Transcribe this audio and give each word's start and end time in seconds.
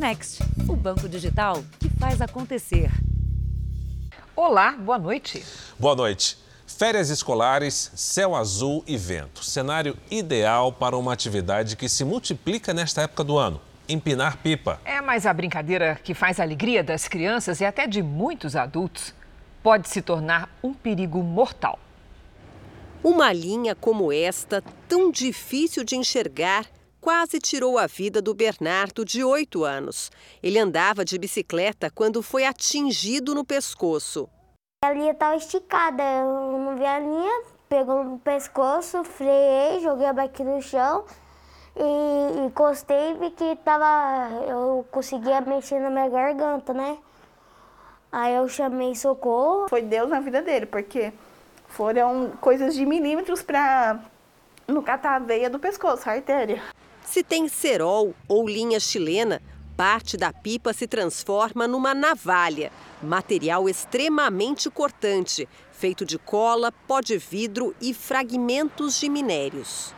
Next, 0.00 0.42
o 0.66 0.74
banco 0.74 1.06
digital 1.06 1.62
que 1.78 1.90
faz 1.90 2.22
acontecer. 2.22 2.90
Olá, 4.34 4.72
boa 4.72 4.98
noite. 4.98 5.44
Boa 5.78 5.94
noite. 5.94 6.38
Férias 6.66 7.10
escolares, 7.10 7.92
céu 7.94 8.34
azul 8.34 8.82
e 8.86 8.96
vento. 8.96 9.44
Cenário 9.44 9.94
ideal 10.10 10.72
para 10.72 10.96
uma 10.96 11.12
atividade 11.12 11.76
que 11.76 11.86
se 11.86 12.02
multiplica 12.02 12.72
nesta 12.72 13.02
época 13.02 13.22
do 13.22 13.36
ano. 13.36 13.60
Empinar 13.86 14.38
pipa. 14.38 14.80
É, 14.86 15.02
mas 15.02 15.26
a 15.26 15.34
brincadeira 15.34 16.00
que 16.02 16.14
faz 16.14 16.40
a 16.40 16.44
alegria 16.44 16.82
das 16.82 17.06
crianças 17.06 17.60
e 17.60 17.66
até 17.66 17.86
de 17.86 18.02
muitos 18.02 18.56
adultos 18.56 19.14
pode 19.62 19.86
se 19.86 20.00
tornar 20.00 20.48
um 20.62 20.72
perigo 20.72 21.22
mortal. 21.22 21.78
Uma 23.04 23.34
linha 23.34 23.74
como 23.74 24.10
esta, 24.10 24.64
tão 24.88 25.10
difícil 25.10 25.84
de 25.84 25.94
enxergar, 25.94 26.64
quase 27.00 27.38
tirou 27.38 27.78
a 27.78 27.86
vida 27.86 28.20
do 28.20 28.34
Bernardo, 28.34 29.04
de 29.04 29.24
8 29.24 29.64
anos. 29.64 30.10
Ele 30.42 30.58
andava 30.58 31.04
de 31.04 31.18
bicicleta 31.18 31.90
quando 31.90 32.22
foi 32.22 32.44
atingido 32.44 33.34
no 33.34 33.44
pescoço. 33.44 34.28
A 34.84 34.92
linha 34.92 35.12
estava 35.12 35.36
esticada, 35.36 36.02
eu 36.02 36.58
não 36.58 36.76
vi 36.76 36.84
a 36.84 36.98
linha, 36.98 37.42
pegou 37.68 38.02
no 38.02 38.18
pescoço, 38.18 39.04
freiei, 39.04 39.80
joguei 39.80 40.06
a 40.06 40.12
bike 40.12 40.42
no 40.42 40.60
chão 40.62 41.04
e 41.76 42.46
encostei 42.46 43.10
e 43.10 43.14
vi 43.14 43.30
que 43.30 43.56
tava, 43.56 44.30
eu 44.48 44.86
conseguia 44.90 45.40
mexer 45.40 45.80
na 45.80 45.90
minha 45.90 46.08
garganta, 46.08 46.72
né? 46.72 46.98
Aí 48.12 48.34
eu 48.34 48.48
chamei 48.48 48.94
socorro. 48.94 49.68
Foi 49.68 49.82
Deus 49.82 50.08
na 50.08 50.20
vida 50.20 50.42
dele, 50.42 50.66
porque 50.66 51.12
foram 51.68 52.32
coisas 52.40 52.74
de 52.74 52.84
milímetros 52.84 53.42
para 53.42 54.00
não 54.66 54.82
catar 54.82 55.16
a 55.16 55.18
veia 55.18 55.48
do 55.48 55.58
pescoço, 55.58 56.08
a 56.08 56.14
artéria. 56.14 56.60
Se 57.10 57.24
tem 57.24 57.48
cerol 57.48 58.14
ou 58.28 58.48
linha 58.48 58.78
chilena, 58.78 59.42
parte 59.76 60.16
da 60.16 60.32
pipa 60.32 60.72
se 60.72 60.86
transforma 60.86 61.66
numa 61.66 61.92
navalha, 61.92 62.70
material 63.02 63.68
extremamente 63.68 64.70
cortante, 64.70 65.48
feito 65.72 66.04
de 66.04 66.16
cola, 66.18 66.70
pó 66.86 67.00
de 67.00 67.18
vidro 67.18 67.74
e 67.80 67.92
fragmentos 67.92 69.00
de 69.00 69.08
minérios. 69.08 69.92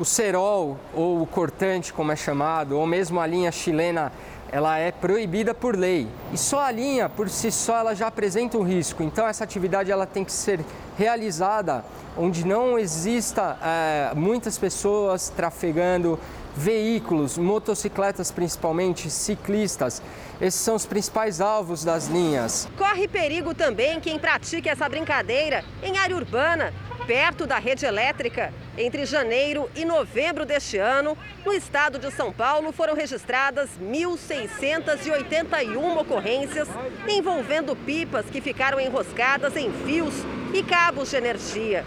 O 0.00 0.04
cerol, 0.04 0.76
ou 0.92 1.22
o 1.22 1.26
cortante, 1.28 1.92
como 1.92 2.10
é 2.10 2.16
chamado, 2.16 2.76
ou 2.76 2.84
mesmo 2.84 3.20
a 3.20 3.26
linha 3.28 3.52
chilena, 3.52 4.12
ela 4.50 4.76
é 4.76 4.90
proibida 4.90 5.54
por 5.54 5.76
lei. 5.76 6.08
E 6.32 6.36
só 6.36 6.62
a 6.62 6.72
linha, 6.72 7.08
por 7.08 7.28
si 7.28 7.52
só, 7.52 7.76
ela 7.76 7.94
já 7.94 8.08
apresenta 8.08 8.58
um 8.58 8.64
risco. 8.64 9.04
Então, 9.04 9.24
essa 9.28 9.44
atividade 9.44 9.92
ela 9.92 10.04
tem 10.04 10.24
que 10.24 10.32
ser 10.32 10.58
realizada 10.96 11.84
onde 12.16 12.46
não 12.46 12.78
exista 12.78 13.58
é, 13.62 14.12
muitas 14.14 14.58
pessoas 14.58 15.28
trafegando 15.28 16.18
veículos, 16.56 17.36
motocicletas 17.36 18.30
principalmente, 18.30 19.10
ciclistas. 19.10 20.00
Esses 20.40 20.60
são 20.60 20.74
os 20.74 20.86
principais 20.86 21.38
alvos 21.40 21.84
das 21.84 22.06
linhas. 22.06 22.66
Corre 22.78 23.06
perigo 23.06 23.52
também 23.54 24.00
quem 24.00 24.18
pratica 24.18 24.70
essa 24.70 24.88
brincadeira 24.88 25.62
em 25.82 25.98
área 25.98 26.16
urbana, 26.16 26.72
perto 27.06 27.46
da 27.46 27.58
rede 27.58 27.84
elétrica. 27.84 28.54
Entre 28.76 29.04
janeiro 29.04 29.68
e 29.74 29.84
novembro 29.84 30.46
deste 30.46 30.78
ano, 30.78 31.16
no 31.44 31.52
estado 31.52 31.98
de 31.98 32.10
São 32.10 32.32
Paulo 32.32 32.72
foram 32.72 32.94
registradas 32.94 33.68
1.681 33.80 35.98
ocorrências 35.98 36.68
envolvendo 37.06 37.76
pipas 37.76 38.24
que 38.26 38.40
ficaram 38.40 38.80
enroscadas 38.80 39.54
em 39.56 39.70
fios 39.84 40.14
e 40.52 40.62
cabos 40.62 41.10
de 41.10 41.16
energia. 41.16 41.84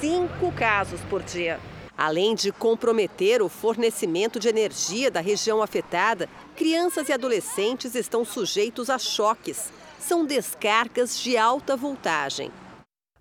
Cinco 0.00 0.52
casos 0.52 1.00
por 1.02 1.22
dia. 1.22 1.60
Além 1.96 2.34
de 2.34 2.50
comprometer 2.50 3.40
o 3.40 3.48
fornecimento 3.48 4.40
de 4.40 4.48
energia 4.48 5.10
da 5.10 5.20
região 5.20 5.62
afetada, 5.62 6.28
crianças 6.56 7.08
e 7.08 7.12
adolescentes 7.12 7.94
estão 7.94 8.24
sujeitos 8.24 8.90
a 8.90 8.98
choques. 8.98 9.72
São 9.98 10.26
descargas 10.26 11.18
de 11.20 11.36
alta 11.36 11.76
voltagem. 11.76 12.50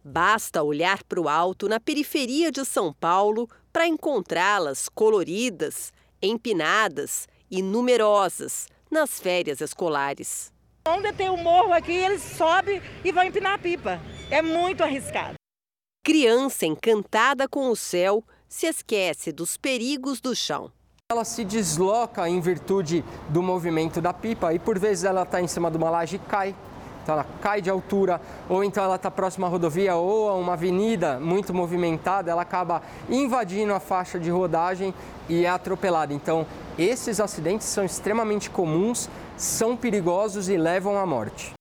Basta 0.04 0.64
olhar 0.64 1.04
para 1.04 1.22
o 1.22 1.30
alto 1.30 1.70
na 1.70 1.80
periferia 1.80 2.52
de 2.52 2.66
São 2.66 2.92
Paulo 2.92 3.48
para 3.72 3.88
encontrá-las 3.88 4.90
coloridas, 4.90 5.94
empinadas 6.22 7.28
e 7.50 7.62
numerosas 7.62 8.68
nas 8.92 9.20
férias 9.20 9.62
escolares. 9.62 10.53
Onde 10.86 11.14
tem 11.14 11.30
o 11.30 11.38
morro 11.38 11.72
aqui, 11.72 11.94
eles 11.94 12.22
sobem 12.22 12.82
e 13.06 13.12
vão 13.12 13.24
empinar 13.24 13.54
a 13.54 13.58
pipa. 13.58 14.02
É 14.30 14.42
muito 14.42 14.84
arriscado. 14.84 15.36
Criança 16.04 16.66
encantada 16.66 17.48
com 17.48 17.70
o 17.70 17.76
céu 17.76 18.22
se 18.50 18.68
esquece 18.68 19.32
dos 19.32 19.56
perigos 19.56 20.20
do 20.20 20.36
chão. 20.36 20.70
Ela 21.10 21.24
se 21.24 21.46
desloca 21.46 22.28
em 22.28 22.42
virtude 22.42 23.04
do 23.30 23.42
movimento 23.42 24.02
da 24.02 24.12
pipa 24.12 24.54
e 24.54 24.60
por 24.60 24.78
vezes 24.78 25.06
ela 25.06 25.24
está 25.24 25.42
em 25.42 25.48
cima 25.48 25.72
de 25.72 25.78
uma 25.78 25.90
laje 25.90 26.18
e 26.18 26.20
cai. 26.20 26.54
Então 27.04 27.16
ela 27.16 27.26
cai 27.42 27.62
de 27.62 27.70
altura, 27.70 28.20
ou 28.48 28.64
então 28.64 28.84
ela 28.84 28.96
está 28.96 29.12
próxima 29.12 29.46
à 29.46 29.50
rodovia 29.50 29.96
ou 29.96 30.30
a 30.30 30.36
uma 30.36 30.54
avenida 30.54 31.20
muito 31.20 31.54
movimentada, 31.54 32.32
ela 32.32 32.42
acaba 32.42 32.82
invadindo 33.10 33.74
a 33.74 33.80
faixa 33.80 34.18
de 34.18 34.32
rodagem 34.32 34.94
e 35.28 35.46
é 35.46 35.50
atropelada. 35.50 36.14
Então 36.14 36.48
esses 36.80 37.20
acidentes 37.20 37.68
são 37.68 37.84
extremamente 37.84 38.50
comuns, 38.50 39.10
são 39.36 39.76
perigosos 39.76 40.48
e 40.48 40.58
levam 40.58 40.98
à 40.98 41.06
morte. 41.06 41.52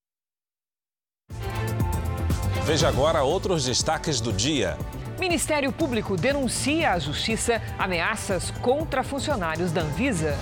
Veja 2.64 2.88
agora 2.88 3.24
outros 3.24 3.64
destaques 3.64 4.20
do 4.20 4.32
dia. 4.32 4.78
Ministério 5.18 5.72
Público 5.72 6.16
denuncia 6.16 6.92
à 6.92 6.98
Justiça 6.98 7.60
ameaças 7.78 8.50
contra 8.62 9.02
funcionários 9.02 9.72
da 9.72 9.82
Anvisa. 9.82 10.36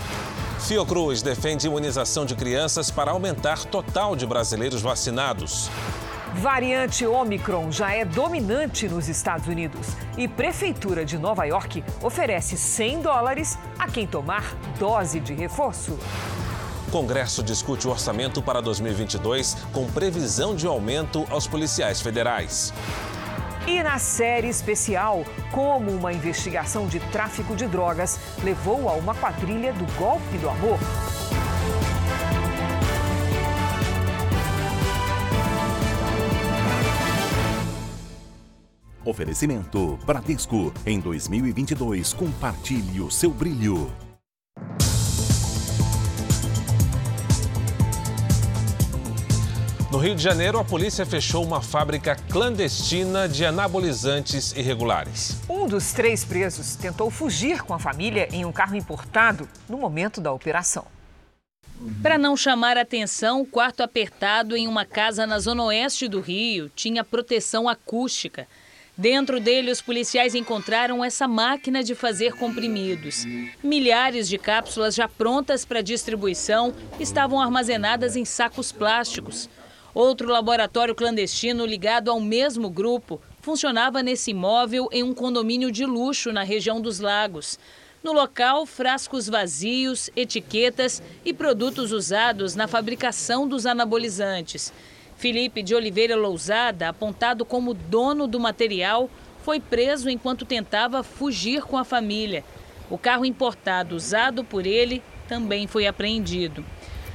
Fiocruz 0.61 1.23
defende 1.23 1.67
imunização 1.67 2.25
de 2.25 2.35
crianças 2.35 2.91
para 2.91 3.11
aumentar 3.11 3.65
total 3.65 4.15
de 4.15 4.27
brasileiros 4.27 4.83
vacinados. 4.83 5.71
Variante 6.35 7.05
Omicron 7.05 7.73
já 7.73 7.93
é 7.93 8.05
dominante 8.05 8.89
nos 8.89 9.09
Estados 9.09 9.49
Unidos 9.49 9.89
e 10.17 10.29
Prefeitura 10.29 11.05
de 11.05 11.19
Nova 11.19 11.45
York 11.45 11.83
oferece 12.01 12.57
100 12.57 13.03
dólares 13.03 13.59
a 13.79 13.89
quem 13.89 14.07
tomar 14.07 14.55
dose 14.79 15.19
de 15.19 15.35
reforço. 15.35 15.99
Congresso 16.93 17.43
discute 17.43 17.89
o 17.89 17.91
orçamento 17.91 18.41
para 18.43 18.61
2022 18.61 19.57
com 19.73 19.91
previsão 19.91 20.55
de 20.55 20.67
aumento 20.67 21.27
aos 21.31 21.49
policiais 21.49 22.01
federais. 22.01 22.73
E 23.71 23.85
na 23.85 24.01
série 24.01 24.49
especial, 24.49 25.25
como 25.53 25.93
uma 25.93 26.13
investigação 26.13 26.89
de 26.89 26.99
tráfico 26.99 27.55
de 27.55 27.69
drogas 27.69 28.19
levou 28.43 28.89
a 28.89 28.95
uma 28.95 29.15
quadrilha 29.15 29.73
do 29.73 29.87
golpe 29.97 30.37
do 30.39 30.51
amor. 30.51 30.77
Oferecimento 39.05 39.97
Bradesco. 40.05 40.73
Em 40.85 40.99
2022, 40.99 42.13
compartilhe 42.13 43.01
o 43.01 43.09
seu 43.09 43.31
brilho. 43.31 43.89
Rio 50.01 50.15
de 50.15 50.23
Janeiro, 50.23 50.59
a 50.59 50.65
polícia 50.65 51.05
fechou 51.05 51.45
uma 51.45 51.61
fábrica 51.61 52.17
clandestina 52.17 53.29
de 53.29 53.45
anabolizantes 53.45 54.51
irregulares. 54.53 55.37
Um 55.47 55.67
dos 55.67 55.93
três 55.93 56.25
presos 56.25 56.75
tentou 56.75 57.11
fugir 57.11 57.61
com 57.61 57.75
a 57.75 57.79
família 57.79 58.27
em 58.33 58.47
um 58.47 58.51
carro 58.51 58.75
importado 58.77 59.47
no 59.69 59.77
momento 59.77 60.19
da 60.19 60.33
operação. 60.33 60.87
Para 62.03 62.17
não 62.17 62.35
chamar 62.35 62.79
atenção, 62.79 63.43
o 63.43 63.47
quarto 63.47 63.83
apertado 63.83 64.57
em 64.57 64.67
uma 64.67 64.87
casa 64.87 65.27
na 65.27 65.39
zona 65.39 65.65
oeste 65.65 66.09
do 66.09 66.21
Rio 66.21 66.71
tinha 66.75 67.05
proteção 67.05 67.69
acústica. 67.69 68.49
Dentro 68.97 69.39
dele, 69.39 69.71
os 69.71 69.83
policiais 69.83 70.35
encontraram 70.35 71.05
essa 71.05 71.29
máquina 71.29 71.85
de 71.85 71.95
fazer 71.95 72.33
comprimidos. 72.37 73.27
Milhares 73.63 74.31
de 74.31 74.39
cápsulas 74.39 74.95
já 74.95 75.07
prontas 75.07 75.67
para 75.67 75.83
distribuição 75.83 76.73
estavam 76.99 77.39
armazenadas 77.39 78.17
em 78.17 78.25
sacos 78.25 78.73
plásticos. 78.73 79.47
Outro 79.95 80.29
laboratório 80.29 80.95
clandestino 80.95 81.67
ligado 81.67 82.11
ao 82.11 82.21
mesmo 82.21 82.71
grupo 82.71 83.21
funcionava 83.41 84.03
nesse 84.03 84.31
imóvel 84.31 84.89
em 84.93 85.03
um 85.03 85.13
condomínio 85.13 85.73
de 85.73 85.85
luxo 85.85 86.33
na 86.33 86.45
região 86.45 86.81
dos 86.81 87.01
Lagos. 87.01 87.59
No 88.03 88.13
local, 88.13 88.65
frascos 88.65 89.29
vazios, 89.29 90.09
etiquetas 90.15 91.03
e 91.25 91.35
produtos 91.35 91.91
usados 91.93 92.55
na 92.55 92.69
fabricação 92.69 93.49
dos 93.49 93.67
anabolizantes. 93.67 94.73
Felipe 95.17 95.63
de 95.63 95.75
Oliveira 95.75 96.17
Lousada, 96.17 96.89
apontado 96.89 97.45
como 97.45 97.75
dono 97.75 98.27
do 98.27 98.41
material, 98.41 99.11
foi 99.43 99.59
preso 99.59 100.09
enquanto 100.09 100.47
tentava 100.47 101.03
fugir 101.03 101.63
com 101.63 101.77
a 101.77 101.85
família. 101.85 102.45
O 102.89 102.97
carro 102.97 103.25
importado 103.25 103.97
usado 103.97 104.45
por 104.45 104.67
ele 104.67 105.03
também 105.29 105.67
foi 105.67 105.87
apreendido. 105.87 106.65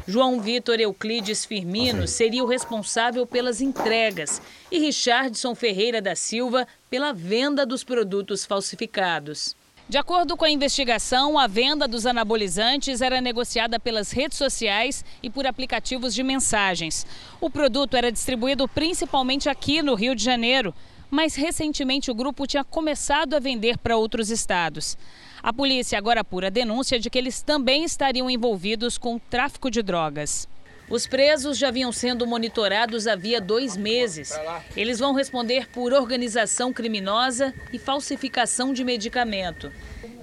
João 0.08 0.40
Vitor 0.40 0.80
Euclides 0.80 1.46
Firmino 1.46 2.08
seria 2.08 2.44
o 2.44 2.48
responsável 2.48 3.26
pelas 3.26 3.60
entregas 3.60 4.40
e 4.72 4.78
Richardson 4.78 5.56
Ferreira 5.56 6.00
da 6.00 6.16
Silva 6.16 6.68
pela 6.92 7.12
venda 7.12 7.66
dos 7.66 7.84
produtos 7.84 8.46
falsificados. 8.46 9.56
De 9.90 9.98
acordo 9.98 10.38
com 10.38 10.46
a 10.46 10.50
investigação, 10.50 11.40
a 11.40 11.48
venda 11.48 11.88
dos 11.88 12.06
anabolizantes 12.06 13.02
era 13.02 13.20
negociada 13.20 13.80
pelas 13.80 14.12
redes 14.12 14.38
sociais 14.38 15.04
e 15.24 15.30
por 15.30 15.48
aplicativos 15.48 16.14
de 16.14 16.22
mensagens. 16.22 17.06
O 17.42 17.50
produto 17.50 17.98
era 17.98 18.12
distribuído 18.12 18.68
principalmente 18.68 19.50
aqui 19.50 19.82
no 19.82 19.96
Rio 19.96 20.16
de 20.16 20.24
Janeiro, 20.24 20.74
mas 21.10 21.36
recentemente 21.36 22.12
o 22.12 22.16
grupo 22.16 22.46
tinha 22.46 22.64
começado 22.64 23.36
a 23.36 23.40
vender 23.40 23.78
para 23.78 23.98
outros 23.98 24.30
estados. 24.30 24.98
A 25.46 25.54
polícia 25.54 25.96
agora 25.96 26.22
apura 26.22 26.48
a 26.48 26.50
denúncia 26.50 27.00
de 27.00 27.08
que 27.08 27.20
eles 27.20 27.44
também 27.44 27.84
estariam 27.84 28.28
envolvidos 28.28 28.98
com 28.98 29.20
tráfico 29.20 29.70
de 29.70 29.84
drogas. 29.84 30.48
Os 30.90 31.06
presos 31.06 31.60
já 31.60 31.70
vinham 31.70 31.92
sendo 31.92 32.26
monitorados 32.26 33.06
havia 33.06 33.40
dois 33.40 33.78
meses. 33.78 34.32
Eles 34.76 34.98
vão 34.98 35.14
responder 35.14 35.70
por 35.70 35.94
organização 35.94 36.74
criminosa 36.74 37.54
e 37.72 37.78
falsificação 37.78 38.74
de 38.74 38.84
medicamento. 38.84 39.72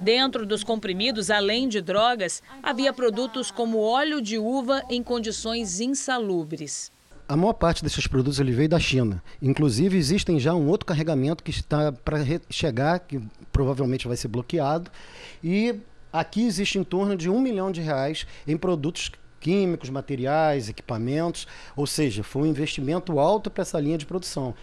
Dentro 0.00 0.44
dos 0.44 0.64
comprimidos, 0.64 1.30
além 1.30 1.68
de 1.68 1.80
drogas, 1.80 2.42
havia 2.60 2.92
produtos 2.92 3.52
como 3.52 3.78
óleo 3.78 4.20
de 4.20 4.38
uva 4.38 4.82
em 4.90 5.04
condições 5.04 5.78
insalubres. 5.78 6.90
A 7.28 7.36
maior 7.36 7.52
parte 7.52 7.84
desses 7.84 8.08
produtos 8.08 8.40
ele 8.40 8.50
veio 8.50 8.68
da 8.68 8.80
China. 8.80 9.22
Inclusive, 9.40 9.96
existem 9.96 10.40
já 10.40 10.52
um 10.52 10.66
outro 10.66 10.84
carregamento 10.84 11.44
que 11.44 11.52
está 11.52 11.92
para 11.92 12.18
chegar, 12.50 12.98
que 12.98 13.22
provavelmente 13.52 14.08
vai 14.08 14.16
ser 14.16 14.28
bloqueado. 14.28 14.90
E 15.42 15.80
aqui 16.12 16.44
existe 16.44 16.78
em 16.78 16.84
torno 16.84 17.16
de 17.16 17.28
um 17.28 17.40
milhão 17.40 17.70
de 17.70 17.80
reais 17.80 18.26
em 18.46 18.56
produtos 18.56 19.12
químicos, 19.38 19.90
materiais, 19.90 20.68
equipamentos, 20.68 21.46
ou 21.76 21.86
seja, 21.86 22.22
foi 22.22 22.42
um 22.42 22.46
investimento 22.46 23.18
alto 23.18 23.50
para 23.50 23.62
essa 23.62 23.78
linha 23.78 23.98
de 23.98 24.06
produção. 24.06 24.54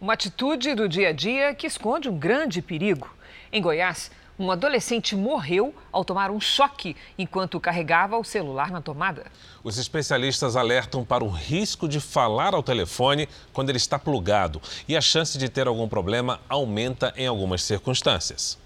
Uma 0.00 0.12
atitude 0.12 0.74
do 0.74 0.88
dia 0.88 1.08
a 1.08 1.12
dia 1.12 1.54
que 1.54 1.66
esconde 1.66 2.08
um 2.08 2.18
grande 2.18 2.60
perigo. 2.60 3.08
Em 3.50 3.62
Goiás, 3.62 4.10
um 4.38 4.50
adolescente 4.50 5.16
morreu 5.16 5.74
ao 5.90 6.04
tomar 6.04 6.30
um 6.30 6.40
choque 6.40 6.94
enquanto 7.18 7.58
carregava 7.58 8.18
o 8.18 8.24
celular 8.24 8.70
na 8.70 8.80
tomada. 8.80 9.26
Os 9.64 9.78
especialistas 9.78 10.56
alertam 10.56 11.04
para 11.04 11.24
o 11.24 11.28
risco 11.28 11.88
de 11.88 12.00
falar 12.00 12.54
ao 12.54 12.62
telefone 12.62 13.28
quando 13.52 13.70
ele 13.70 13.78
está 13.78 13.98
plugado 13.98 14.60
e 14.86 14.96
a 14.96 15.00
chance 15.00 15.38
de 15.38 15.48
ter 15.48 15.66
algum 15.66 15.88
problema 15.88 16.40
aumenta 16.48 17.12
em 17.16 17.26
algumas 17.26 17.62
circunstâncias. 17.62 18.58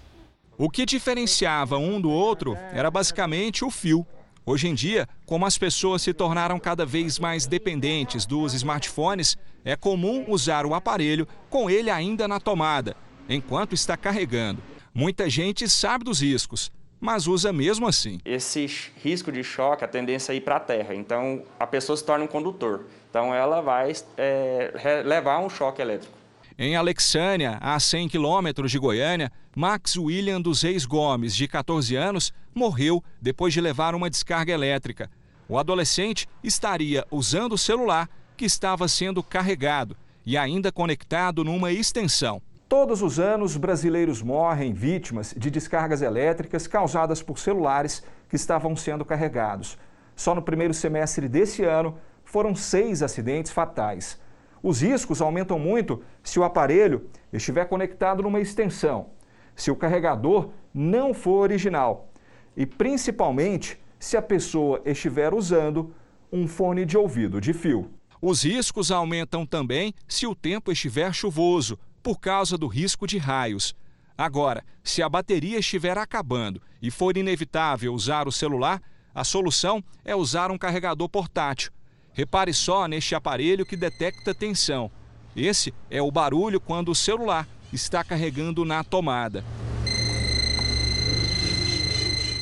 O 0.57 0.69
que 0.69 0.85
diferenciava 0.85 1.77
um 1.77 1.99
do 1.99 2.11
outro 2.11 2.57
era 2.73 2.91
basicamente 2.91 3.63
o 3.65 3.71
fio. 3.71 4.05
Hoje 4.45 4.67
em 4.67 4.73
dia, 4.73 5.07
como 5.25 5.45
as 5.45 5.57
pessoas 5.57 6.01
se 6.01 6.13
tornaram 6.13 6.59
cada 6.59 6.85
vez 6.85 7.17
mais 7.19 7.45
dependentes 7.45 8.25
dos 8.25 8.53
smartphones, 8.53 9.37
é 9.63 9.75
comum 9.75 10.25
usar 10.27 10.65
o 10.65 10.73
aparelho 10.73 11.27
com 11.49 11.69
ele 11.69 11.89
ainda 11.89 12.27
na 12.27 12.39
tomada, 12.39 12.95
enquanto 13.29 13.73
está 13.73 13.95
carregando. 13.95 14.70
Muita 14.93 15.29
gente 15.29 15.69
sabe 15.69 16.03
dos 16.03 16.21
riscos, 16.21 16.69
mas 16.99 17.25
usa 17.25 17.53
mesmo 17.53 17.87
assim. 17.87 18.19
Esse 18.25 18.69
risco 19.01 19.31
de 19.31 19.41
choque, 19.41 19.85
a 19.85 19.87
tendência 19.87 20.33
é 20.33 20.35
ir 20.35 20.41
para 20.41 20.57
a 20.57 20.59
terra. 20.59 20.93
Então, 20.93 21.43
a 21.57 21.65
pessoa 21.65 21.95
se 21.95 22.03
torna 22.03 22.25
um 22.25 22.27
condutor. 22.27 22.85
Então, 23.09 23.33
ela 23.33 23.61
vai 23.61 23.93
é, 24.17 25.01
levar 25.05 25.39
um 25.39 25.49
choque 25.49 25.81
elétrico. 25.81 26.13
Em 26.59 26.75
Alexânia, 26.75 27.57
a 27.61 27.79
100 27.79 28.09
quilômetros 28.09 28.69
de 28.69 28.77
Goiânia, 28.77 29.31
Max 29.55 29.95
William 29.95 30.41
dos 30.41 30.61
Reis 30.61 30.85
Gomes, 30.85 31.33
de 31.35 31.47
14 31.47 31.95
anos, 31.95 32.33
morreu 32.53 33.01
depois 33.21 33.53
de 33.53 33.61
levar 33.61 33.95
uma 33.95 34.09
descarga 34.09 34.51
elétrica. 34.51 35.09
O 35.47 35.57
adolescente 35.57 36.27
estaria 36.43 37.05
usando 37.09 37.53
o 37.53 37.57
celular 37.57 38.09
que 38.35 38.43
estava 38.43 38.87
sendo 38.89 39.23
carregado 39.23 39.95
e 40.25 40.37
ainda 40.37 40.71
conectado 40.71 41.43
numa 41.43 41.71
extensão. 41.71 42.41
Todos 42.71 43.01
os 43.01 43.19
anos, 43.19 43.57
brasileiros 43.57 44.21
morrem 44.21 44.71
vítimas 44.71 45.35
de 45.37 45.51
descargas 45.51 46.01
elétricas 46.01 46.67
causadas 46.67 47.21
por 47.21 47.37
celulares 47.37 48.01
que 48.29 48.37
estavam 48.37 48.77
sendo 48.77 49.03
carregados. 49.03 49.77
Só 50.15 50.33
no 50.33 50.41
primeiro 50.41 50.73
semestre 50.73 51.27
desse 51.27 51.65
ano, 51.65 51.97
foram 52.23 52.55
seis 52.55 53.03
acidentes 53.03 53.51
fatais. 53.51 54.17
Os 54.63 54.79
riscos 54.79 55.21
aumentam 55.21 55.59
muito 55.59 56.01
se 56.23 56.39
o 56.39 56.45
aparelho 56.45 57.09
estiver 57.33 57.65
conectado 57.65 58.23
numa 58.23 58.39
extensão, 58.39 59.09
se 59.53 59.69
o 59.69 59.75
carregador 59.75 60.51
não 60.73 61.13
for 61.13 61.41
original 61.41 62.07
e 62.55 62.65
principalmente 62.65 63.77
se 63.99 64.15
a 64.15 64.21
pessoa 64.21 64.81
estiver 64.85 65.33
usando 65.33 65.93
um 66.31 66.47
fone 66.47 66.85
de 66.85 66.97
ouvido 66.97 67.41
de 67.41 67.51
fio. 67.51 67.91
Os 68.21 68.43
riscos 68.43 68.91
aumentam 68.91 69.45
também 69.45 69.93
se 70.07 70.25
o 70.25 70.33
tempo 70.33 70.71
estiver 70.71 71.13
chuvoso, 71.13 71.77
por 72.01 72.19
causa 72.19 72.57
do 72.57 72.67
risco 72.67 73.05
de 73.05 73.17
raios. 73.17 73.75
Agora, 74.17 74.63
se 74.83 75.01
a 75.01 75.09
bateria 75.09 75.59
estiver 75.59 75.97
acabando 75.97 76.61
e 76.81 76.91
for 76.91 77.17
inevitável 77.17 77.93
usar 77.93 78.27
o 78.27 78.31
celular, 78.31 78.81
a 79.13 79.23
solução 79.23 79.83
é 80.05 80.15
usar 80.15 80.51
um 80.51 80.57
carregador 80.57 81.09
portátil 81.09 81.71
Repare 82.13 82.53
só 82.53 82.87
neste 82.87 83.15
aparelho 83.15 83.65
que 83.65 83.77
detecta 83.77 84.33
tensão. 84.33 84.91
Esse 85.35 85.73
é 85.89 86.01
o 86.01 86.11
barulho 86.11 86.59
quando 86.59 86.89
o 86.89 86.95
celular 86.95 87.47
está 87.71 88.03
carregando 88.03 88.65
na 88.65 88.83
tomada. 88.83 89.45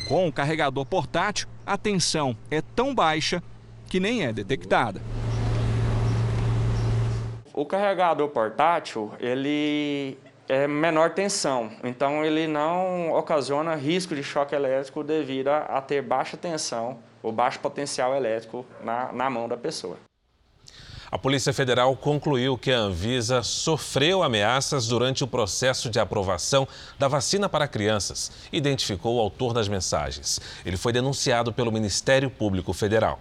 Com 0.07 0.27
o 0.27 0.33
carregador 0.33 0.85
portátil, 0.85 1.47
a 1.63 1.77
tensão 1.77 2.35
é 2.49 2.61
tão 2.61 2.95
baixa 2.95 3.43
que 3.87 3.99
nem 3.99 4.23
é 4.23 4.33
detectada. 4.33 5.01
O 7.59 7.65
carregador 7.65 8.29
portátil, 8.29 9.11
ele 9.19 10.17
é 10.47 10.65
menor 10.65 11.09
tensão, 11.09 11.69
então 11.83 12.23
ele 12.23 12.47
não 12.47 13.11
ocasiona 13.11 13.75
risco 13.75 14.15
de 14.15 14.23
choque 14.23 14.55
elétrico 14.55 15.03
devido 15.03 15.49
a 15.49 15.81
ter 15.81 16.01
baixa 16.01 16.37
tensão 16.37 16.99
o 17.21 17.33
baixo 17.33 17.59
potencial 17.59 18.15
elétrico 18.15 18.65
na, 18.81 19.11
na 19.11 19.29
mão 19.29 19.49
da 19.49 19.57
pessoa. 19.57 19.97
A 21.11 21.17
Polícia 21.17 21.51
Federal 21.51 21.93
concluiu 21.97 22.57
que 22.57 22.71
a 22.71 22.77
Anvisa 22.77 23.43
sofreu 23.43 24.23
ameaças 24.23 24.87
durante 24.87 25.25
o 25.25 25.27
processo 25.27 25.89
de 25.89 25.99
aprovação 25.99 26.65
da 26.97 27.09
vacina 27.09 27.49
para 27.49 27.67
crianças. 27.67 28.31
Identificou 28.53 29.17
o 29.17 29.19
autor 29.19 29.51
das 29.51 29.67
mensagens. 29.67 30.39
Ele 30.65 30.77
foi 30.77 30.93
denunciado 30.93 31.51
pelo 31.51 31.73
Ministério 31.73 32.29
Público 32.29 32.71
Federal. 32.71 33.19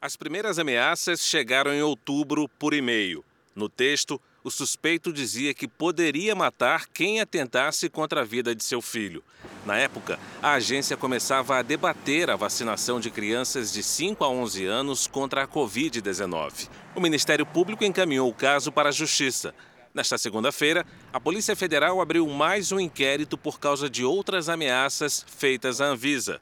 As 0.00 0.14
primeiras 0.14 0.58
ameaças 0.58 1.26
chegaram 1.26 1.72
em 1.72 1.80
outubro 1.80 2.46
por 2.58 2.74
e-mail. 2.74 3.24
No 3.54 3.66
texto, 3.66 4.20
o 4.44 4.50
suspeito 4.50 5.10
dizia 5.10 5.54
que 5.54 5.66
poderia 5.66 6.34
matar 6.34 6.86
quem 6.86 7.18
atentasse 7.18 7.88
contra 7.88 8.20
a 8.20 8.24
vida 8.24 8.54
de 8.54 8.62
seu 8.62 8.82
filho. 8.82 9.24
Na 9.64 9.78
época, 9.78 10.18
a 10.42 10.52
agência 10.52 10.98
começava 10.98 11.56
a 11.56 11.62
debater 11.62 12.28
a 12.28 12.36
vacinação 12.36 13.00
de 13.00 13.10
crianças 13.10 13.72
de 13.72 13.82
5 13.82 14.22
a 14.22 14.28
11 14.28 14.66
anos 14.66 15.06
contra 15.06 15.42
a 15.42 15.48
Covid-19. 15.48 16.68
O 16.94 17.00
Ministério 17.00 17.46
Público 17.46 17.82
encaminhou 17.82 18.28
o 18.28 18.34
caso 18.34 18.70
para 18.70 18.90
a 18.90 18.92
Justiça. 18.92 19.54
Nesta 19.94 20.18
segunda-feira, 20.18 20.84
a 21.10 21.18
Polícia 21.18 21.56
Federal 21.56 22.02
abriu 22.02 22.28
mais 22.28 22.70
um 22.70 22.78
inquérito 22.78 23.38
por 23.38 23.58
causa 23.58 23.88
de 23.88 24.04
outras 24.04 24.50
ameaças 24.50 25.24
feitas 25.26 25.80
à 25.80 25.86
Anvisa. 25.86 26.38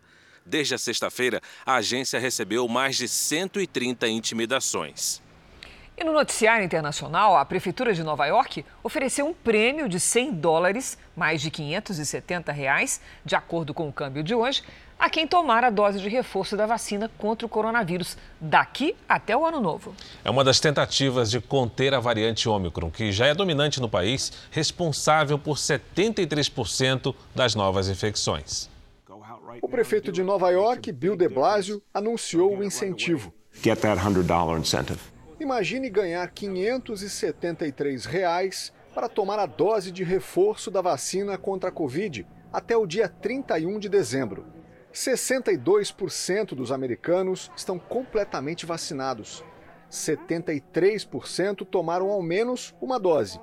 Desde 0.46 0.74
a 0.74 0.78
sexta-feira, 0.78 1.40
a 1.64 1.76
agência 1.76 2.18
recebeu 2.18 2.68
mais 2.68 2.96
de 2.96 3.08
130 3.08 4.06
intimidações. 4.08 5.22
E 5.96 6.02
no 6.02 6.12
noticiário 6.12 6.64
internacional, 6.64 7.36
a 7.36 7.44
Prefeitura 7.44 7.94
de 7.94 8.02
Nova 8.02 8.26
York 8.26 8.64
ofereceu 8.82 9.26
um 9.26 9.32
prêmio 9.32 9.88
de 9.88 10.00
100 10.00 10.32
dólares, 10.32 10.98
mais 11.16 11.40
de 11.40 11.52
570 11.52 12.50
reais, 12.50 13.00
de 13.24 13.36
acordo 13.36 13.72
com 13.72 13.88
o 13.88 13.92
câmbio 13.92 14.22
de 14.22 14.34
hoje, 14.34 14.62
a 14.98 15.08
quem 15.08 15.24
tomar 15.24 15.62
a 15.62 15.70
dose 15.70 16.00
de 16.00 16.08
reforço 16.08 16.56
da 16.56 16.66
vacina 16.66 17.08
contra 17.16 17.46
o 17.46 17.48
coronavírus 17.48 18.16
daqui 18.40 18.96
até 19.08 19.36
o 19.36 19.46
ano 19.46 19.60
novo. 19.60 19.94
É 20.24 20.30
uma 20.30 20.42
das 20.42 20.58
tentativas 20.58 21.30
de 21.30 21.40
conter 21.40 21.94
a 21.94 22.00
variante 22.00 22.48
Ômicron, 22.48 22.90
que 22.90 23.12
já 23.12 23.26
é 23.26 23.34
dominante 23.34 23.80
no 23.80 23.88
país, 23.88 24.32
responsável 24.50 25.38
por 25.38 25.56
73% 25.56 27.14
das 27.34 27.54
novas 27.54 27.88
infecções. 27.88 28.73
O 29.60 29.68
prefeito 29.68 30.10
de 30.10 30.22
Nova 30.22 30.50
York, 30.50 30.90
Bill 30.92 31.16
de 31.16 31.28
Blasio, 31.28 31.82
anunciou 31.92 32.56
o 32.56 32.64
incentivo. 32.64 33.32
Get 33.52 33.80
that 33.80 34.00
$100 34.00 34.58
incentive. 34.58 35.00
Imagine 35.38 35.90
ganhar 35.90 36.26
573 36.30 38.04
reais 38.04 38.72
para 38.94 39.08
tomar 39.08 39.38
a 39.38 39.46
dose 39.46 39.90
de 39.90 40.04
reforço 40.04 40.70
da 40.70 40.80
vacina 40.80 41.36
contra 41.36 41.68
a 41.68 41.72
Covid 41.72 42.26
até 42.52 42.76
o 42.76 42.86
dia 42.86 43.08
31 43.08 43.78
de 43.78 43.88
dezembro. 43.88 44.46
62% 44.92 46.54
dos 46.54 46.70
americanos 46.70 47.50
estão 47.56 47.78
completamente 47.78 48.64
vacinados. 48.64 49.44
73% 49.90 51.66
tomaram 51.66 52.10
ao 52.10 52.22
menos 52.22 52.74
uma 52.80 52.98
dose 52.98 53.40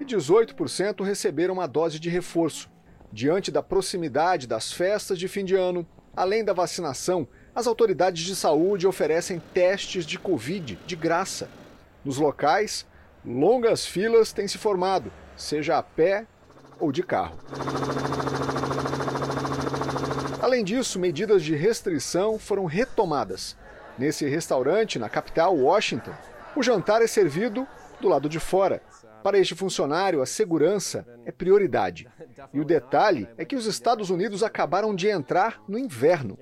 e 0.00 0.04
18% 0.04 1.02
receberam 1.04 1.54
uma 1.54 1.66
dose 1.66 1.98
de 1.98 2.08
reforço. 2.08 2.70
Diante 3.12 3.50
da 3.50 3.62
proximidade 3.62 4.46
das 4.46 4.72
festas 4.72 5.18
de 5.18 5.28
fim 5.28 5.44
de 5.44 5.54
ano, 5.54 5.86
além 6.16 6.42
da 6.42 6.54
vacinação, 6.54 7.28
as 7.54 7.66
autoridades 7.66 8.24
de 8.24 8.34
saúde 8.34 8.86
oferecem 8.86 9.38
testes 9.52 10.06
de 10.06 10.18
Covid 10.18 10.78
de 10.86 10.96
graça. 10.96 11.50
Nos 12.02 12.16
locais, 12.16 12.86
longas 13.22 13.84
filas 13.84 14.32
têm 14.32 14.48
se 14.48 14.56
formado, 14.56 15.12
seja 15.36 15.76
a 15.76 15.82
pé 15.82 16.26
ou 16.80 16.90
de 16.90 17.02
carro. 17.02 17.36
Além 20.40 20.64
disso, 20.64 20.98
medidas 20.98 21.42
de 21.42 21.54
restrição 21.54 22.38
foram 22.38 22.64
retomadas. 22.64 23.54
Nesse 23.98 24.26
restaurante, 24.26 24.98
na 24.98 25.10
capital, 25.10 25.54
Washington, 25.54 26.14
o 26.56 26.62
jantar 26.62 27.02
é 27.02 27.06
servido 27.06 27.68
do 28.02 28.08
lado 28.08 28.28
de 28.28 28.38
fora. 28.38 28.82
Para 29.22 29.38
este 29.38 29.54
funcionário, 29.54 30.20
a 30.20 30.26
segurança 30.26 31.06
é 31.24 31.30
prioridade. 31.30 32.08
E 32.52 32.60
o 32.60 32.64
detalhe 32.64 33.28
é 33.38 33.44
que 33.44 33.54
os 33.54 33.66
Estados 33.66 34.10
Unidos 34.10 34.42
acabaram 34.42 34.94
de 34.94 35.08
entrar 35.08 35.62
no 35.68 35.78
inverno. 35.78 36.36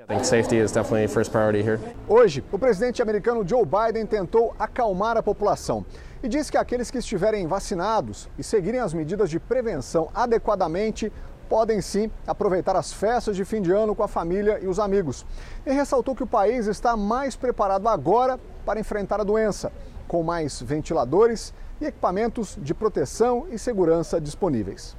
Hoje, 2.08 2.42
o 2.50 2.58
presidente 2.58 3.02
americano 3.02 3.46
Joe 3.46 3.64
Biden 3.66 4.06
tentou 4.06 4.54
acalmar 4.58 5.18
a 5.18 5.22
população 5.22 5.84
e 6.22 6.28
disse 6.28 6.50
que 6.50 6.56
aqueles 6.56 6.90
que 6.90 6.98
estiverem 6.98 7.46
vacinados 7.46 8.28
e 8.38 8.42
seguirem 8.42 8.80
as 8.80 8.94
medidas 8.94 9.28
de 9.28 9.38
prevenção 9.38 10.08
adequadamente 10.14 11.12
podem 11.50 11.80
sim 11.80 12.10
aproveitar 12.26 12.76
as 12.76 12.92
festas 12.92 13.36
de 13.36 13.44
fim 13.44 13.60
de 13.60 13.72
ano 13.72 13.94
com 13.94 14.04
a 14.04 14.08
família 14.08 14.60
e 14.62 14.68
os 14.68 14.78
amigos. 14.78 15.26
E 15.66 15.72
ressaltou 15.72 16.14
que 16.14 16.22
o 16.22 16.26
país 16.26 16.66
está 16.66 16.96
mais 16.96 17.34
preparado 17.34 17.88
agora 17.88 18.38
para 18.64 18.78
enfrentar 18.78 19.20
a 19.20 19.24
doença, 19.24 19.72
com 20.10 20.24
mais 20.24 20.60
ventiladores 20.60 21.54
e 21.80 21.84
equipamentos 21.84 22.58
de 22.60 22.74
proteção 22.74 23.46
e 23.48 23.56
segurança 23.56 24.20
disponíveis. 24.20 24.96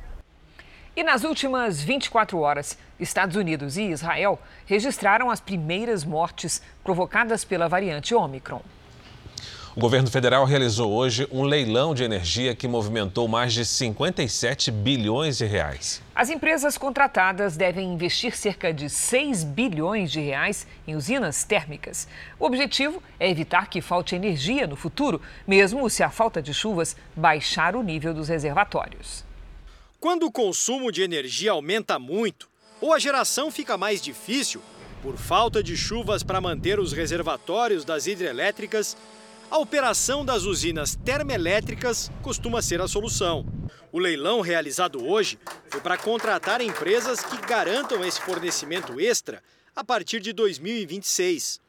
E 0.96 1.04
nas 1.04 1.26
últimas 1.26 1.82
24 1.82 2.40
horas, 2.40 2.78
Estados 2.98 3.36
Unidos 3.36 3.76
e 3.76 3.90
Israel 3.90 4.40
registraram 4.66 5.30
as 5.30 5.42
primeiras 5.42 6.06
mortes 6.06 6.62
provocadas 6.82 7.44
pela 7.44 7.68
variante 7.68 8.16
Omicron. 8.16 8.62
O 9.74 9.80
governo 9.80 10.12
federal 10.12 10.44
realizou 10.44 10.92
hoje 10.92 11.26
um 11.32 11.44
leilão 11.44 11.96
de 11.96 12.04
energia 12.04 12.54
que 12.54 12.68
movimentou 12.68 13.26
mais 13.26 13.54
de 13.54 13.64
57 13.64 14.70
bilhões 14.70 15.38
de 15.38 15.46
reais. 15.46 16.02
As 16.14 16.30
empresas 16.30 16.78
contratadas 16.78 17.56
devem 17.56 17.94
investir 17.94 18.36
cerca 18.36 18.74
de 18.74 18.90
6 18.90 19.46
bilhões 19.46 20.12
de 20.12 20.20
reais 20.20 20.68
em 20.86 20.94
usinas 20.94 21.46
térmicas. 21.46 22.06
O 22.38 22.46
objetivo 22.46 23.02
é 23.18 23.30
evitar 23.30 23.70
que 23.70 23.80
falte 23.80 24.14
energia 24.14 24.68
no 24.68 24.76
futuro, 24.76 25.22
mesmo 25.48 25.90
se 25.90 26.04
a 26.04 26.10
falta 26.10 26.42
de 26.42 26.54
chuvas 26.54 26.98
baixar 27.16 27.74
o 27.74 27.82
nível 27.82 28.14
dos 28.14 28.28
reservatórios. 28.28 29.24
Quando 30.02 30.24
o 30.24 30.32
consumo 30.32 30.92
de 30.92 31.02
energia 31.02 31.52
aumenta 31.52 31.98
muito 31.98 32.50
ou 32.82 32.92
a 32.92 33.00
geração 33.00 33.50
fica 33.50 33.78
mais 33.78 34.02
difícil 34.02 34.62
por 35.02 35.16
falta 35.16 35.64
de 35.64 35.78
chuvas 35.78 36.24
para 36.24 36.42
manter 36.42 36.78
os 36.78 36.92
reservatórios 36.92 37.86
das 37.86 38.06
hidrelétricas, 38.06 38.98
a 39.52 39.58
operação 39.58 40.24
das 40.24 40.44
usinas 40.44 40.96
termoelétricas 40.96 42.10
costuma 42.22 42.62
ser 42.62 42.80
a 42.80 42.88
solução. 42.88 43.46
O 43.92 44.00
leilão 44.00 44.40
realizado 44.40 45.06
hoje 45.06 45.38
foi 45.70 45.82
para 45.82 45.98
contratar 45.98 46.62
empresas 46.62 47.20
que 47.22 47.36
garantam 47.46 48.04
esse 48.06 48.22
fornecimento 48.22 48.98
extra 48.98 49.44
a 49.76 49.84
partir 49.84 50.22
de 50.22 50.32
2026. 50.32 51.60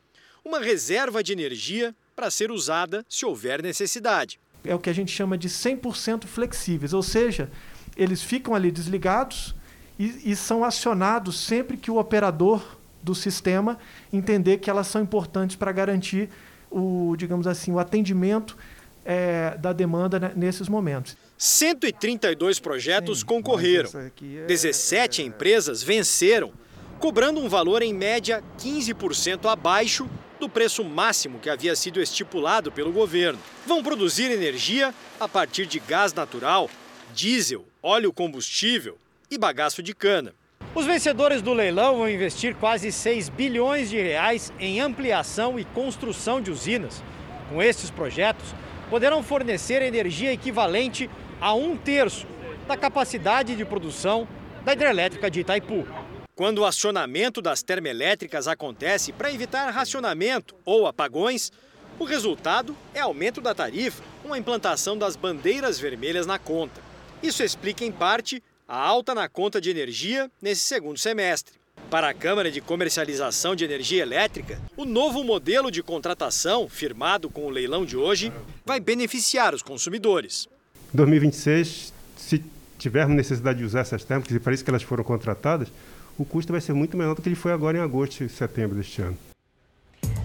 Uma 0.44 0.60
reserva 0.60 1.24
de 1.24 1.32
energia 1.32 1.92
para 2.14 2.30
ser 2.30 2.52
usada 2.52 3.04
se 3.08 3.26
houver 3.26 3.60
necessidade. 3.60 4.38
É 4.64 4.72
o 4.72 4.78
que 4.78 4.88
a 4.88 4.94
gente 4.94 5.10
chama 5.10 5.36
de 5.36 5.48
100% 5.48 6.26
flexíveis, 6.26 6.92
ou 6.92 7.02
seja, 7.02 7.50
eles 7.96 8.22
ficam 8.22 8.54
ali 8.54 8.70
desligados 8.70 9.56
e, 9.98 10.30
e 10.30 10.36
são 10.36 10.62
acionados 10.62 11.36
sempre 11.40 11.76
que 11.76 11.90
o 11.90 11.98
operador 11.98 12.78
do 13.02 13.12
sistema 13.12 13.76
entender 14.12 14.58
que 14.58 14.70
elas 14.70 14.86
são 14.86 15.02
importantes 15.02 15.56
para 15.56 15.72
garantir 15.72 16.30
o, 16.72 17.14
digamos 17.16 17.46
assim, 17.46 17.72
o 17.72 17.78
atendimento 17.78 18.56
é, 19.04 19.56
da 19.58 19.72
demanda 19.72 20.32
nesses 20.34 20.68
momentos. 20.68 21.16
132 21.36 22.60
projetos 22.60 23.20
Sim, 23.20 23.26
concorreram. 23.26 23.90
É... 23.96 24.46
17 24.46 25.22
empresas 25.22 25.82
venceram, 25.82 26.52
cobrando 26.98 27.40
um 27.40 27.48
valor 27.48 27.82
em 27.82 27.92
média 27.92 28.42
15% 28.58 29.50
abaixo 29.50 30.08
do 30.38 30.48
preço 30.48 30.84
máximo 30.84 31.38
que 31.38 31.50
havia 31.50 31.74
sido 31.76 32.00
estipulado 32.00 32.70
pelo 32.70 32.92
governo. 32.92 33.38
Vão 33.66 33.82
produzir 33.82 34.30
energia 34.30 34.94
a 35.18 35.28
partir 35.28 35.66
de 35.66 35.78
gás 35.80 36.12
natural, 36.12 36.68
diesel, 37.14 37.64
óleo 37.82 38.12
combustível 38.12 38.96
e 39.30 39.38
bagaço 39.38 39.82
de 39.82 39.94
cana. 39.94 40.34
Os 40.74 40.86
vencedores 40.86 41.42
do 41.42 41.52
leilão 41.52 41.98
vão 41.98 42.08
investir 42.08 42.54
quase 42.56 42.90
6 42.90 43.28
bilhões 43.28 43.90
de 43.90 44.00
reais 44.00 44.50
em 44.58 44.80
ampliação 44.80 45.58
e 45.58 45.66
construção 45.66 46.40
de 46.40 46.50
usinas. 46.50 47.04
Com 47.50 47.62
estes 47.62 47.90
projetos, 47.90 48.54
poderão 48.88 49.22
fornecer 49.22 49.82
energia 49.82 50.32
equivalente 50.32 51.10
a 51.38 51.52
um 51.52 51.76
terço 51.76 52.26
da 52.66 52.74
capacidade 52.74 53.54
de 53.54 53.66
produção 53.66 54.26
da 54.64 54.72
hidrelétrica 54.72 55.30
de 55.30 55.40
Itaipu. 55.40 55.86
Quando 56.34 56.58
o 56.60 56.64
acionamento 56.64 57.42
das 57.42 57.62
termoelétricas 57.62 58.48
acontece 58.48 59.12
para 59.12 59.30
evitar 59.30 59.68
racionamento 59.68 60.54
ou 60.64 60.86
apagões, 60.86 61.52
o 61.98 62.04
resultado 62.04 62.74
é 62.94 63.00
aumento 63.00 63.42
da 63.42 63.54
tarifa, 63.54 64.02
uma 64.24 64.38
implantação 64.38 64.96
das 64.96 65.16
bandeiras 65.16 65.78
vermelhas 65.78 66.26
na 66.26 66.38
conta. 66.38 66.80
Isso 67.22 67.42
explica, 67.42 67.84
em 67.84 67.92
parte, 67.92 68.42
a 68.72 68.78
alta 68.78 69.14
na 69.14 69.28
conta 69.28 69.60
de 69.60 69.68
energia 69.68 70.30
nesse 70.40 70.62
segundo 70.62 70.98
semestre. 70.98 71.52
Para 71.90 72.08
a 72.08 72.14
Câmara 72.14 72.50
de 72.50 72.62
Comercialização 72.62 73.54
de 73.54 73.66
Energia 73.66 74.00
Elétrica, 74.00 74.58
o 74.74 74.86
novo 74.86 75.22
modelo 75.22 75.70
de 75.70 75.82
contratação, 75.82 76.66
firmado 76.70 77.28
com 77.28 77.44
o 77.44 77.50
leilão 77.50 77.84
de 77.84 77.98
hoje, 77.98 78.32
vai 78.64 78.80
beneficiar 78.80 79.54
os 79.54 79.62
consumidores. 79.62 80.48
Em 80.90 80.96
2026, 80.96 81.92
se 82.16 82.42
tivermos 82.78 83.14
necessidade 83.14 83.58
de 83.58 83.64
usar 83.66 83.80
essas 83.80 84.04
térmicas, 84.04 84.34
e 84.34 84.40
para 84.40 84.54
isso 84.54 84.64
que 84.64 84.70
elas 84.70 84.82
foram 84.82 85.04
contratadas, 85.04 85.68
o 86.16 86.24
custo 86.24 86.50
vai 86.50 86.60
ser 86.62 86.72
muito 86.72 86.96
menor 86.96 87.14
do 87.14 87.20
que 87.20 87.28
ele 87.28 87.36
foi 87.36 87.52
agora 87.52 87.76
em 87.76 87.80
agosto 87.82 88.24
e 88.24 88.28
setembro 88.30 88.74
deste 88.74 89.02
ano. 89.02 89.18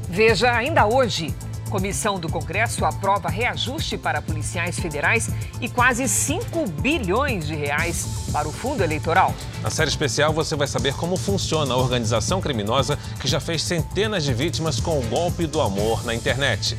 Veja 0.10 0.56
ainda 0.56 0.88
hoje. 0.88 1.36
Comissão 1.67 2.19
do 2.19 2.29
Congresso 2.29 2.86
aprova 2.86 3.29
reajuste 3.29 3.97
para 3.97 4.21
policiais 4.21 4.79
federais 4.79 5.29
e 5.62 5.69
quase 5.69 6.07
5 6.07 6.67
bilhões 6.81 7.45
de 7.45 7.55
reais 7.55 8.29
para 8.31 8.47
o 8.47 8.51
fundo 8.51 8.83
eleitoral. 8.83 9.33
Na 9.62 9.69
série 9.69 9.89
especial 9.89 10.33
você 10.33 10.55
vai 10.55 10.67
saber 10.67 10.95
como 10.95 11.17
funciona 11.17 11.74
a 11.74 11.77
organização 11.77 12.41
criminosa 12.41 12.97
que 13.19 13.27
já 13.27 13.39
fez 13.39 13.63
centenas 13.63 14.24
de 14.24 14.33
vítimas 14.33 14.79
com 14.79 15.00
o 15.00 15.03
golpe 15.03 15.45
do 15.45 15.62
amor 15.62 16.05
na 16.05 16.15
internet. 16.15 16.77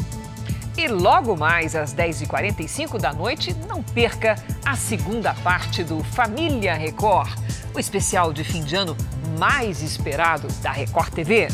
E 0.77 0.87
logo 0.87 1.37
mais 1.37 1.75
às 1.75 1.93
10h45 1.93 3.01
da 3.01 3.13
noite, 3.13 3.53
não 3.67 3.83
perca 3.83 4.37
a 4.65 4.77
segunda 4.77 5.35
parte 5.35 5.83
do 5.83 6.05
Família 6.05 6.75
Record, 6.75 7.37
o 7.75 7.81
especial 7.81 8.33
de 8.33 8.45
fim 8.45 8.63
de 8.63 8.77
ano 8.77 8.97
mais 9.39 9.83
esperado 9.83 10.47
da 10.63 10.71
Record 10.71 11.13
TV. 11.13 11.49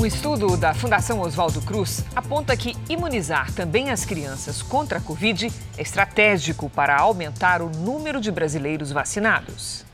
Um 0.00 0.06
estudo 0.06 0.56
da 0.56 0.72
Fundação 0.72 1.18
Oswaldo 1.18 1.60
Cruz 1.60 2.04
aponta 2.14 2.56
que 2.56 2.76
imunizar 2.88 3.52
também 3.52 3.90
as 3.90 4.04
crianças 4.04 4.62
contra 4.62 4.98
a 4.98 5.00
Covid 5.00 5.50
é 5.76 5.82
estratégico 5.82 6.70
para 6.70 6.96
aumentar 6.96 7.60
o 7.60 7.68
número 7.68 8.20
de 8.20 8.30
brasileiros 8.30 8.92
vacinados. 8.92 9.84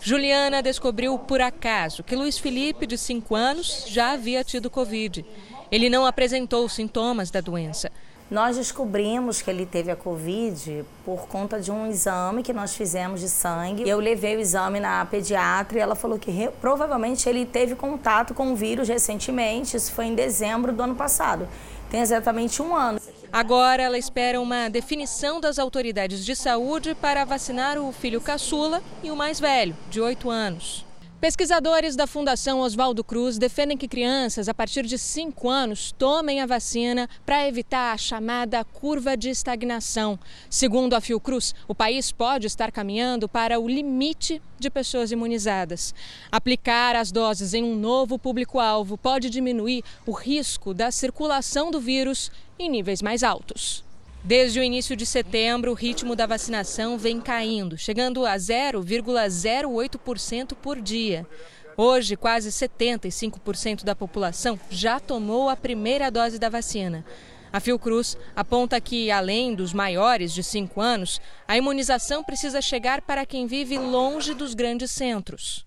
Juliana 0.00 0.62
descobriu 0.62 1.18
por 1.18 1.42
acaso 1.42 2.02
que 2.02 2.16
Luiz 2.16 2.38
Felipe, 2.38 2.86
de 2.86 2.96
5 2.96 3.34
anos, 3.36 3.84
já 3.86 4.12
havia 4.12 4.42
tido 4.42 4.70
Covid. 4.70 5.26
Ele 5.70 5.90
não 5.90 6.06
apresentou 6.06 6.66
sintomas 6.66 7.30
da 7.30 7.42
doença. 7.42 7.92
Nós 8.30 8.56
descobrimos 8.56 9.42
que 9.42 9.50
ele 9.50 9.66
teve 9.66 9.90
a 9.90 9.96
Covid 9.96 10.84
por 11.04 11.26
conta 11.26 11.60
de 11.60 11.72
um 11.72 11.88
exame 11.88 12.44
que 12.44 12.52
nós 12.52 12.76
fizemos 12.76 13.20
de 13.20 13.28
sangue. 13.28 13.88
Eu 13.88 13.98
levei 13.98 14.36
o 14.36 14.40
exame 14.40 14.78
na 14.78 15.04
pediatra 15.04 15.76
e 15.76 15.80
ela 15.80 15.96
falou 15.96 16.16
que 16.16 16.48
provavelmente 16.60 17.28
ele 17.28 17.44
teve 17.44 17.74
contato 17.74 18.32
com 18.32 18.52
o 18.52 18.56
vírus 18.56 18.86
recentemente. 18.88 19.76
Isso 19.76 19.90
foi 19.90 20.04
em 20.04 20.14
dezembro 20.14 20.72
do 20.72 20.80
ano 20.80 20.94
passado. 20.94 21.48
Tem 21.90 22.00
exatamente 22.00 22.62
um 22.62 22.76
ano. 22.76 23.00
Agora 23.32 23.82
ela 23.82 23.98
espera 23.98 24.40
uma 24.40 24.68
definição 24.68 25.40
das 25.40 25.58
autoridades 25.58 26.24
de 26.24 26.36
saúde 26.36 26.94
para 26.94 27.24
vacinar 27.24 27.78
o 27.78 27.90
filho 27.90 28.20
caçula 28.20 28.80
e 29.02 29.10
o 29.10 29.16
mais 29.16 29.40
velho, 29.40 29.76
de 29.90 30.00
8 30.00 30.30
anos. 30.30 30.86
Pesquisadores 31.20 31.96
da 31.96 32.06
Fundação 32.06 32.60
Oswaldo 32.60 33.04
Cruz 33.04 33.36
defendem 33.36 33.76
que 33.76 33.86
crianças 33.86 34.48
a 34.48 34.54
partir 34.54 34.86
de 34.86 34.96
5 34.96 35.50
anos 35.50 35.92
tomem 35.92 36.40
a 36.40 36.46
vacina 36.46 37.06
para 37.26 37.46
evitar 37.46 37.92
a 37.92 37.98
chamada 37.98 38.64
curva 38.64 39.18
de 39.18 39.28
estagnação. 39.28 40.18
Segundo 40.48 40.94
a 40.94 41.00
Fiocruz, 41.00 41.54
o 41.68 41.74
país 41.74 42.10
pode 42.10 42.46
estar 42.46 42.72
caminhando 42.72 43.28
para 43.28 43.60
o 43.60 43.68
limite 43.68 44.40
de 44.58 44.70
pessoas 44.70 45.12
imunizadas. 45.12 45.94
Aplicar 46.32 46.96
as 46.96 47.12
doses 47.12 47.52
em 47.52 47.62
um 47.62 47.76
novo 47.76 48.18
público-alvo 48.18 48.96
pode 48.96 49.28
diminuir 49.28 49.84
o 50.06 50.12
risco 50.12 50.72
da 50.72 50.90
circulação 50.90 51.70
do 51.70 51.78
vírus 51.78 52.32
em 52.58 52.70
níveis 52.70 53.02
mais 53.02 53.22
altos. 53.22 53.84
Desde 54.22 54.60
o 54.60 54.62
início 54.62 54.94
de 54.94 55.06
setembro, 55.06 55.70
o 55.70 55.74
ritmo 55.74 56.14
da 56.14 56.26
vacinação 56.26 56.98
vem 56.98 57.18
caindo, 57.20 57.78
chegando 57.78 58.26
a 58.26 58.36
0,08% 58.36 60.54
por 60.54 60.78
dia. 60.78 61.26
Hoje, 61.74 62.16
quase 62.16 62.50
75% 62.50 63.82
da 63.82 63.96
população 63.96 64.60
já 64.68 65.00
tomou 65.00 65.48
a 65.48 65.56
primeira 65.56 66.10
dose 66.10 66.38
da 66.38 66.50
vacina. 66.50 67.02
A 67.50 67.60
Fiocruz 67.60 68.18
aponta 68.36 68.78
que, 68.78 69.10
além 69.10 69.54
dos 69.54 69.72
maiores 69.72 70.34
de 70.34 70.44
5 70.44 70.78
anos, 70.80 71.18
a 71.48 71.56
imunização 71.56 72.22
precisa 72.22 72.60
chegar 72.60 73.00
para 73.00 73.24
quem 73.24 73.46
vive 73.46 73.78
longe 73.78 74.34
dos 74.34 74.52
grandes 74.52 74.90
centros. 74.90 75.64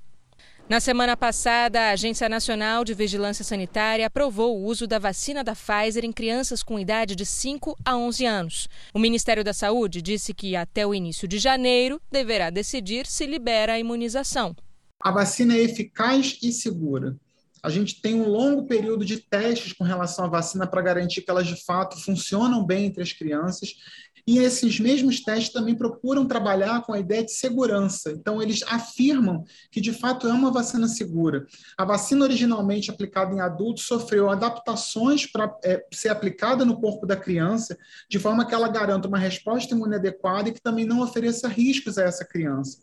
Na 0.70 0.80
semana 0.80 1.18
passada, 1.18 1.82
a 1.82 1.90
Agência 1.92 2.30
Nacional 2.30 2.86
de 2.86 2.94
Vigilância 2.94 3.44
Sanitária 3.44 4.08
aprovou 4.08 4.58
o 4.58 4.64
uso 4.64 4.88
da 4.88 4.98
vacina 4.98 5.44
da 5.44 5.54
Pfizer 5.54 6.06
em 6.06 6.12
crianças 6.12 6.64
com 6.64 6.80
idade 6.80 7.18
de 7.18 7.26
5 7.26 7.78
a 7.84 7.98
11 7.98 8.26
anos. 8.26 8.70
O 8.94 8.98
Ministério 8.98 9.44
da 9.44 9.52
Saúde 9.54 10.02
disse 10.02 10.34
que 10.34 10.56
até 10.56 10.88
o 10.88 10.96
início 10.96 11.28
de 11.28 11.38
janeiro 11.38 12.02
deverá 12.10 12.50
decidir 12.50 13.06
se 13.06 13.26
libera 13.26 13.74
a 13.74 13.80
imunização. 13.80 14.56
A 15.02 15.12
vacina 15.12 15.54
é 15.54 15.62
eficaz 15.62 16.40
e 16.42 16.54
segura. 16.54 17.18
A 17.62 17.70
gente 17.70 18.02
tem 18.02 18.16
um 18.16 18.28
longo 18.28 18.66
período 18.66 19.04
de 19.04 19.20
testes 19.20 19.74
com 19.74 19.84
relação 19.84 20.26
à 20.26 20.28
vacina 20.30 20.66
para 20.66 20.82
garantir 20.82 21.22
que 21.22 21.32
elas 21.32 21.48
de 21.48 21.62
fato 21.64 21.98
funcionam 22.02 22.66
bem 22.66 22.86
entre 22.86 23.04
as 23.04 23.12
crianças. 23.12 23.76
E 24.26 24.40
esses 24.40 24.80
mesmos 24.80 25.22
testes 25.22 25.52
também 25.52 25.76
procuram 25.76 26.26
trabalhar 26.26 26.82
com 26.84 26.94
a 26.94 27.00
ideia 27.00 27.24
de 27.24 27.32
segurança. 27.32 28.12
Então, 28.12 28.42
eles 28.42 28.64
afirmam 28.68 29.44
que 29.70 29.82
de 29.82 29.92
fato 29.92 30.28
é 30.28 30.34
uma 30.34 30.52
vacina 30.52 30.88
segura. 30.88 31.46
A 31.78 31.84
vacina 31.84 32.24
originalmente 32.24 32.90
aplicada 32.90 33.36
em 33.36 33.42
adultos 33.42 33.86
sofreu 33.86 34.30
adaptações 34.30 35.26
para 35.26 35.54
é, 35.64 35.86
ser 35.92 36.10
aplicada 36.10 36.64
no 36.64 36.80
corpo 36.80 37.06
da 37.06 37.18
criança, 37.18 37.78
de 38.10 38.18
forma 38.18 38.46
que 38.46 38.56
ela 38.56 38.70
garanta 38.70 39.08
uma 39.08 39.20
resposta 39.20 39.74
imune 39.74 39.96
adequada 39.96 40.50
e 40.50 40.54
que 40.54 40.62
também 40.62 40.86
não 40.86 41.02
ofereça 41.02 41.48
riscos 41.48 41.98
a 41.98 42.04
essa 42.04 42.26
criança. 42.26 42.78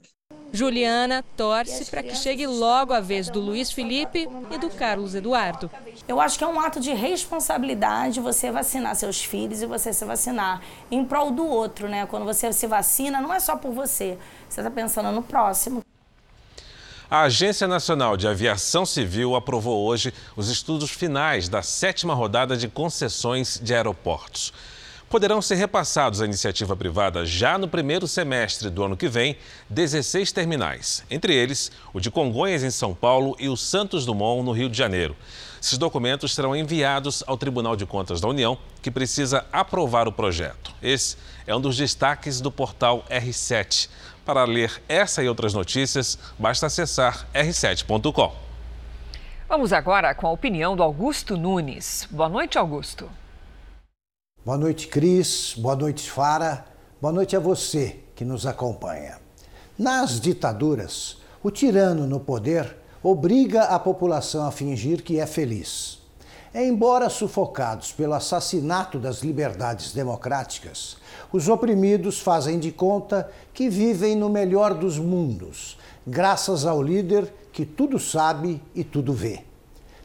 Juliana 0.52 1.24
torce 1.36 1.84
para 1.90 2.02
que 2.02 2.14
chegue 2.14 2.46
logo 2.46 2.92
a 2.92 3.00
vez 3.00 3.28
do 3.28 3.40
Luiz 3.40 3.70
Felipe 3.70 4.28
e 4.50 4.58
do 4.58 4.68
Carlos 4.70 5.14
Eduardo. 5.14 5.70
Eu 6.08 6.20
acho 6.20 6.36
que 6.36 6.44
é 6.44 6.46
um 6.46 6.60
ato 6.60 6.80
de 6.80 6.92
responsabilidade 6.92 8.20
você 8.20 8.50
vacinar 8.50 8.94
seus 8.96 9.22
filhos 9.22 9.62
e 9.62 9.66
você 9.66 9.92
se 9.92 10.04
vacinar 10.04 10.60
em 10.90 11.04
prol 11.04 11.30
do 11.30 11.46
outro, 11.46 11.88
né? 11.88 12.06
Quando 12.06 12.24
você 12.24 12.52
se 12.52 12.66
vacina, 12.66 13.20
não 13.20 13.32
é 13.32 13.38
só 13.38 13.56
por 13.56 13.72
você, 13.72 14.18
você 14.48 14.60
está 14.60 14.70
pensando 14.70 15.12
no 15.12 15.22
próximo. 15.22 15.82
A 17.08 17.22
Agência 17.22 17.66
Nacional 17.66 18.16
de 18.16 18.28
Aviação 18.28 18.86
Civil 18.86 19.34
aprovou 19.34 19.84
hoje 19.84 20.14
os 20.36 20.48
estudos 20.48 20.90
finais 20.90 21.48
da 21.48 21.60
sétima 21.60 22.14
rodada 22.14 22.56
de 22.56 22.68
concessões 22.68 23.58
de 23.60 23.74
aeroportos 23.74 24.52
poderão 25.10 25.42
ser 25.42 25.56
repassados 25.56 26.22
à 26.22 26.24
iniciativa 26.24 26.76
privada 26.76 27.26
já 27.26 27.58
no 27.58 27.66
primeiro 27.66 28.06
semestre 28.06 28.70
do 28.70 28.84
ano 28.84 28.96
que 28.96 29.08
vem 29.08 29.36
16 29.68 30.30
terminais, 30.30 31.04
entre 31.10 31.34
eles 31.34 31.72
o 31.92 31.98
de 31.98 32.12
Congonhas, 32.12 32.62
em 32.62 32.70
São 32.70 32.94
Paulo, 32.94 33.36
e 33.40 33.48
o 33.48 33.56
Santos 33.56 34.06
Dumont, 34.06 34.44
no 34.44 34.52
Rio 34.52 34.70
de 34.70 34.78
Janeiro. 34.78 35.16
Esses 35.60 35.76
documentos 35.76 36.32
serão 36.32 36.54
enviados 36.54 37.24
ao 37.26 37.36
Tribunal 37.36 37.74
de 37.74 37.84
Contas 37.84 38.20
da 38.20 38.28
União, 38.28 38.56
que 38.80 38.90
precisa 38.90 39.44
aprovar 39.52 40.06
o 40.06 40.12
projeto. 40.12 40.72
Esse 40.80 41.16
é 41.44 41.54
um 41.54 41.60
dos 41.60 41.76
destaques 41.76 42.40
do 42.40 42.52
portal 42.52 43.04
R7. 43.10 43.90
Para 44.24 44.44
ler 44.44 44.80
essa 44.88 45.24
e 45.24 45.28
outras 45.28 45.52
notícias, 45.52 46.16
basta 46.38 46.66
acessar 46.66 47.26
r7.com. 47.34 48.32
Vamos 49.48 49.72
agora 49.72 50.14
com 50.14 50.28
a 50.28 50.30
opinião 50.30 50.76
do 50.76 50.84
Augusto 50.84 51.36
Nunes. 51.36 52.06
Boa 52.08 52.28
noite, 52.28 52.56
Augusto. 52.56 53.10
Boa 54.42 54.56
noite, 54.56 54.88
Cris. 54.88 55.54
Boa 55.54 55.76
noite, 55.76 56.10
Fara. 56.10 56.64
Boa 56.98 57.12
noite 57.12 57.36
a 57.36 57.38
você 57.38 57.98
que 58.16 58.24
nos 58.24 58.46
acompanha. 58.46 59.18
Nas 59.78 60.18
ditaduras, 60.18 61.18
o 61.42 61.50
tirano 61.50 62.06
no 62.06 62.18
poder 62.18 62.74
obriga 63.02 63.64
a 63.64 63.78
população 63.78 64.46
a 64.46 64.50
fingir 64.50 65.02
que 65.02 65.20
é 65.20 65.26
feliz. 65.26 65.98
Embora 66.54 67.10
sufocados 67.10 67.92
pelo 67.92 68.14
assassinato 68.14 68.98
das 68.98 69.18
liberdades 69.18 69.92
democráticas, 69.92 70.96
os 71.30 71.46
oprimidos 71.46 72.18
fazem 72.18 72.58
de 72.58 72.72
conta 72.72 73.30
que 73.52 73.68
vivem 73.68 74.16
no 74.16 74.30
melhor 74.30 74.72
dos 74.72 74.98
mundos, 74.98 75.76
graças 76.06 76.64
ao 76.64 76.82
líder 76.82 77.30
que 77.52 77.66
tudo 77.66 77.98
sabe 77.98 78.62
e 78.74 78.82
tudo 78.82 79.12
vê. 79.12 79.44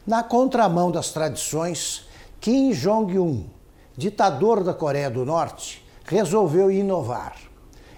Na 0.06 0.22
contramão 0.22 0.90
das 0.90 1.10
tradições, 1.10 2.06
Kim 2.38 2.72
Jong-un 2.72 3.55
ditador 3.96 4.62
da 4.62 4.74
Coreia 4.74 5.10
do 5.10 5.24
Norte, 5.24 5.84
resolveu 6.04 6.70
inovar. 6.70 7.36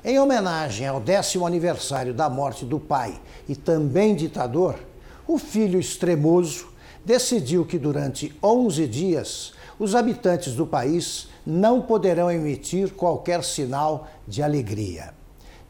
Em 0.04 0.18
homenagem 0.18 0.86
ao 0.86 1.00
décimo 1.00 1.46
aniversário 1.46 2.14
da 2.14 2.30
morte 2.30 2.64
do 2.64 2.78
pai 2.78 3.20
e 3.48 3.56
também 3.56 4.14
ditador, 4.14 4.76
o 5.26 5.38
filho 5.38 5.78
extremoso 5.78 6.68
decidiu 7.04 7.64
que 7.64 7.78
durante 7.78 8.34
11 8.42 8.86
dias 8.86 9.52
os 9.78 9.94
habitantes 9.94 10.54
do 10.54 10.66
país 10.66 11.28
não 11.44 11.82
poderão 11.82 12.30
emitir 12.30 12.92
qualquer 12.94 13.42
sinal 13.42 14.08
de 14.26 14.42
alegria. 14.42 15.14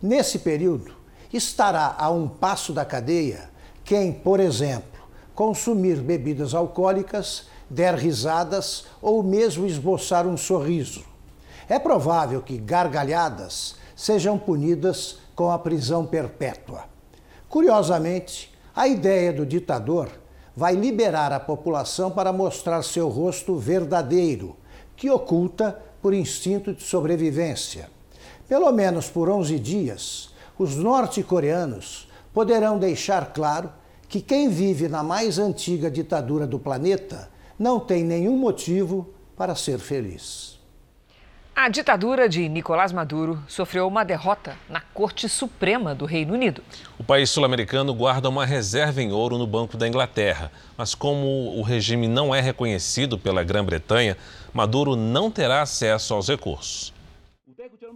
Nesse 0.00 0.38
período, 0.38 0.92
estará 1.32 1.94
a 1.98 2.10
um 2.10 2.28
passo 2.28 2.72
da 2.72 2.84
cadeia 2.84 3.50
quem, 3.84 4.12
por 4.12 4.40
exemplo, 4.40 4.98
consumir 5.34 5.96
bebidas 5.96 6.54
alcoólicas 6.54 7.46
der 7.68 7.94
risadas 7.94 8.84
ou 9.00 9.22
mesmo 9.22 9.66
esboçar 9.66 10.26
um 10.26 10.36
sorriso. 10.36 11.04
É 11.68 11.78
provável 11.78 12.40
que 12.40 12.56
gargalhadas 12.56 13.76
sejam 13.94 14.38
punidas 14.38 15.18
com 15.34 15.50
a 15.50 15.58
prisão 15.58 16.06
perpétua. 16.06 16.84
Curiosamente, 17.48 18.52
a 18.74 18.86
ideia 18.86 19.32
do 19.32 19.44
ditador 19.44 20.08
vai 20.56 20.74
liberar 20.74 21.32
a 21.32 21.40
população 21.40 22.10
para 22.10 22.32
mostrar 22.32 22.82
seu 22.82 23.08
rosto 23.08 23.56
verdadeiro, 23.56 24.56
que 24.96 25.10
oculta 25.10 25.80
por 26.02 26.14
instinto 26.14 26.72
de 26.72 26.82
sobrevivência. 26.82 27.88
Pelo 28.48 28.72
menos 28.72 29.08
por 29.08 29.28
11 29.28 29.58
dias, 29.58 30.30
os 30.58 30.74
norte-coreanos 30.74 32.08
poderão 32.32 32.78
deixar 32.78 33.32
claro 33.32 33.70
que 34.08 34.20
quem 34.20 34.48
vive 34.48 34.88
na 34.88 35.02
mais 35.02 35.38
antiga 35.38 35.90
ditadura 35.90 36.46
do 36.46 36.58
planeta 36.58 37.28
não 37.58 37.80
tem 37.80 38.04
nenhum 38.04 38.36
motivo 38.36 39.12
para 39.36 39.54
ser 39.54 39.78
feliz. 39.78 40.58
A 41.60 41.68
ditadura 41.68 42.28
de 42.28 42.48
Nicolás 42.48 42.92
Maduro 42.92 43.42
sofreu 43.48 43.88
uma 43.88 44.04
derrota 44.04 44.56
na 44.68 44.80
Corte 44.80 45.28
Suprema 45.28 45.92
do 45.92 46.06
Reino 46.06 46.34
Unido. 46.34 46.62
O 46.96 47.02
país 47.02 47.30
sul-americano 47.30 47.92
guarda 47.92 48.28
uma 48.28 48.46
reserva 48.46 49.02
em 49.02 49.10
ouro 49.10 49.36
no 49.36 49.44
Banco 49.44 49.76
da 49.76 49.88
Inglaterra, 49.88 50.52
mas 50.76 50.94
como 50.94 51.58
o 51.58 51.62
regime 51.62 52.06
não 52.06 52.32
é 52.32 52.40
reconhecido 52.40 53.18
pela 53.18 53.42
Grã-Bretanha, 53.42 54.16
Maduro 54.54 54.94
não 54.94 55.32
terá 55.32 55.60
acesso 55.60 56.14
aos 56.14 56.28
recursos. 56.28 56.92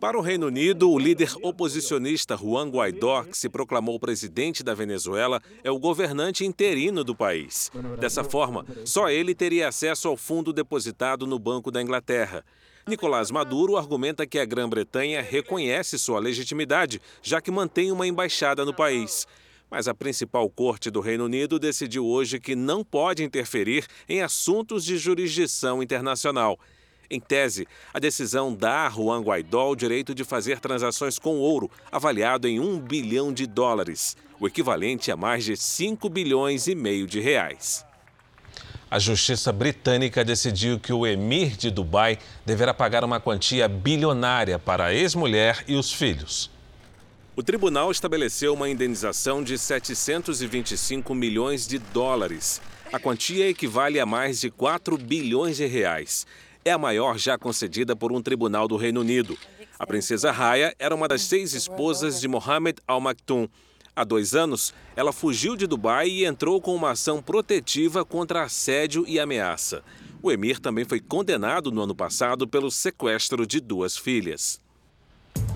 Para 0.00 0.18
o 0.18 0.20
Reino 0.20 0.46
Unido, 0.46 0.90
o 0.90 0.98
líder 0.98 1.32
oposicionista 1.42 2.36
Juan 2.36 2.68
Guaidó, 2.68 3.24
que 3.24 3.36
se 3.36 3.48
proclamou 3.48 3.98
presidente 3.98 4.62
da 4.62 4.74
Venezuela, 4.74 5.40
é 5.64 5.70
o 5.70 5.78
governante 5.78 6.44
interino 6.44 7.02
do 7.02 7.14
país. 7.14 7.70
Dessa 7.98 8.22
forma, 8.22 8.64
só 8.84 9.08
ele 9.08 9.34
teria 9.34 9.68
acesso 9.68 10.08
ao 10.08 10.16
fundo 10.16 10.52
depositado 10.52 11.26
no 11.26 11.38
Banco 11.38 11.70
da 11.70 11.82
Inglaterra. 11.82 12.44
Nicolás 12.86 13.30
Maduro 13.30 13.76
argumenta 13.76 14.26
que 14.26 14.38
a 14.38 14.44
Grã-Bretanha 14.44 15.22
reconhece 15.22 15.98
sua 15.98 16.18
legitimidade, 16.18 17.00
já 17.22 17.40
que 17.40 17.50
mantém 17.50 17.90
uma 17.92 18.06
embaixada 18.06 18.64
no 18.64 18.74
país. 18.74 19.26
Mas 19.70 19.88
a 19.88 19.94
principal 19.94 20.50
corte 20.50 20.90
do 20.90 21.00
Reino 21.00 21.24
Unido 21.24 21.58
decidiu 21.58 22.04
hoje 22.04 22.38
que 22.38 22.54
não 22.54 22.84
pode 22.84 23.24
interferir 23.24 23.86
em 24.08 24.20
assuntos 24.20 24.84
de 24.84 24.98
jurisdição 24.98 25.82
internacional. 25.82 26.58
Em 27.10 27.20
tese, 27.20 27.68
a 27.92 27.98
decisão 27.98 28.54
dá 28.54 28.86
a 28.86 28.90
Juan 28.90 29.20
Guaidó 29.20 29.70
o 29.70 29.76
direito 29.76 30.14
de 30.14 30.24
fazer 30.24 30.60
transações 30.60 31.18
com 31.18 31.38
ouro, 31.38 31.70
avaliado 31.90 32.48
em 32.48 32.58
um 32.58 32.78
bilhão 32.78 33.32
de 33.32 33.46
dólares, 33.46 34.16
o 34.40 34.46
equivalente 34.46 35.10
a 35.10 35.16
mais 35.16 35.44
de 35.44 35.56
5 35.56 36.08
bilhões 36.08 36.66
e 36.66 36.74
meio 36.74 37.06
de 37.06 37.20
reais. 37.20 37.84
A 38.90 38.98
justiça 38.98 39.50
britânica 39.50 40.22
decidiu 40.22 40.78
que 40.78 40.92
o 40.92 41.06
emir 41.06 41.56
de 41.56 41.70
Dubai 41.70 42.18
deverá 42.44 42.74
pagar 42.74 43.04
uma 43.04 43.18
quantia 43.18 43.66
bilionária 43.66 44.58
para 44.58 44.86
a 44.86 44.94
ex-mulher 44.94 45.64
e 45.66 45.76
os 45.76 45.90
filhos. 45.90 46.50
O 47.34 47.42
tribunal 47.42 47.90
estabeleceu 47.90 48.52
uma 48.52 48.68
indenização 48.68 49.42
de 49.42 49.56
725 49.56 51.14
milhões 51.14 51.66
de 51.66 51.78
dólares. 51.78 52.60
A 52.92 52.98
quantia 52.98 53.48
equivale 53.48 53.98
a 53.98 54.04
mais 54.04 54.38
de 54.38 54.50
4 54.50 54.98
bilhões 54.98 55.56
de 55.56 55.64
reais 55.64 56.26
é 56.64 56.70
a 56.70 56.78
maior 56.78 57.18
já 57.18 57.36
concedida 57.36 57.96
por 57.96 58.12
um 58.12 58.22
tribunal 58.22 58.68
do 58.68 58.76
Reino 58.76 59.00
Unido. 59.00 59.36
A 59.78 59.86
princesa 59.86 60.30
Raya 60.30 60.74
era 60.78 60.94
uma 60.94 61.08
das 61.08 61.22
seis 61.22 61.54
esposas 61.54 62.20
de 62.20 62.28
Mohammed 62.28 62.78
Al 62.86 63.00
Maktoum. 63.00 63.48
Há 63.94 64.04
dois 64.04 64.34
anos, 64.34 64.72
ela 64.96 65.12
fugiu 65.12 65.56
de 65.56 65.66
Dubai 65.66 66.08
e 66.08 66.24
entrou 66.24 66.60
com 66.60 66.74
uma 66.74 66.92
ação 66.92 67.20
protetiva 67.20 68.04
contra 68.04 68.44
assédio 68.44 69.04
e 69.06 69.20
ameaça. 69.20 69.82
O 70.22 70.30
emir 70.30 70.58
também 70.60 70.84
foi 70.84 71.00
condenado 71.00 71.70
no 71.70 71.82
ano 71.82 71.94
passado 71.94 72.46
pelo 72.46 72.70
sequestro 72.70 73.46
de 73.46 73.60
duas 73.60 73.96
filhas. 73.98 74.60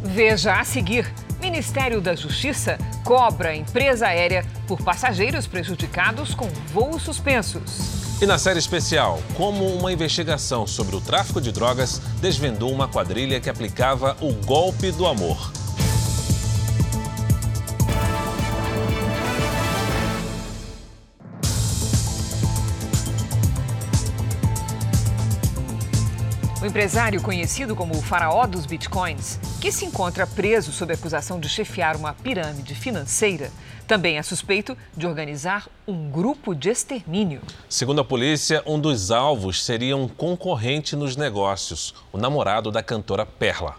Veja 0.02 0.58
a 0.58 0.64
seguir. 0.64 1.06
Ministério 1.40 2.00
da 2.00 2.14
Justiça 2.14 2.78
cobra 3.04 3.54
empresa 3.54 4.08
aérea 4.08 4.44
por 4.66 4.82
passageiros 4.82 5.46
prejudicados 5.46 6.34
com 6.34 6.48
voos 6.72 7.02
suspensos. 7.02 8.05
E 8.18 8.24
na 8.24 8.38
série 8.38 8.58
especial, 8.58 9.22
como 9.36 9.66
uma 9.66 9.92
investigação 9.92 10.66
sobre 10.66 10.96
o 10.96 11.02
tráfico 11.02 11.38
de 11.38 11.52
drogas 11.52 12.00
desvendou 12.18 12.72
uma 12.72 12.88
quadrilha 12.88 13.38
que 13.38 13.50
aplicava 13.50 14.16
o 14.22 14.32
golpe 14.32 14.90
do 14.90 15.06
amor. 15.06 15.52
O 26.62 26.64
empresário 26.64 27.20
conhecido 27.20 27.76
como 27.76 27.98
o 27.98 28.00
faraó 28.00 28.46
dos 28.46 28.64
bitcoins, 28.64 29.38
que 29.66 29.72
se 29.72 29.84
encontra 29.84 30.28
preso 30.28 30.70
sob 30.70 30.94
acusação 30.94 31.40
de 31.40 31.48
chefiar 31.48 31.96
uma 31.96 32.14
pirâmide 32.14 32.72
financeira, 32.72 33.50
também 33.84 34.16
é 34.16 34.22
suspeito 34.22 34.78
de 34.96 35.08
organizar 35.08 35.68
um 35.88 36.08
grupo 36.08 36.54
de 36.54 36.68
extermínio. 36.68 37.42
Segundo 37.68 38.00
a 38.00 38.04
polícia, 38.04 38.62
um 38.64 38.78
dos 38.78 39.10
alvos 39.10 39.64
seria 39.64 39.96
um 39.96 40.06
concorrente 40.06 40.94
nos 40.94 41.16
negócios, 41.16 41.96
o 42.12 42.16
namorado 42.16 42.70
da 42.70 42.80
cantora 42.80 43.26
Perla. 43.26 43.74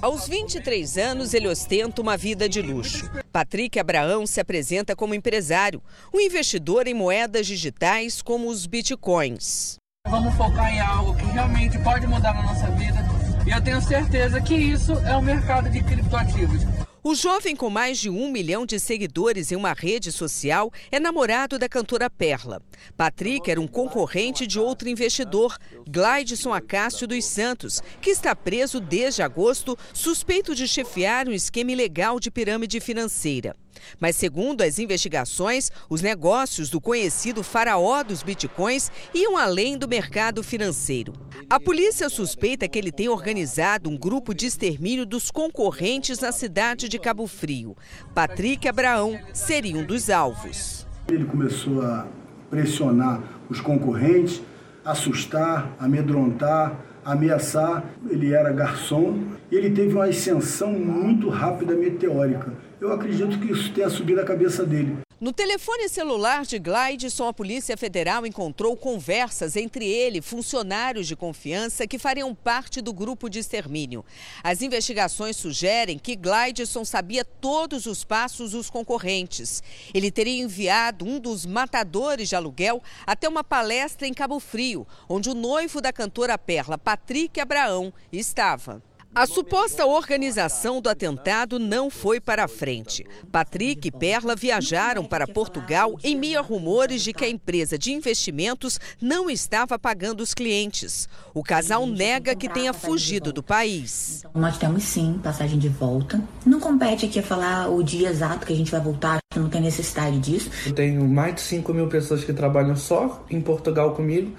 Aos 0.00 0.28
23 0.28 0.96
anos, 0.98 1.34
ele 1.34 1.48
ostenta 1.48 2.00
uma 2.00 2.16
vida 2.16 2.48
de 2.48 2.62
luxo. 2.62 3.10
Patrick 3.32 3.80
Abraão 3.80 4.24
se 4.24 4.38
apresenta 4.38 4.94
como 4.94 5.16
empresário, 5.16 5.82
um 6.14 6.20
investidor 6.20 6.86
em 6.86 6.94
moedas 6.94 7.48
digitais 7.48 8.22
como 8.22 8.48
os 8.48 8.66
bitcoins. 8.66 9.78
Vamos 10.08 10.32
focar 10.36 10.72
em 10.72 10.78
algo 10.78 11.12
que 11.16 11.24
realmente 11.24 11.76
pode 11.80 12.06
mudar 12.06 12.34
na 12.34 12.42
nossa 12.44 12.70
vida. 12.70 13.11
Eu 13.54 13.62
tenho 13.62 13.82
certeza 13.82 14.40
que 14.40 14.54
isso 14.54 14.92
é 15.00 15.14
o 15.14 15.20
mercado 15.20 15.68
de 15.68 15.82
criptoativos. 15.82 16.62
O 17.04 17.14
jovem 17.14 17.54
com 17.54 17.68
mais 17.68 17.98
de 17.98 18.08
um 18.08 18.30
milhão 18.32 18.64
de 18.64 18.80
seguidores 18.80 19.52
em 19.52 19.56
uma 19.56 19.74
rede 19.74 20.10
social 20.10 20.72
é 20.90 20.98
namorado 20.98 21.58
da 21.58 21.68
cantora 21.68 22.08
Perla. 22.08 22.62
Patrick 22.96 23.50
era 23.50 23.60
um 23.60 23.66
concorrente 23.66 24.46
de 24.46 24.58
outro 24.58 24.88
investidor, 24.88 25.58
Glidson 25.86 26.54
Acácio 26.54 27.06
dos 27.06 27.26
Santos, 27.26 27.82
que 28.00 28.08
está 28.08 28.34
preso 28.34 28.80
desde 28.80 29.20
agosto, 29.20 29.76
suspeito 29.92 30.54
de 30.54 30.66
chefiar 30.66 31.28
um 31.28 31.32
esquema 31.32 31.72
ilegal 31.72 32.18
de 32.18 32.30
pirâmide 32.30 32.80
financeira. 32.80 33.54
Mas, 34.00 34.16
segundo 34.16 34.62
as 34.62 34.78
investigações, 34.78 35.70
os 35.88 36.02
negócios 36.02 36.70
do 36.70 36.80
conhecido 36.80 37.42
faraó 37.42 38.02
dos 38.02 38.22
bitcoins 38.22 38.90
iam 39.14 39.36
além 39.36 39.76
do 39.76 39.88
mercado 39.88 40.42
financeiro. 40.42 41.12
A 41.48 41.60
polícia 41.60 42.08
suspeita 42.08 42.68
que 42.68 42.78
ele 42.78 42.90
tem 42.90 43.08
organizado 43.08 43.90
um 43.90 43.96
grupo 43.96 44.34
de 44.34 44.46
extermínio 44.46 45.04
dos 45.04 45.30
concorrentes 45.30 46.18
na 46.20 46.32
cidade 46.32 46.88
de 46.88 46.98
Cabo 46.98 47.26
Frio. 47.26 47.76
Patrick 48.14 48.66
Abraão 48.68 49.18
seria 49.32 49.76
um 49.76 49.84
dos 49.84 50.08
alvos. 50.10 50.86
Ele 51.08 51.24
começou 51.24 51.82
a 51.82 52.06
pressionar 52.48 53.22
os 53.48 53.60
concorrentes, 53.60 54.40
assustar, 54.84 55.74
amedrontar, 55.78 56.78
ameaçar. 57.04 57.84
Ele 58.08 58.32
era 58.32 58.52
garçom 58.52 59.18
e 59.50 59.56
ele 59.56 59.70
teve 59.70 59.94
uma 59.94 60.06
ascensão 60.06 60.72
muito 60.72 61.28
rápida, 61.28 61.74
meteórica. 61.74 62.52
Eu 62.82 62.92
acredito 62.92 63.38
que 63.38 63.52
isso 63.52 63.72
tenha 63.72 63.88
subido 63.88 64.20
a 64.20 64.24
cabeça 64.24 64.66
dele. 64.66 64.98
No 65.20 65.32
telefone 65.32 65.88
celular 65.88 66.44
de 66.44 66.58
Glidson, 66.58 67.28
a 67.28 67.32
Polícia 67.32 67.76
Federal 67.76 68.26
encontrou 68.26 68.76
conversas 68.76 69.54
entre 69.54 69.86
ele 69.86 70.18
e 70.18 70.20
funcionários 70.20 71.06
de 71.06 71.14
confiança 71.14 71.86
que 71.86 71.96
fariam 71.96 72.34
parte 72.34 72.80
do 72.80 72.92
grupo 72.92 73.30
de 73.30 73.38
extermínio. 73.38 74.04
As 74.42 74.62
investigações 74.62 75.36
sugerem 75.36 75.96
que 75.96 76.16
Glidson 76.16 76.84
sabia 76.84 77.24
todos 77.24 77.86
os 77.86 78.02
passos 78.02 78.50
dos 78.50 78.68
concorrentes. 78.68 79.62
Ele 79.94 80.10
teria 80.10 80.42
enviado 80.42 81.04
um 81.04 81.20
dos 81.20 81.46
matadores 81.46 82.30
de 82.30 82.34
aluguel 82.34 82.82
até 83.06 83.28
uma 83.28 83.44
palestra 83.44 84.08
em 84.08 84.12
Cabo 84.12 84.40
Frio, 84.40 84.84
onde 85.08 85.30
o 85.30 85.34
noivo 85.34 85.80
da 85.80 85.92
cantora 85.92 86.36
Perla, 86.36 86.76
Patrick 86.76 87.40
Abraão, 87.40 87.92
estava. 88.12 88.82
A 89.14 89.26
suposta 89.26 89.84
organização 89.84 90.80
do 90.80 90.88
atentado 90.88 91.58
não 91.58 91.90
foi 91.90 92.18
para 92.18 92.44
a 92.44 92.48
frente. 92.48 93.04
Patrick 93.30 93.88
e 93.88 93.90
Perla 93.90 94.34
viajaram 94.34 95.04
para 95.04 95.26
Portugal 95.26 95.98
em 96.02 96.16
meio 96.16 96.38
a 96.38 96.42
rumores 96.42 97.02
de 97.02 97.12
que 97.12 97.26
a 97.26 97.28
empresa 97.28 97.76
de 97.76 97.92
investimentos 97.92 98.80
não 99.02 99.28
estava 99.28 99.78
pagando 99.78 100.22
os 100.22 100.32
clientes. 100.32 101.10
O 101.34 101.42
casal 101.42 101.86
nega 101.86 102.34
que 102.34 102.48
tenha 102.48 102.72
fugido 102.72 103.34
do 103.34 103.42
país. 103.42 104.22
Nós 104.34 104.56
temos 104.56 104.82
sim 104.84 105.20
passagem 105.22 105.58
de 105.58 105.68
volta. 105.68 106.18
Não 106.46 106.58
compete 106.58 107.04
aqui 107.04 107.20
falar 107.20 107.68
o 107.68 107.82
dia 107.82 108.08
exato 108.08 108.46
que 108.46 108.52
a 108.54 108.56
gente 108.56 108.70
vai 108.70 108.80
voltar, 108.80 109.18
não 109.36 109.50
tem 109.50 109.60
necessidade 109.60 110.18
disso. 110.20 110.50
Eu 110.64 110.72
tenho 110.72 111.06
mais 111.06 111.34
de 111.34 111.42
5 111.42 111.74
mil 111.74 111.86
pessoas 111.86 112.24
que 112.24 112.32
trabalham 112.32 112.76
só 112.76 113.22
em 113.30 113.42
Portugal 113.42 113.94
comigo. 113.94 114.34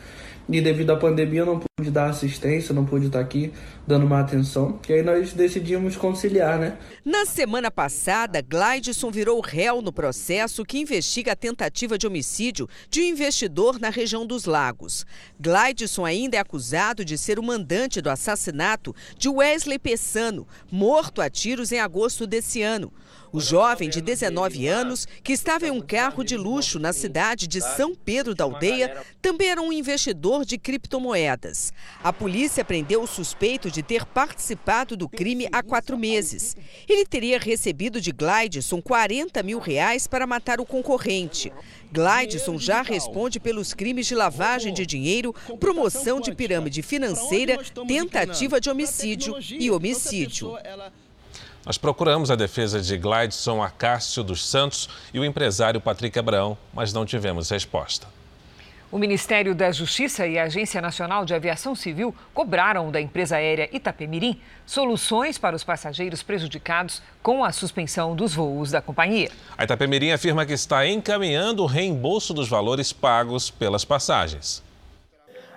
E 0.50 0.60
devido 0.60 0.92
à 0.92 0.98
pandemia 0.98 1.42
eu 1.42 1.46
não 1.46 1.60
pude 1.60 1.90
dar 1.90 2.10
assistência, 2.10 2.76
não 2.76 2.84
pude 2.86 3.08
estar 3.08 3.20
aqui 3.20 3.54
dando 3.86 4.06
uma 4.06 4.20
atenção. 4.20 4.80
E 4.88 4.94
aí 4.94 5.04
nós 5.04 5.34
decidimos 5.34 5.96
conciliar, 5.96 6.58
né? 6.58 6.78
Na 7.04 7.26
semana 7.26 7.70
passada, 7.70 8.42
Glidson 8.42 9.12
virou 9.12 9.42
réu 9.42 9.82
no 9.82 9.92
processo 9.92 10.64
que 10.64 10.80
investiga 10.80 11.34
a 11.34 11.36
tentativa 11.36 11.98
de 11.98 12.08
homicídio 12.08 12.68
de 12.90 13.02
um 13.02 13.06
investidor 13.06 13.80
na 13.80 13.90
região 13.90 14.26
dos 14.26 14.46
Lagos. 14.46 15.06
Glidson 15.40 16.06
ainda 16.06 16.38
é 16.38 16.40
acusado 16.40 17.04
de 17.04 17.18
ser 17.18 17.40
o 17.40 17.44
mandante 17.44 18.02
do 18.02 18.10
assassinato 18.10 18.96
de 19.18 19.28
Wesley 19.28 19.80
Pessano, 19.80 20.48
morto 20.72 21.22
a 21.22 21.30
tiros 21.30 21.72
em 21.72 21.80
agosto 21.80 22.26
desse 22.26 22.62
ano. 22.62 22.92
O 23.34 23.42
jovem 23.42 23.90
de 23.90 24.00
19 24.00 24.68
anos, 24.68 25.08
que 25.24 25.34
estava 25.34 25.68
em 25.68 25.72
um 25.72 25.82
carro 25.82 26.24
de 26.24 26.38
luxo 26.38 26.78
na 26.78 26.94
cidade 26.94 27.48
de 27.48 27.62
São 27.62 27.96
Pedro 27.96 28.36
da 28.36 28.44
Aldeia, 28.44 28.96
também 29.20 29.50
era 29.50 29.60
um 29.60 29.74
investidor 29.74 30.46
de 30.46 30.56
criptomoedas. 30.56 31.74
A 32.04 32.14
polícia 32.14 32.64
prendeu 32.64 33.02
o 33.02 33.08
suspeito 33.08 33.72
de 33.74 33.82
ter 33.82 34.06
participado 34.06 34.96
do 34.96 35.10
crime 35.10 35.48
há 35.52 35.64
quatro 35.64 35.98
meses. 35.98 36.56
Ele 36.88 37.06
teria 37.06 37.40
recebido 37.40 38.00
de 38.00 38.12
Glidson 38.12 38.82
40 38.82 39.42
mil 39.42 39.60
reais 39.60 40.06
para 40.06 40.28
matar 40.28 40.62
o 40.62 40.66
concorrente. 40.66 41.52
Glidson 41.92 42.60
já 42.60 42.84
responde 42.84 43.40
pelos 43.40 43.74
crimes 43.74 44.06
de 44.06 44.14
lavagem 44.14 44.74
de 44.74 44.86
dinheiro, 44.86 45.34
promoção 45.60 46.22
de 46.22 46.34
pirâmide 46.36 46.84
financeira, 46.84 47.58
tentativa 47.88 48.62
de 48.62 48.70
homicídio 48.70 49.36
e 49.50 49.72
homicídio. 49.72 50.56
Nós 51.66 51.78
procuramos 51.78 52.30
a 52.30 52.36
defesa 52.36 52.80
de 52.80 52.98
Glidson 52.98 53.64
Acácio 53.64 54.24
dos 54.24 54.46
Santos 54.46 54.90
e 55.14 55.20
o 55.20 55.26
empresário 55.26 55.82
Patrick 55.82 56.20
Abraão, 56.20 56.58
mas 56.74 56.94
não 56.94 57.06
tivemos 57.06 57.50
resposta. 57.50 58.06
O 58.94 59.00
Ministério 59.00 59.56
da 59.56 59.72
Justiça 59.72 60.28
e 60.28 60.38
a 60.38 60.44
Agência 60.44 60.80
Nacional 60.80 61.26
de 61.26 61.34
Aviação 61.34 61.74
Civil 61.74 62.14
cobraram 62.32 62.92
da 62.92 63.02
empresa 63.02 63.38
aérea 63.38 63.68
Itapemirim 63.74 64.40
soluções 64.68 65.40
para 65.40 65.56
os 65.56 65.64
passageiros 65.64 66.22
prejudicados 66.22 67.02
com 67.24 67.44
a 67.44 67.52
suspensão 67.52 68.16
dos 68.16 68.36
voos 68.36 68.70
da 68.70 68.84
companhia. 68.84 69.32
A 69.58 69.64
Itapemirim 69.64 70.12
afirma 70.12 70.46
que 70.46 70.54
está 70.54 70.88
encaminhando 70.88 71.64
o 71.64 71.66
reembolso 71.66 72.36
dos 72.36 72.48
valores 72.48 72.94
pagos 72.94 73.50
pelas 73.50 73.84
passagens. 73.84 74.64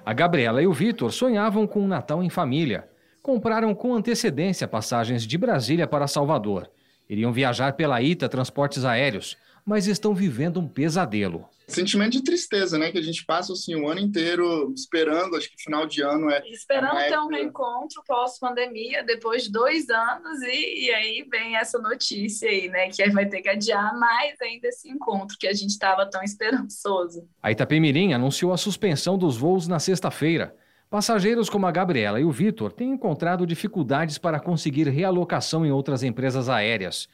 A 0.02 0.14
Gabriela 0.14 0.62
e 0.62 0.66
o 0.66 0.72
Vitor 0.72 1.12
sonhavam 1.12 1.66
com 1.66 1.80
um 1.80 1.86
Natal 1.86 2.22
em 2.22 2.30
família 2.30 2.88
compraram 3.22 3.74
com 3.74 3.94
antecedência 3.94 4.66
passagens 4.66 5.26
de 5.26 5.36
Brasília 5.36 5.86
para 5.86 6.08
Salvador. 6.08 6.70
Iriam 7.06 7.34
viajar 7.34 7.74
pela 7.74 8.00
ITA 8.00 8.30
Transportes 8.30 8.82
Aéreos, 8.82 9.36
mas 9.62 9.86
estão 9.86 10.14
vivendo 10.14 10.58
um 10.58 10.66
pesadelo. 10.66 11.44
Sentimento 11.68 12.12
de 12.12 12.22
tristeza, 12.22 12.78
né? 12.78 12.92
Que 12.92 12.98
a 12.98 13.02
gente 13.02 13.24
passa 13.24 13.52
assim, 13.52 13.74
o 13.74 13.88
ano 13.88 14.00
inteiro 14.00 14.72
esperando, 14.74 15.36
acho 15.36 15.50
que 15.50 15.60
final 15.60 15.84
de 15.84 16.00
ano 16.00 16.30
é. 16.30 16.40
Esperando 16.48 16.96
é 16.98 17.08
ter 17.08 17.18
um 17.18 17.26
reencontro 17.26 18.02
pós-pandemia, 18.06 19.02
depois 19.02 19.44
de 19.44 19.50
dois 19.50 19.90
anos, 19.90 20.40
e, 20.42 20.86
e 20.86 20.94
aí 20.94 21.26
vem 21.28 21.56
essa 21.56 21.78
notícia 21.78 22.48
aí, 22.48 22.68
né? 22.68 22.88
Que 22.88 23.10
vai 23.10 23.26
ter 23.26 23.42
que 23.42 23.48
adiar 23.48 23.98
mais 23.98 24.40
ainda 24.40 24.68
esse 24.68 24.88
encontro 24.88 25.36
que 25.38 25.48
a 25.48 25.52
gente 25.52 25.70
estava 25.70 26.08
tão 26.08 26.22
esperançoso. 26.22 27.28
A 27.42 27.50
Itapemirim 27.50 28.12
anunciou 28.12 28.52
a 28.52 28.56
suspensão 28.56 29.18
dos 29.18 29.36
voos 29.36 29.66
na 29.66 29.80
sexta-feira. 29.80 30.54
Passageiros 30.88 31.50
como 31.50 31.66
a 31.66 31.72
Gabriela 31.72 32.20
e 32.20 32.24
o 32.24 32.30
Vitor 32.30 32.70
têm 32.70 32.92
encontrado 32.92 33.44
dificuldades 33.44 34.18
para 34.18 34.38
conseguir 34.38 34.88
realocação 34.88 35.66
em 35.66 35.72
outras 35.72 36.04
empresas 36.04 36.48
aéreas. 36.48 37.08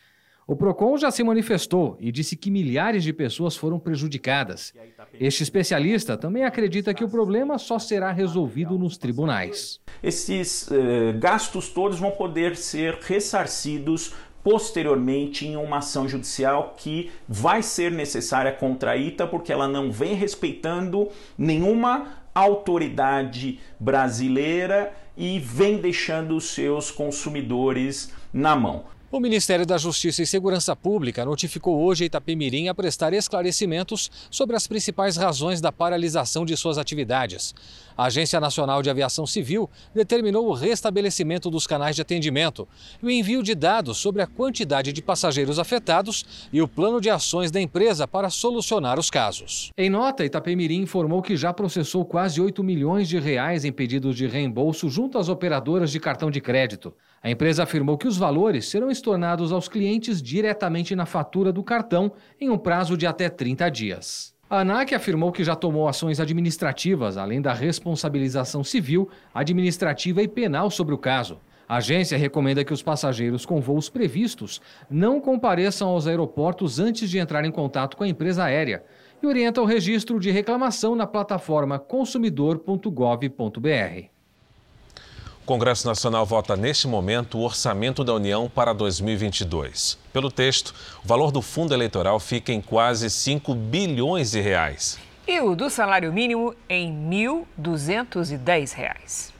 O 0.47 0.57
Procon 0.57 0.97
já 0.97 1.11
se 1.11 1.23
manifestou 1.23 1.97
e 2.01 2.11
disse 2.11 2.37
que 2.37 2.51
milhares 2.51 3.05
de 3.05 3.13
pessoas 3.13 3.57
foram 3.57 3.79
prejudicadas. 3.79 4.75
Este 5.21 5.43
especialista 5.43 6.17
também 6.17 6.45
acredita 6.45 6.93
que 6.93 7.05
o 7.05 7.09
problema 7.09 7.59
só 7.59 7.79
será 7.79 8.11
resolvido 8.11 8.77
nos 8.77 8.97
tribunais. 8.97 9.81
Esses 10.03 10.69
eh, 10.71 11.13
gastos 11.13 11.69
todos 11.69 12.01
vão 12.01 12.11
poder 12.11 12.57
ser 12.57 12.95
ressarcidos 13.03 14.15
posteriormente 14.43 15.47
em 15.47 15.57
uma 15.57 15.79
ação 15.79 16.09
judicial 16.09 16.75
que 16.77 17.13
vai 17.29 17.63
ser 17.63 17.93
necessária 17.93 18.51
contra 18.51 18.93
a 18.93 18.97
ITA 18.97 19.27
porque 19.29 19.53
ela 19.53 19.69
não 19.69 19.93
vem 19.93 20.15
respeitando 20.15 21.09
nenhuma 21.39 22.17
autoridade 22.35 23.61
brasileira 23.79 24.93
e 25.17 25.39
vem 25.39 25.79
deixando 25.79 26.35
os 26.35 26.51
seus 26.51 26.91
consumidores 26.91 28.13
na 28.33 28.57
mão. 28.57 28.85
O 29.13 29.21
Ministério 29.21 29.67
da 29.67 29.77
Justiça 29.77 30.23
e 30.23 30.27
Segurança 30.27 30.75
Pública 30.75 31.23
notificou 31.23 31.85
hoje 31.85 32.03
a 32.03 32.07
Itapemirim 32.07 32.69
a 32.69 32.75
prestar 32.75 33.13
esclarecimentos 33.13 34.11
sobre 34.31 34.57
as 34.57 34.67
principais 34.67 35.19
razões 35.19 35.61
da 35.61 35.71
paralisação 35.71 36.47
de 36.47 36.57
suas 36.57 36.79
atividades. 36.79 37.55
A 37.95 38.05
Agência 38.05 38.41
Nacional 38.41 38.81
de 38.81 38.89
Aviação 38.89 39.27
Civil 39.27 39.69
determinou 39.95 40.49
o 40.49 40.55
restabelecimento 40.55 41.51
dos 41.51 41.67
canais 41.67 41.95
de 41.95 42.01
atendimento 42.01 42.67
e 43.03 43.07
o 43.07 43.11
envio 43.11 43.43
de 43.43 43.55
dados 43.55 43.99
sobre 43.99 44.23
a 44.23 44.27
quantidade 44.27 44.95
de 44.95 45.03
passageiros 45.03 45.59
afetados 45.59 46.49
e 46.51 46.63
o 46.63 46.67
plano 46.67 46.99
de 46.99 47.11
ações 47.11 47.51
da 47.51 47.61
empresa 47.61 48.09
para 48.09 48.31
solucionar 48.31 48.99
os 48.99 49.11
casos. 49.11 49.73
Em 49.77 49.91
nota, 49.91 50.25
Itapemirim 50.25 50.81
informou 50.81 51.21
que 51.21 51.37
já 51.37 51.53
processou 51.53 52.03
quase 52.07 52.41
8 52.41 52.65
milhões 52.65 53.11
de 53.11 53.19
reais 53.19 53.67
em 53.67 53.73
pedidos 53.73 54.17
de 54.17 54.27
reembolso 54.27 54.89
junto 54.89 55.19
às 55.19 55.29
operadoras 55.29 55.91
de 55.91 56.01
cartão 56.01 56.31
de 56.31 56.41
crédito. 56.41 56.95
A 57.23 57.31
empresa 57.31 57.63
afirmou 57.63 57.97
que 57.97 58.09
os 58.09 58.17
valores 58.17 58.69
serão 58.69 58.91
estornados 58.91 59.53
aos 59.53 59.69
clientes 59.69 60.21
diretamente 60.21 60.97
na 60.97 61.07
fatura 61.07 61.53
do 61.53 61.63
cartão 61.63 62.11
em 62.41 62.51
um 62.51 62.59
prazo 62.59 62.97
de 62.97 63.07
até 63.07 63.29
30 63.29 63.71
dias. 63.71 64.35
A 64.51 64.61
ANAC 64.61 64.93
afirmou 64.93 65.31
que 65.31 65.45
já 65.45 65.55
tomou 65.55 65.89
ações 65.89 66.19
administrativas, 66.19 67.17
além 67.17 67.41
da 67.41 67.55
responsabilização 67.55 68.65
civil, 68.65 69.09
administrativa 69.33 70.21
e 70.21 70.27
penal 70.27 70.69
sobre 70.69 70.95
o 70.95 70.99
caso. 70.99 71.39
A 71.69 71.77
agência 71.77 72.19
recomenda 72.19 72.65
que 72.65 72.73
os 72.73 72.83
passageiros 72.83 73.47
com 73.47 73.61
voos 73.61 73.89
previstos 73.89 74.61
não 74.91 75.21
compareçam 75.21 75.89
aos 75.89 76.09
aeroportos 76.09 76.81
antes 76.81 77.09
de 77.09 77.19
entrar 77.19 77.45
em 77.45 77.53
contato 77.53 77.97
com 77.97 78.03
a 78.03 78.09
empresa 78.09 78.45
aérea 78.45 78.83
e 79.23 79.27
orienta 79.27 79.63
o 79.63 79.65
registro 79.65 80.19
de 80.19 80.31
reclamação 80.31 80.97
na 80.97 81.07
plataforma 81.07 81.79
consumidor.gov.br. 81.79 84.22
O 85.43 85.45
Congresso 85.45 85.89
Nacional 85.89 86.25
vota 86.25 86.55
neste 86.57 86.87
momento 86.87 87.37
o 87.37 87.43
orçamento 87.43 88.05
da 88.05 88.15
União 88.15 88.49
para 88.49 88.73
2022. 88.73 89.99
Pelo 90.13 90.31
texto, 90.31 90.73
o 91.05 91.09
valor 91.09 91.33
do 91.33 91.43
fundo 91.43 91.75
eleitoral 91.75 92.21
fica 92.21 92.53
em 92.53 92.61
quase 92.61 93.11
5 93.11 93.53
bilhões 93.53 94.31
de 94.31 94.41
reais. 94.41 95.01
E 95.27 95.41
o 95.41 95.57
do 95.57 95.69
salário 95.69 96.13
mínimo 96.13 96.55
em 96.69 96.93
R$ 96.93 97.45
1.210. 97.61 99.33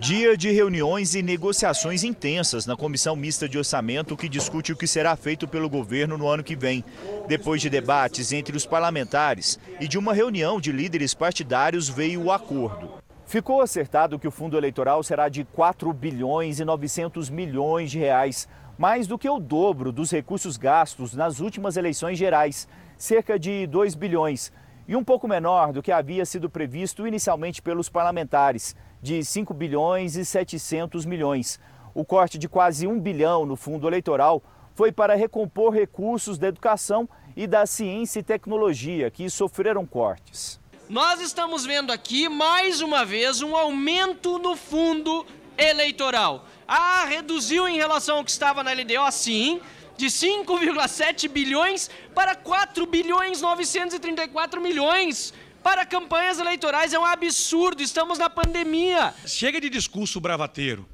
Dia 0.00 0.36
de 0.36 0.50
reuniões 0.50 1.14
e 1.14 1.22
negociações 1.22 2.02
intensas 2.02 2.66
na 2.66 2.76
Comissão 2.76 3.14
Mista 3.14 3.48
de 3.48 3.56
Orçamento 3.56 4.16
que 4.16 4.28
discute 4.28 4.72
o 4.72 4.76
que 4.76 4.88
será 4.88 5.14
feito 5.14 5.46
pelo 5.46 5.70
governo 5.70 6.18
no 6.18 6.26
ano 6.26 6.42
que 6.42 6.56
vem. 6.56 6.84
Depois 7.28 7.62
de 7.62 7.70
debates 7.70 8.32
entre 8.32 8.56
os 8.56 8.66
parlamentares 8.66 9.60
e 9.78 9.86
de 9.86 9.96
uma 9.98 10.12
reunião 10.12 10.60
de 10.60 10.72
líderes 10.72 11.14
partidários, 11.14 11.88
veio 11.88 12.24
o 12.24 12.32
acordo. 12.32 13.03
Ficou 13.26 13.62
acertado 13.62 14.18
que 14.18 14.28
o 14.28 14.30
fundo 14.30 14.56
eleitoral 14.56 15.02
será 15.02 15.28
de 15.28 15.44
4 15.44 15.92
bilhões 15.92 16.60
e 16.60 16.64
900 16.64 17.30
milhões 17.30 17.90
de 17.90 17.98
reais, 17.98 18.46
mais 18.76 19.06
do 19.06 19.18
que 19.18 19.28
o 19.28 19.40
dobro 19.40 19.90
dos 19.90 20.10
recursos 20.10 20.56
gastos 20.56 21.14
nas 21.14 21.40
últimas 21.40 21.76
eleições 21.76 22.18
gerais, 22.18 22.68
cerca 22.98 23.38
de 23.38 23.66
2 23.66 23.94
bilhões, 23.94 24.52
e 24.86 24.94
um 24.94 25.02
pouco 25.02 25.26
menor 25.26 25.72
do 25.72 25.82
que 25.82 25.90
havia 25.90 26.26
sido 26.26 26.50
previsto 26.50 27.06
inicialmente 27.06 27.62
pelos 27.62 27.88
parlamentares, 27.88 28.76
de 29.00 29.24
5 29.24 29.54
bilhões 29.54 30.16
e 30.16 30.24
700 30.24 31.06
milhões. 31.06 31.58
O 31.94 32.04
corte 32.04 32.38
de 32.38 32.48
quase 32.48 32.86
1 32.86 33.00
bilhão 33.00 33.46
no 33.46 33.56
fundo 33.56 33.88
eleitoral 33.88 34.42
foi 34.74 34.92
para 34.92 35.14
recompor 35.14 35.72
recursos 35.72 36.36
da 36.36 36.48
educação 36.48 37.08
e 37.34 37.46
da 37.46 37.64
ciência 37.64 38.20
e 38.20 38.22
tecnologia, 38.22 39.10
que 39.10 39.30
sofreram 39.30 39.86
cortes. 39.86 40.60
Nós 40.88 41.20
estamos 41.22 41.64
vendo 41.64 41.90
aqui 41.90 42.28
mais 42.28 42.82
uma 42.82 43.06
vez 43.06 43.40
um 43.40 43.56
aumento 43.56 44.38
no 44.38 44.54
fundo 44.54 45.26
eleitoral. 45.56 46.46
Ah, 46.68 47.06
reduziu 47.06 47.66
em 47.66 47.76
relação 47.76 48.18
ao 48.18 48.24
que 48.24 48.30
estava 48.30 48.62
na 48.62 48.72
LDO, 48.72 49.10
sim, 49.10 49.62
de 49.96 50.06
5,7 50.06 51.26
bilhões 51.26 51.90
para 52.14 52.34
4 52.34 52.84
bilhões 52.84 53.40
934 53.40 54.60
milhões. 54.60 55.32
Para 55.62 55.86
campanhas 55.86 56.38
eleitorais 56.38 56.92
é 56.92 56.98
um 56.98 57.04
absurdo, 57.06 57.82
estamos 57.82 58.18
na 58.18 58.28
pandemia. 58.28 59.14
Chega 59.26 59.58
de 59.58 59.70
discurso 59.70 60.20
bravateiro. 60.20 60.86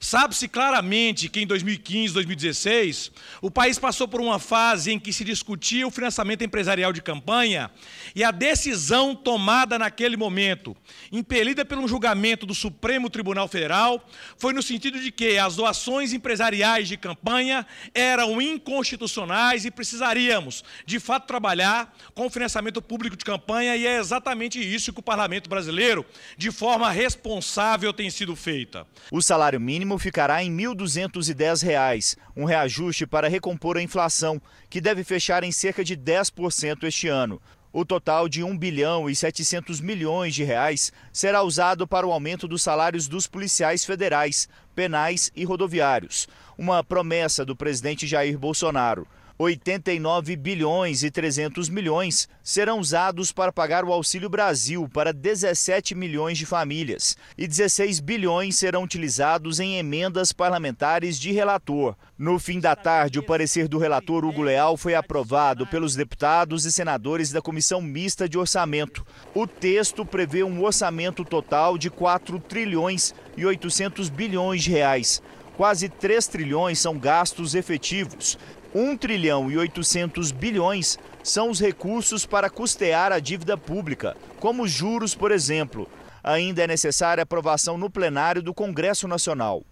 Sabe-se 0.00 0.48
claramente 0.48 1.28
que 1.28 1.40
em 1.40 1.46
2015, 1.46 2.12
2016, 2.14 3.10
o 3.40 3.50
país 3.50 3.78
passou 3.78 4.06
por 4.06 4.20
uma 4.20 4.38
fase 4.38 4.92
em 4.92 4.98
que 4.98 5.12
se 5.12 5.24
discutia 5.24 5.86
o 5.86 5.90
financiamento 5.90 6.42
empresarial 6.42 6.92
de 6.92 7.00
campanha 7.00 7.70
e 8.14 8.22
a 8.22 8.30
decisão 8.30 9.14
tomada 9.14 9.78
naquele 9.78 10.16
momento, 10.16 10.76
impelida 11.10 11.64
pelo 11.64 11.88
julgamento 11.88 12.44
do 12.44 12.54
Supremo 12.54 13.08
Tribunal 13.08 13.48
Federal, 13.48 14.06
foi 14.36 14.52
no 14.52 14.62
sentido 14.62 15.00
de 15.00 15.10
que 15.10 15.38
as 15.38 15.56
doações 15.56 16.12
empresariais 16.12 16.88
de 16.88 16.96
campanha 16.96 17.66
eram 17.94 18.40
inconstitucionais 18.40 19.64
e 19.64 19.70
precisaríamos, 19.70 20.62
de 20.84 21.00
fato, 21.00 21.26
trabalhar 21.26 21.94
com 22.14 22.26
o 22.26 22.30
financiamento 22.30 22.82
público 22.82 23.16
de 23.16 23.24
campanha 23.24 23.76
e 23.76 23.86
é 23.86 23.98
exatamente 23.98 24.60
isso 24.60 24.92
que 24.92 25.00
o 25.00 25.02
parlamento 25.02 25.48
brasileiro, 25.48 26.04
de 26.36 26.50
forma 26.50 26.90
responsável, 26.90 27.92
tem 27.92 28.10
sido 28.10 28.36
feita. 28.36 28.86
O 29.10 29.22
salário 29.22 29.60
mínimo 29.60 29.85
mínimo 29.86 29.98
ficará 30.00 30.42
em 30.42 30.50
R$ 30.50 30.64
1.210, 30.74 32.16
um 32.36 32.44
reajuste 32.44 33.06
para 33.06 33.28
recompor 33.28 33.76
a 33.76 33.82
inflação, 33.82 34.42
que 34.68 34.80
deve 34.80 35.04
fechar 35.04 35.44
em 35.44 35.52
cerca 35.52 35.84
de 35.84 35.96
10% 35.96 36.82
este 36.82 37.06
ano. 37.06 37.40
O 37.72 37.84
total 37.84 38.28
de 38.28 38.42
1 38.42 38.58
bilhão 38.58 39.08
e 39.08 39.14
700 39.14 39.80
milhões 39.80 40.34
de 40.34 40.42
reais 40.42 40.92
será 41.12 41.42
usado 41.42 41.86
para 41.86 42.06
o 42.06 42.12
aumento 42.12 42.48
dos 42.48 42.62
salários 42.62 43.06
dos 43.06 43.28
policiais 43.28 43.84
federais, 43.84 44.48
penais 44.74 45.30
e 45.36 45.44
rodoviários, 45.44 46.26
uma 46.58 46.82
promessa 46.82 47.44
do 47.44 47.54
presidente 47.54 48.06
Jair 48.06 48.36
Bolsonaro. 48.36 49.06
89 49.38 50.34
bilhões 50.34 51.02
e 51.02 51.10
300 51.10 51.68
milhões 51.68 52.26
serão 52.42 52.80
usados 52.80 53.32
para 53.32 53.52
pagar 53.52 53.84
o 53.84 53.92
Auxílio 53.92 54.30
Brasil 54.30 54.88
para 54.88 55.12
17 55.12 55.94
milhões 55.94 56.38
de 56.38 56.46
famílias 56.46 57.18
e 57.36 57.46
16 57.46 58.00
bilhões 58.00 58.56
serão 58.56 58.82
utilizados 58.82 59.60
em 59.60 59.76
emendas 59.76 60.32
parlamentares 60.32 61.18
de 61.18 61.32
relator. 61.32 61.94
No 62.16 62.38
fim 62.38 62.58
da 62.58 62.74
tarde, 62.74 63.18
o 63.18 63.22
parecer 63.22 63.68
do 63.68 63.76
relator 63.76 64.24
Hugo 64.24 64.40
Leal 64.40 64.74
foi 64.74 64.94
aprovado 64.94 65.66
pelos 65.66 65.94
deputados 65.94 66.64
e 66.64 66.72
senadores 66.72 67.30
da 67.30 67.42
Comissão 67.42 67.82
Mista 67.82 68.26
de 68.26 68.38
Orçamento. 68.38 69.06
O 69.34 69.46
texto 69.46 70.06
prevê 70.06 70.42
um 70.44 70.64
orçamento 70.64 71.26
total 71.26 71.76
de 71.76 71.90
4 71.90 72.40
trilhões 72.40 73.14
e 73.36 73.44
800 73.44 74.08
bilhões 74.08 74.62
de 74.62 74.70
reais. 74.70 75.22
Quase 75.58 75.88
3 75.88 76.26
trilhões 76.26 76.78
são 76.78 76.98
gastos 76.98 77.54
efetivos, 77.54 78.38
1 78.78 78.94
trilhão 78.98 79.50
e 79.50 79.56
800 79.56 80.32
bilhões 80.32 80.98
são 81.22 81.48
os 81.48 81.58
recursos 81.58 82.26
para 82.26 82.50
custear 82.50 83.10
a 83.10 83.18
dívida 83.18 83.56
pública, 83.56 84.14
como 84.38 84.68
juros, 84.68 85.14
por 85.14 85.32
exemplo. 85.32 85.88
Ainda 86.22 86.62
é 86.62 86.66
necessária 86.66 87.22
aprovação 87.22 87.78
no 87.78 87.88
plenário 87.88 88.42
do 88.42 88.52
Congresso 88.52 89.08
Nacional. 89.08 89.62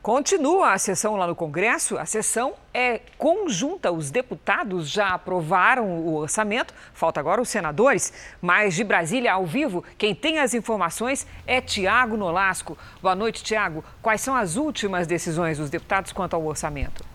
Continua 0.00 0.72
a 0.72 0.78
sessão 0.78 1.16
lá 1.16 1.26
no 1.26 1.34
Congresso. 1.34 1.98
A 1.98 2.06
sessão 2.06 2.54
é 2.72 3.02
conjunta. 3.18 3.92
Os 3.92 4.10
deputados 4.10 4.88
já 4.88 5.08
aprovaram 5.08 5.86
o 5.86 6.14
orçamento. 6.14 6.72
Falta 6.94 7.20
agora 7.20 7.42
os 7.42 7.50
senadores. 7.50 8.14
Mas 8.40 8.74
de 8.74 8.84
Brasília, 8.84 9.34
ao 9.34 9.44
vivo, 9.44 9.84
quem 9.98 10.14
tem 10.14 10.38
as 10.38 10.54
informações 10.54 11.26
é 11.46 11.60
Tiago 11.60 12.16
Nolasco. 12.16 12.78
Boa 13.02 13.14
noite, 13.14 13.44
Tiago. 13.44 13.84
Quais 14.00 14.22
são 14.22 14.34
as 14.34 14.56
últimas 14.56 15.06
decisões 15.06 15.58
dos 15.58 15.68
deputados 15.68 16.12
quanto 16.12 16.32
ao 16.32 16.46
orçamento? 16.46 17.13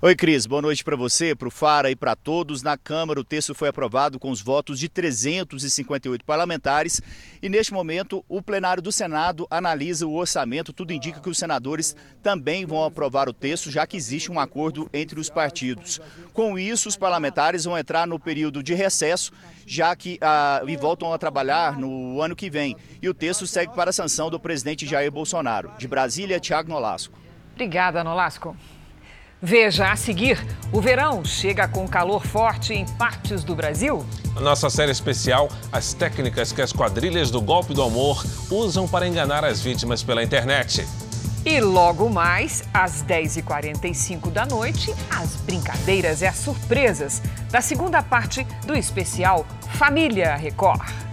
Oi, 0.00 0.14
Cris. 0.14 0.46
Boa 0.46 0.62
noite 0.62 0.84
para 0.84 0.94
você, 0.94 1.34
para 1.34 1.48
o 1.48 1.50
Fara 1.50 1.90
e 1.90 1.96
para 1.96 2.14
todos. 2.14 2.62
Na 2.62 2.78
Câmara, 2.78 3.18
o 3.18 3.24
texto 3.24 3.52
foi 3.52 3.68
aprovado 3.68 4.16
com 4.16 4.30
os 4.30 4.40
votos 4.40 4.78
de 4.78 4.88
358 4.88 6.24
parlamentares 6.24 7.02
e, 7.42 7.48
neste 7.48 7.74
momento, 7.74 8.24
o 8.28 8.40
plenário 8.40 8.80
do 8.80 8.92
Senado 8.92 9.44
analisa 9.50 10.06
o 10.06 10.14
orçamento. 10.14 10.72
Tudo 10.72 10.92
indica 10.92 11.18
que 11.18 11.28
os 11.28 11.36
senadores 11.36 11.96
também 12.22 12.64
vão 12.64 12.84
aprovar 12.84 13.28
o 13.28 13.32
texto, 13.32 13.72
já 13.72 13.88
que 13.88 13.96
existe 13.96 14.30
um 14.30 14.38
acordo 14.38 14.88
entre 14.92 15.18
os 15.18 15.28
partidos. 15.28 16.00
Com 16.32 16.56
isso, 16.56 16.88
os 16.88 16.96
parlamentares 16.96 17.64
vão 17.64 17.76
entrar 17.76 18.06
no 18.06 18.20
período 18.20 18.62
de 18.62 18.74
recesso, 18.74 19.32
já 19.66 19.96
que 19.96 20.16
ah, 20.20 20.62
e 20.64 20.76
voltam 20.76 21.12
a 21.12 21.18
trabalhar 21.18 21.76
no 21.76 22.22
ano 22.22 22.36
que 22.36 22.48
vem. 22.48 22.76
E 23.02 23.08
o 23.08 23.14
texto 23.14 23.48
segue 23.48 23.74
para 23.74 23.90
a 23.90 23.92
sanção 23.92 24.30
do 24.30 24.38
presidente 24.38 24.86
Jair 24.86 25.10
Bolsonaro. 25.10 25.72
De 25.76 25.88
Brasília, 25.88 26.38
Tiago 26.38 26.70
Nolasco. 26.70 27.18
Obrigada, 27.52 28.04
Nolasco. 28.04 28.56
Veja 29.40 29.92
a 29.92 29.96
seguir: 29.96 30.44
o 30.72 30.80
verão 30.80 31.24
chega 31.24 31.68
com 31.68 31.86
calor 31.86 32.26
forte 32.26 32.74
em 32.74 32.84
partes 32.96 33.44
do 33.44 33.54
Brasil? 33.54 34.04
Na 34.34 34.40
nossa 34.40 34.68
série 34.68 34.90
especial, 34.90 35.48
as 35.70 35.94
técnicas 35.94 36.50
que 36.50 36.60
as 36.60 36.72
quadrilhas 36.72 37.30
do 37.30 37.40
golpe 37.40 37.72
do 37.72 37.82
amor 37.82 38.24
usam 38.50 38.88
para 38.88 39.06
enganar 39.06 39.44
as 39.44 39.60
vítimas 39.60 40.02
pela 40.02 40.24
internet. 40.24 40.84
E 41.46 41.60
logo 41.60 42.10
mais, 42.10 42.64
às 42.74 43.02
10h45 43.04 44.30
da 44.30 44.44
noite, 44.44 44.92
as 45.08 45.36
brincadeiras 45.36 46.20
e 46.20 46.26
as 46.26 46.36
surpresas 46.36 47.22
da 47.48 47.60
segunda 47.60 48.02
parte 48.02 48.44
do 48.66 48.74
especial 48.74 49.46
Família 49.74 50.34
Record. 50.34 51.07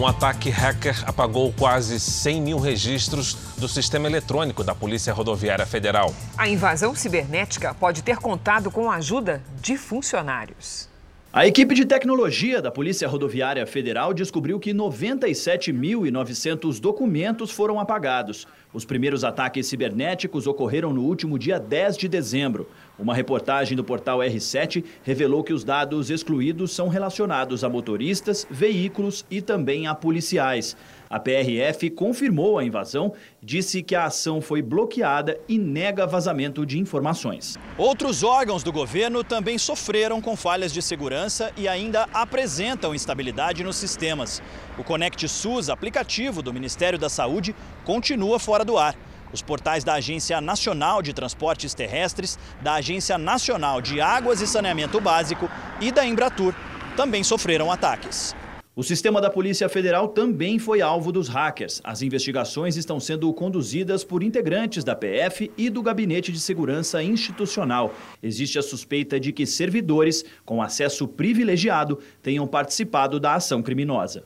Um 0.00 0.06
ataque 0.06 0.48
hacker 0.48 1.04
apagou 1.06 1.52
quase 1.52 2.00
100 2.00 2.40
mil 2.40 2.58
registros 2.58 3.34
do 3.58 3.68
sistema 3.68 4.06
eletrônico 4.06 4.64
da 4.64 4.74
Polícia 4.74 5.12
Rodoviária 5.12 5.66
Federal. 5.66 6.14
A 6.38 6.48
invasão 6.48 6.94
cibernética 6.94 7.74
pode 7.74 8.02
ter 8.02 8.16
contado 8.16 8.70
com 8.70 8.90
a 8.90 8.94
ajuda 8.94 9.42
de 9.60 9.76
funcionários. 9.76 10.88
A 11.30 11.46
equipe 11.46 11.74
de 11.74 11.84
tecnologia 11.84 12.62
da 12.62 12.70
Polícia 12.70 13.06
Rodoviária 13.06 13.66
Federal 13.66 14.14
descobriu 14.14 14.58
que 14.58 14.72
97.900 14.72 16.80
documentos 16.80 17.50
foram 17.50 17.78
apagados. 17.78 18.48
Os 18.72 18.84
primeiros 18.84 19.24
ataques 19.24 19.66
cibernéticos 19.66 20.46
ocorreram 20.46 20.92
no 20.92 21.02
último 21.02 21.36
dia 21.36 21.58
10 21.58 21.96
de 21.96 22.06
dezembro. 22.06 22.68
Uma 22.96 23.14
reportagem 23.14 23.76
do 23.76 23.82
portal 23.82 24.20
R7 24.20 24.84
revelou 25.02 25.42
que 25.42 25.52
os 25.52 25.64
dados 25.64 26.08
excluídos 26.08 26.70
são 26.70 26.86
relacionados 26.86 27.64
a 27.64 27.68
motoristas, 27.68 28.46
veículos 28.48 29.26
e 29.28 29.42
também 29.42 29.88
a 29.88 29.94
policiais. 29.94 30.76
A 31.12 31.18
PRF 31.18 31.90
confirmou 31.90 32.56
a 32.56 32.64
invasão, 32.64 33.12
disse 33.42 33.82
que 33.82 33.96
a 33.96 34.04
ação 34.04 34.40
foi 34.40 34.62
bloqueada 34.62 35.36
e 35.48 35.58
nega 35.58 36.06
vazamento 36.06 36.64
de 36.64 36.78
informações. 36.78 37.58
Outros 37.76 38.22
órgãos 38.22 38.62
do 38.62 38.70
governo 38.70 39.24
também 39.24 39.58
sofreram 39.58 40.20
com 40.20 40.36
falhas 40.36 40.72
de 40.72 40.80
segurança 40.80 41.50
e 41.56 41.66
ainda 41.66 42.08
apresentam 42.14 42.94
instabilidade 42.94 43.64
nos 43.64 43.74
sistemas. 43.74 44.40
O 44.78 44.84
Conect 44.84 45.28
SUS, 45.28 45.68
aplicativo 45.68 46.42
do 46.42 46.52
Ministério 46.52 46.96
da 46.96 47.08
Saúde, 47.08 47.56
continua 47.84 48.38
fora 48.38 48.64
do 48.64 48.78
ar. 48.78 48.94
Os 49.32 49.42
portais 49.42 49.82
da 49.82 49.94
Agência 49.94 50.40
Nacional 50.40 51.02
de 51.02 51.12
Transportes 51.12 51.74
Terrestres, 51.74 52.38
da 52.62 52.74
Agência 52.74 53.18
Nacional 53.18 53.80
de 53.80 54.00
Águas 54.00 54.40
e 54.40 54.46
Saneamento 54.46 55.00
Básico 55.00 55.50
e 55.80 55.90
da 55.90 56.06
Embratur 56.06 56.54
também 56.96 57.24
sofreram 57.24 57.72
ataques. 57.72 58.36
O 58.80 58.82
sistema 58.82 59.20
da 59.20 59.28
Polícia 59.28 59.68
Federal 59.68 60.08
também 60.08 60.58
foi 60.58 60.80
alvo 60.80 61.12
dos 61.12 61.28
hackers. 61.28 61.82
As 61.84 62.00
investigações 62.00 62.78
estão 62.78 62.98
sendo 62.98 63.30
conduzidas 63.34 64.02
por 64.02 64.22
integrantes 64.22 64.82
da 64.82 64.96
PF 64.96 65.52
e 65.54 65.68
do 65.68 65.82
Gabinete 65.82 66.32
de 66.32 66.40
Segurança 66.40 67.02
Institucional. 67.02 67.92
Existe 68.22 68.58
a 68.58 68.62
suspeita 68.62 69.20
de 69.20 69.34
que 69.34 69.44
servidores 69.44 70.24
com 70.46 70.62
acesso 70.62 71.06
privilegiado 71.06 71.98
tenham 72.22 72.46
participado 72.46 73.20
da 73.20 73.34
ação 73.34 73.62
criminosa. 73.62 74.24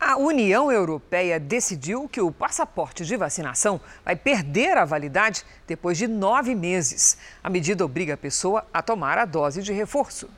A 0.00 0.16
União 0.16 0.72
Europeia 0.72 1.38
decidiu 1.38 2.08
que 2.08 2.20
o 2.20 2.32
passaporte 2.32 3.04
de 3.04 3.16
vacinação 3.16 3.80
vai 4.04 4.16
perder 4.16 4.76
a 4.76 4.84
validade 4.84 5.44
depois 5.64 5.96
de 5.96 6.08
nove 6.08 6.56
meses. 6.56 7.16
A 7.40 7.48
medida 7.48 7.84
obriga 7.84 8.14
a 8.14 8.16
pessoa 8.16 8.66
a 8.74 8.82
tomar 8.82 9.16
a 9.16 9.24
dose 9.24 9.62
de 9.62 9.72
reforço. 9.72 10.28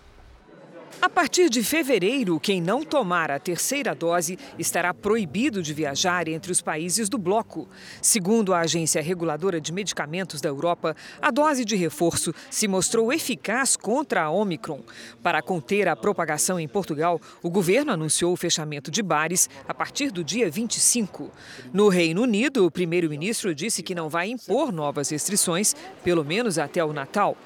A 1.01 1.11
partir 1.11 1.51
de 1.51 1.63
fevereiro, 1.63 2.41
quem 2.41 2.61
não 2.61 2.83
tomar 2.83 3.31
a 3.31 3.39
terceira 3.39 3.95
dose 3.95 4.39
estará 4.59 4.95
proibido 4.95 5.63
de 5.63 5.75
viajar 5.75 6.27
entre 6.27 6.51
os 6.51 6.63
países 6.63 7.09
do 7.09 7.19
bloco. 7.19 7.69
Segundo 8.01 8.55
a 8.55 8.61
Agência 8.61 9.03
Reguladora 9.03 9.61
de 9.61 9.73
Medicamentos 9.73 10.41
da 10.41 10.49
Europa, 10.49 10.97
a 11.21 11.31
dose 11.31 11.65
de 11.65 11.77
reforço 11.77 12.35
se 12.51 12.67
mostrou 12.67 13.13
eficaz 13.13 13.77
contra 13.77 14.23
a 14.23 14.31
Omicron. 14.31 14.81
Para 15.23 15.43
conter 15.43 15.87
a 15.87 15.95
propagação 15.95 16.59
em 16.59 16.67
Portugal, 16.67 17.21
o 17.43 17.51
governo 17.51 17.93
anunciou 17.93 18.33
o 18.33 18.37
fechamento 18.37 18.91
de 18.91 19.03
bares 19.03 19.51
a 19.69 19.75
partir 19.75 20.11
do 20.11 20.25
dia 20.25 20.51
25. 20.51 21.31
No 21.73 21.89
Reino 21.89 22.23
Unido, 22.23 22.65
o 22.65 22.71
primeiro-ministro 22.71 23.55
disse 23.55 23.83
que 23.83 23.95
não 23.95 24.09
vai 24.09 24.29
impor 24.29 24.73
novas 24.73 25.11
restrições, 25.11 25.75
pelo 26.03 26.25
menos 26.25 26.59
até 26.59 26.83
o 26.83 26.93
Natal. 26.93 27.37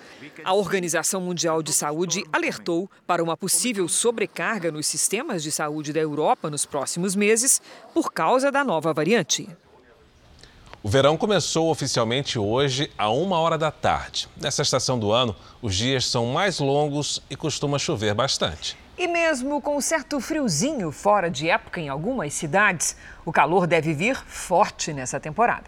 A 0.45 0.55
Organização 0.55 1.21
Mundial 1.21 1.63
de 1.63 1.73
Saúde 1.73 2.23
alertou 2.33 2.89
para 3.07 3.23
uma 3.23 3.37
possível 3.41 3.89
sobrecarga 3.89 4.71
nos 4.71 4.87
sistemas 4.87 5.43
de 5.43 5.51
saúde 5.51 5.95
da 5.95 6.01
Europa 6.01 6.51
nos 6.51 6.67
próximos 6.67 7.17
meses 7.17 7.63
por 7.95 8.13
causa 8.13 8.53
da 8.53 8.63
nova 8.63 8.93
variante. 8.93 9.49
O 10.83 10.89
verão 10.89 11.17
começou 11.17 11.71
oficialmente 11.71 12.39
hoje, 12.39 12.91
a 12.97 13.11
uma 13.11 13.39
hora 13.39 13.57
da 13.57 13.71
tarde. 13.71 14.29
Nessa 14.37 14.63
estação 14.63 14.99
do 14.99 15.11
ano, 15.11 15.35
os 15.61 15.75
dias 15.75 16.07
são 16.07 16.27
mais 16.27 16.59
longos 16.59 17.23
e 17.31 17.37
costuma 17.37 17.79
chover 17.79 18.15
bastante. 18.15 18.77
E 18.97 19.09
mesmo 19.09 19.61
com 19.63 19.77
um 19.77 19.81
certo 19.81 20.21
friozinho 20.21 20.93
fora 20.93 21.31
de 21.31 21.49
época 21.49 21.81
em 21.81 21.89
algumas 21.89 22.35
cidades, 22.35 22.97
o 23.25 23.33
calor 23.33 23.67
deve 23.67 23.95
vir 23.95 24.17
forte 24.27 24.93
nessa 24.93 25.19
temporada. 25.19 25.65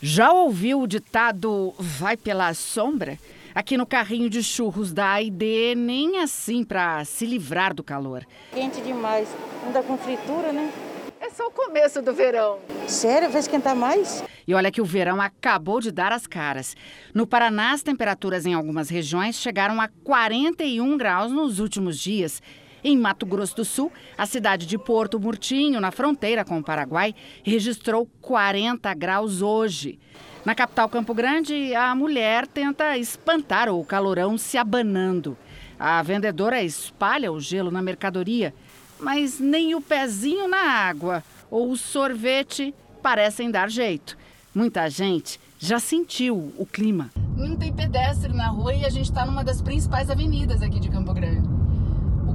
Já 0.00 0.32
ouviu 0.32 0.82
o 0.82 0.86
ditado 0.86 1.74
vai 1.78 2.16
pela 2.16 2.52
sombra? 2.54 3.18
Aqui 3.56 3.78
no 3.78 3.86
carrinho 3.86 4.28
de 4.28 4.42
churros 4.42 4.92
da 4.92 5.12
AID, 5.12 5.74
nem 5.76 6.18
assim 6.18 6.62
para 6.62 7.02
se 7.06 7.24
livrar 7.24 7.72
do 7.72 7.82
calor. 7.82 8.22
Quente 8.52 8.82
demais. 8.82 9.34
Anda 9.66 9.82
com 9.82 9.96
fritura, 9.96 10.52
né? 10.52 10.70
É 11.18 11.30
só 11.30 11.46
o 11.46 11.50
começo 11.50 12.02
do 12.02 12.12
verão. 12.12 12.58
Sério? 12.86 13.30
Vai 13.30 13.40
esquentar 13.40 13.74
mais? 13.74 14.22
E 14.46 14.52
olha 14.52 14.70
que 14.70 14.82
o 14.82 14.84
verão 14.84 15.22
acabou 15.22 15.80
de 15.80 15.90
dar 15.90 16.12
as 16.12 16.26
caras. 16.26 16.76
No 17.14 17.26
Paraná, 17.26 17.72
as 17.72 17.82
temperaturas 17.82 18.44
em 18.44 18.52
algumas 18.52 18.90
regiões 18.90 19.36
chegaram 19.36 19.80
a 19.80 19.88
41 20.04 20.94
graus 20.98 21.32
nos 21.32 21.58
últimos 21.58 21.98
dias. 21.98 22.42
Em 22.88 22.96
Mato 22.96 23.26
Grosso 23.26 23.56
do 23.56 23.64
Sul, 23.64 23.92
a 24.16 24.26
cidade 24.26 24.64
de 24.64 24.78
Porto 24.78 25.18
Murtinho, 25.18 25.80
na 25.80 25.90
fronteira 25.90 26.44
com 26.44 26.56
o 26.56 26.62
Paraguai, 26.62 27.16
registrou 27.42 28.08
40 28.20 28.94
graus 28.94 29.42
hoje. 29.42 29.98
Na 30.44 30.54
capital 30.54 30.88
Campo 30.88 31.12
Grande, 31.12 31.74
a 31.74 31.92
mulher 31.96 32.46
tenta 32.46 32.96
espantar 32.96 33.68
o 33.68 33.84
calorão 33.84 34.38
se 34.38 34.56
abanando. 34.56 35.36
A 35.76 36.00
vendedora 36.00 36.62
espalha 36.62 37.32
o 37.32 37.40
gelo 37.40 37.72
na 37.72 37.82
mercadoria, 37.82 38.54
mas 39.00 39.40
nem 39.40 39.74
o 39.74 39.80
pezinho 39.80 40.46
na 40.46 40.62
água 40.62 41.24
ou 41.50 41.72
o 41.72 41.76
sorvete 41.76 42.72
parecem 43.02 43.50
dar 43.50 43.68
jeito. 43.68 44.16
Muita 44.54 44.88
gente 44.88 45.40
já 45.58 45.80
sentiu 45.80 46.54
o 46.56 46.64
clima. 46.64 47.10
Não 47.36 47.56
tem 47.56 47.72
pedestre 47.72 48.32
na 48.32 48.46
rua 48.46 48.72
e 48.72 48.84
a 48.84 48.90
gente 48.90 49.10
está 49.10 49.26
numa 49.26 49.42
das 49.42 49.60
principais 49.60 50.08
avenidas 50.08 50.62
aqui 50.62 50.78
de 50.78 50.88
Campo 50.88 51.12
Grande. 51.12 51.55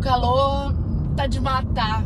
O 0.01 0.03
calor 0.03 0.73
tá 1.15 1.27
de 1.27 1.39
matar. 1.39 2.01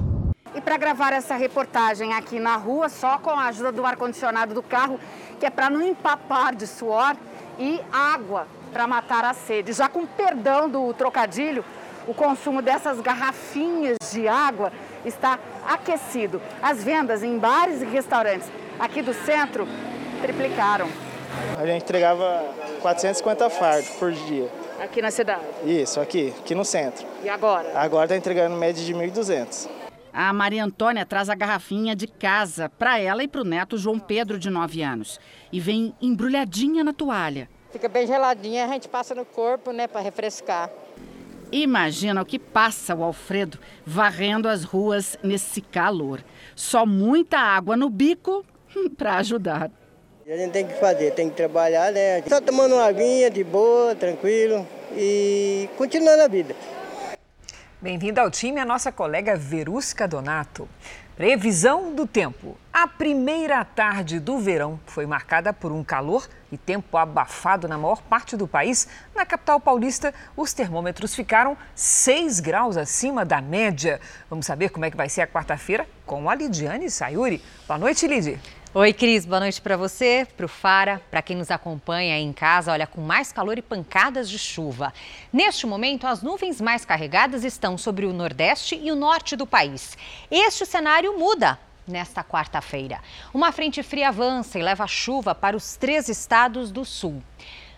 E 0.53 0.59
para 0.59 0.75
gravar 0.75 1.13
essa 1.13 1.33
reportagem 1.35 2.13
aqui 2.13 2.41
na 2.41 2.57
rua, 2.57 2.89
só 2.89 3.17
com 3.17 3.29
a 3.29 3.45
ajuda 3.45 3.71
do 3.71 3.85
ar-condicionado 3.85 4.53
do 4.53 4.61
carro, 4.61 4.99
que 5.39 5.45
é 5.45 5.49
para 5.49 5.69
não 5.69 5.81
empapar 5.81 6.53
de 6.53 6.67
suor, 6.67 7.15
e 7.57 7.79
água 7.93 8.47
para 8.73 8.85
matar 8.85 9.23
a 9.23 9.33
sede. 9.33 9.71
Já 9.71 9.87
com 9.87 10.05
perdão 10.05 10.67
do 10.67 10.93
trocadilho, 10.93 11.63
o 12.05 12.13
consumo 12.13 12.61
dessas 12.61 12.99
garrafinhas 12.99 13.95
de 14.11 14.27
água 14.27 14.73
está 15.05 15.39
aquecido. 15.65 16.41
As 16.61 16.83
vendas 16.83 17.23
em 17.23 17.39
bares 17.39 17.81
e 17.81 17.85
restaurantes 17.85 18.51
aqui 18.77 19.01
do 19.01 19.13
centro 19.13 19.65
triplicaram. 20.21 20.89
A 21.57 21.65
gente 21.65 21.83
entregava 21.83 22.43
450 22.81 23.49
fardos 23.51 23.89
por 23.91 24.11
dia. 24.11 24.64
Aqui 24.85 25.01
na 25.01 25.09
cidade? 25.09 25.43
Isso, 25.65 25.99
aqui, 25.99 26.31
aqui 26.39 26.53
no 26.53 26.63
centro. 26.63 27.05
E 27.23 27.27
agora? 27.27 27.71
Agora 27.73 28.05
está 28.05 28.15
entregando 28.15 28.55
média 28.55 28.85
de 28.85 28.93
1.200. 28.93 29.67
A 30.13 30.31
Maria 30.31 30.63
Antônia 30.63 31.03
traz 31.05 31.27
a 31.27 31.33
garrafinha 31.33 31.95
de 31.95 32.05
casa 32.05 32.69
para 32.69 32.99
ela 32.99 33.23
e 33.23 33.27
para 33.27 33.41
o 33.41 33.43
neto 33.43 33.79
João 33.79 33.99
Pedro, 33.99 34.37
de 34.37 34.49
9 34.49 34.83
anos. 34.83 35.19
E 35.51 35.59
vem 35.59 35.93
embrulhadinha 35.99 36.83
na 36.83 36.93
toalha. 36.93 37.49
Fica 37.71 37.89
bem 37.89 38.05
geladinha, 38.05 38.65
a 38.65 38.67
gente 38.69 38.87
passa 38.87 39.15
no 39.15 39.25
corpo, 39.25 39.71
né, 39.71 39.87
para 39.87 40.01
refrescar. 40.01 40.69
Imagina 41.51 42.21
o 42.21 42.25
que 42.25 42.37
passa 42.37 42.95
o 42.95 43.03
Alfredo 43.03 43.57
varrendo 43.83 44.47
as 44.47 44.63
ruas 44.63 45.17
nesse 45.23 45.61
calor. 45.61 46.23
Só 46.55 46.85
muita 46.85 47.39
água 47.39 47.75
no 47.75 47.89
bico 47.89 48.45
para 48.95 49.17
ajudar. 49.17 49.71
A 50.27 50.35
gente 50.35 50.53
tem 50.53 50.65
que 50.65 50.73
fazer, 50.79 51.11
tem 51.11 51.29
que 51.29 51.35
trabalhar, 51.35 51.91
né? 51.91 52.19
Só 52.23 52.41
tomando 52.41 52.73
uma 52.73 52.85
aguinha 52.85 53.29
de 53.29 53.43
boa, 53.43 53.93
tranquilo 53.93 54.67
e 54.97 55.69
continuando 55.77 56.23
a 56.23 56.27
vida. 56.27 56.55
Bem-vinda 57.79 58.21
ao 58.21 58.31
time 58.31 58.59
a 58.59 58.65
nossa 58.65 58.91
colega 58.91 59.35
Verusca 59.35 60.07
Donato. 60.07 60.67
Previsão 61.15 61.93
do 61.93 62.07
tempo. 62.07 62.57
A 62.73 62.87
primeira 62.87 63.63
tarde 63.63 64.19
do 64.19 64.39
verão 64.39 64.79
foi 64.87 65.05
marcada 65.05 65.53
por 65.53 65.71
um 65.71 65.83
calor 65.83 66.27
e 66.51 66.57
tempo 66.57 66.97
abafado 66.97 67.67
na 67.67 67.77
maior 67.77 68.01
parte 68.01 68.35
do 68.35 68.47
país. 68.47 68.87
Na 69.13 69.27
capital 69.27 69.59
paulista, 69.59 70.11
os 70.35 70.53
termômetros 70.53 71.13
ficaram 71.13 71.55
6 71.75 72.39
graus 72.39 72.77
acima 72.77 73.23
da 73.23 73.39
média. 73.41 74.01
Vamos 74.27 74.47
saber 74.47 74.69
como 74.69 74.85
é 74.85 74.89
que 74.89 74.97
vai 74.97 75.07
ser 75.07 75.21
a 75.21 75.27
quarta-feira 75.27 75.85
com 76.03 76.27
a 76.27 76.33
Lidiane 76.33 76.89
Sayuri. 76.89 77.43
Boa 77.67 77.77
noite, 77.77 78.07
Lidy. 78.07 78.39
Oi, 78.77 78.91
Cris, 78.91 79.25
boa 79.25 79.39
noite 79.39 79.61
para 79.61 79.77
você, 79.77 80.27
para 80.35 80.45
o 80.45 80.49
Fara, 80.49 81.01
para 81.09 81.21
quem 81.21 81.37
nos 81.37 81.49
acompanha 81.49 82.13
aí 82.13 82.21
em 82.21 82.33
casa. 82.33 82.73
Olha, 82.73 82.85
com 82.85 82.99
mais 82.99 83.31
calor 83.31 83.57
e 83.57 83.61
pancadas 83.61 84.29
de 84.29 84.37
chuva. 84.37 84.93
Neste 85.31 85.65
momento, 85.65 86.05
as 86.05 86.21
nuvens 86.21 86.59
mais 86.59 86.83
carregadas 86.83 87.45
estão 87.45 87.77
sobre 87.77 88.05
o 88.05 88.11
Nordeste 88.11 88.75
e 88.75 88.91
o 88.91 88.95
Norte 88.95 89.37
do 89.37 89.47
país. 89.47 89.97
Este 90.29 90.65
cenário 90.65 91.17
muda 91.17 91.57
nesta 91.87 92.21
quarta-feira. 92.21 92.99
Uma 93.33 93.53
frente 93.53 93.81
fria 93.81 94.09
avança 94.09 94.59
e 94.59 94.61
leva 94.61 94.85
chuva 94.87 95.33
para 95.33 95.55
os 95.55 95.77
três 95.77 96.09
estados 96.09 96.69
do 96.69 96.83
Sul. 96.83 97.23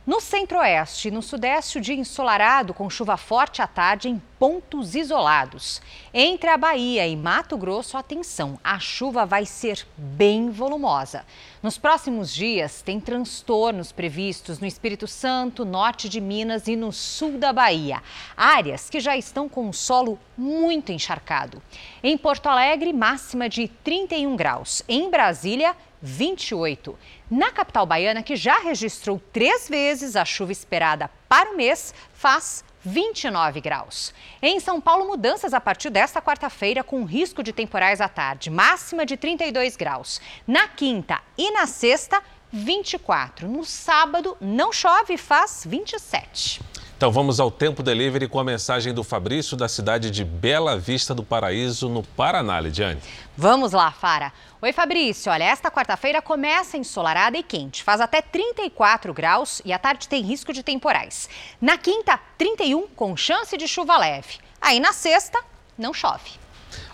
No 0.08 0.22
centro-oeste 0.22 1.10
e 1.10 1.12
no 1.12 1.22
sudeste, 1.22 1.78
o 1.78 1.82
dia 1.82 1.94
ensolarado 1.94 2.74
com 2.74 2.90
chuva 2.90 3.18
forte 3.18 3.62
à 3.62 3.68
tarde 3.68 4.08
em 4.08 4.22
pontos 4.40 4.96
isolados. 4.96 5.82
Entre 6.14 6.50
a 6.50 6.56
Bahia 6.56 7.06
e 7.06 7.14
Mato 7.14 7.58
Grosso, 7.58 7.98
atenção, 7.98 8.58
a 8.64 8.80
chuva 8.80 9.26
vai 9.26 9.46
ser 9.46 9.86
bem 9.98 10.50
volumosa. 10.50 11.26
Nos 11.62 11.78
próximos 11.78 12.34
dias, 12.34 12.82
tem 12.82 13.02
transtornos 13.02 13.92
previstos 13.92 14.60
no 14.60 14.66
Espírito 14.66 15.08
Santo, 15.08 15.66
norte 15.66 16.08
de 16.08 16.22
Minas 16.22 16.70
e 16.70 16.78
no 16.78 16.94
sul 16.94 17.38
da 17.38 17.52
Bahia. 17.52 18.02
Áreas 18.38 18.90
que 18.90 19.02
já 19.02 19.18
estão 19.18 19.50
com 19.50 19.68
o 19.68 19.74
solo 19.74 20.18
muito 20.38 20.90
encharcado. 20.90 21.62
Em 22.02 22.18
Porto 22.18 22.48
Alegre, 22.48 22.94
máxima 22.94 23.50
de 23.50 23.68
31 23.68 24.38
graus. 24.38 24.84
Em 24.88 25.10
Brasília, 25.10 25.76
28. 26.02 26.98
Na 27.30 27.52
capital 27.52 27.86
baiana, 27.86 28.24
que 28.24 28.36
já 28.36 28.60
registrou 28.60 29.22
três 29.32 29.68
vezes 29.68 30.16
a 30.16 30.24
chuva 30.24 30.52
esperada 30.52 31.10
para 31.28 31.52
o 31.52 31.58
mês, 31.58 31.94
faz 32.14 32.64
29 32.84 33.60
graus. 33.60 34.14
Em 34.42 34.60
São 34.60 34.80
Paulo, 34.80 35.08
mudanças 35.08 35.54
a 35.54 35.60
partir 35.60 35.90
desta 35.90 36.22
quarta-feira, 36.22 36.84
com 36.84 37.04
risco 37.04 37.44
de 37.44 37.52
temporais 37.52 38.00
à 38.00 38.08
tarde, 38.08 38.50
máxima 38.50 39.06
de 39.06 39.18
32 39.18 39.76
graus. 39.76 40.22
Na 40.48 40.68
quinta 40.68 41.22
e 41.38 41.52
na 41.52 41.68
sexta, 41.68 42.22
24. 42.52 43.48
No 43.48 43.66
sábado, 43.66 44.38
não 44.40 44.72
chove 44.72 45.16
e 45.16 45.18
faz 45.18 45.64
27. 45.68 46.62
Então 46.98 47.12
vamos 47.12 47.40
ao 47.40 47.52
Tempo 47.52 47.84
Delivery 47.84 48.28
com 48.28 48.40
a 48.40 48.44
mensagem 48.44 48.92
do 48.92 49.04
Fabrício 49.04 49.56
da 49.56 49.68
cidade 49.70 50.10
de 50.10 50.26
Bela 50.26 50.76
Vista 50.80 51.14
do 51.14 51.22
Paraíso, 51.22 51.88
no 51.88 52.02
Paraná, 52.02 52.60
Lidiane. 52.60 53.00
Vamos 53.38 53.72
lá, 53.72 53.92
Fara. 53.92 54.34
Oi, 54.60 54.74
Fabrício. 54.74 55.32
Olha, 55.32 55.44
esta 55.44 55.70
quarta-feira 55.70 56.24
começa 56.24 56.76
ensolarada 56.76 57.38
e 57.38 57.44
quente. 57.44 57.84
Faz 57.84 58.02
até 58.02 58.20
34 58.20 59.14
graus 59.14 59.62
e 59.64 59.72
à 59.72 59.78
tarde 59.78 60.08
tem 60.08 60.24
risco 60.24 60.52
de 60.52 60.64
temporais. 60.64 61.30
Na 61.62 61.78
quinta, 61.78 62.20
31, 62.36 62.88
com 62.96 63.16
chance 63.16 63.56
de 63.56 63.68
chuva 63.68 63.96
leve. 63.96 64.40
Aí 64.60 64.80
na 64.80 64.92
sexta, 64.92 65.40
não 65.78 65.94
chove. 65.94 66.32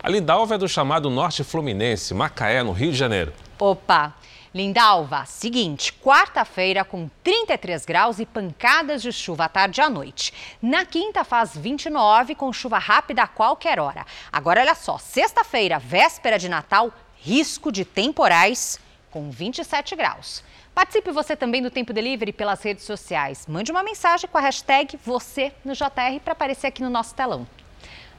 A 0.04 0.10
Lindalva 0.10 0.56
é 0.56 0.58
do 0.58 0.68
chamado 0.68 1.10
Norte 1.10 1.46
Fluminense, 1.46 2.14
Macaé, 2.14 2.62
no 2.62 2.74
Rio 2.74 2.92
de 2.92 2.98
Janeiro. 2.98 3.32
Opa! 3.58 4.14
Lindalva, 4.54 5.26
seguinte, 5.26 5.92
quarta-feira 5.94 6.86
com 6.86 7.10
33 7.24 7.86
graus 7.86 8.20
e 8.20 8.26
pancadas 8.26 9.02
de 9.02 9.12
chuva 9.12 9.46
à 9.46 9.50
tarde 9.50 9.82
e 9.82 9.84
à 9.84 9.90
noite. 9.90 10.32
Na 10.62 10.86
quinta 10.86 11.24
faz 11.24 11.58
29 11.58 12.36
com 12.36 12.54
chuva 12.54 12.78
rápida 12.78 13.24
a 13.24 13.28
qualquer 13.28 13.80
hora. 13.80 14.06
Agora 14.32 14.62
olha 14.62 14.76
só, 14.76 15.00
sexta-feira, 15.00 15.80
véspera 15.80 16.38
de 16.38 16.48
Natal, 16.48 16.94
risco 17.18 17.72
de 17.72 17.84
temporais 17.84 18.80
com 19.10 19.32
27 19.32 19.96
graus. 19.96 20.44
Participe 20.76 21.12
você 21.12 21.36
também 21.36 21.62
do 21.62 21.72
Tempo 21.72 21.92
Delivery 21.92 22.32
pelas 22.32 22.62
redes 22.62 22.84
sociais. 22.84 23.48
Mande 23.48 23.72
uma 23.72 23.82
mensagem 23.82 24.30
com 24.30 24.38
a 24.38 24.42
hashtag 24.42 25.00
você 25.04 25.52
no 25.66 25.74
JR 25.74 26.20
para 26.24 26.34
aparecer 26.34 26.68
aqui 26.68 26.84
no 26.84 26.92
nosso 26.92 27.16
telão. 27.16 27.48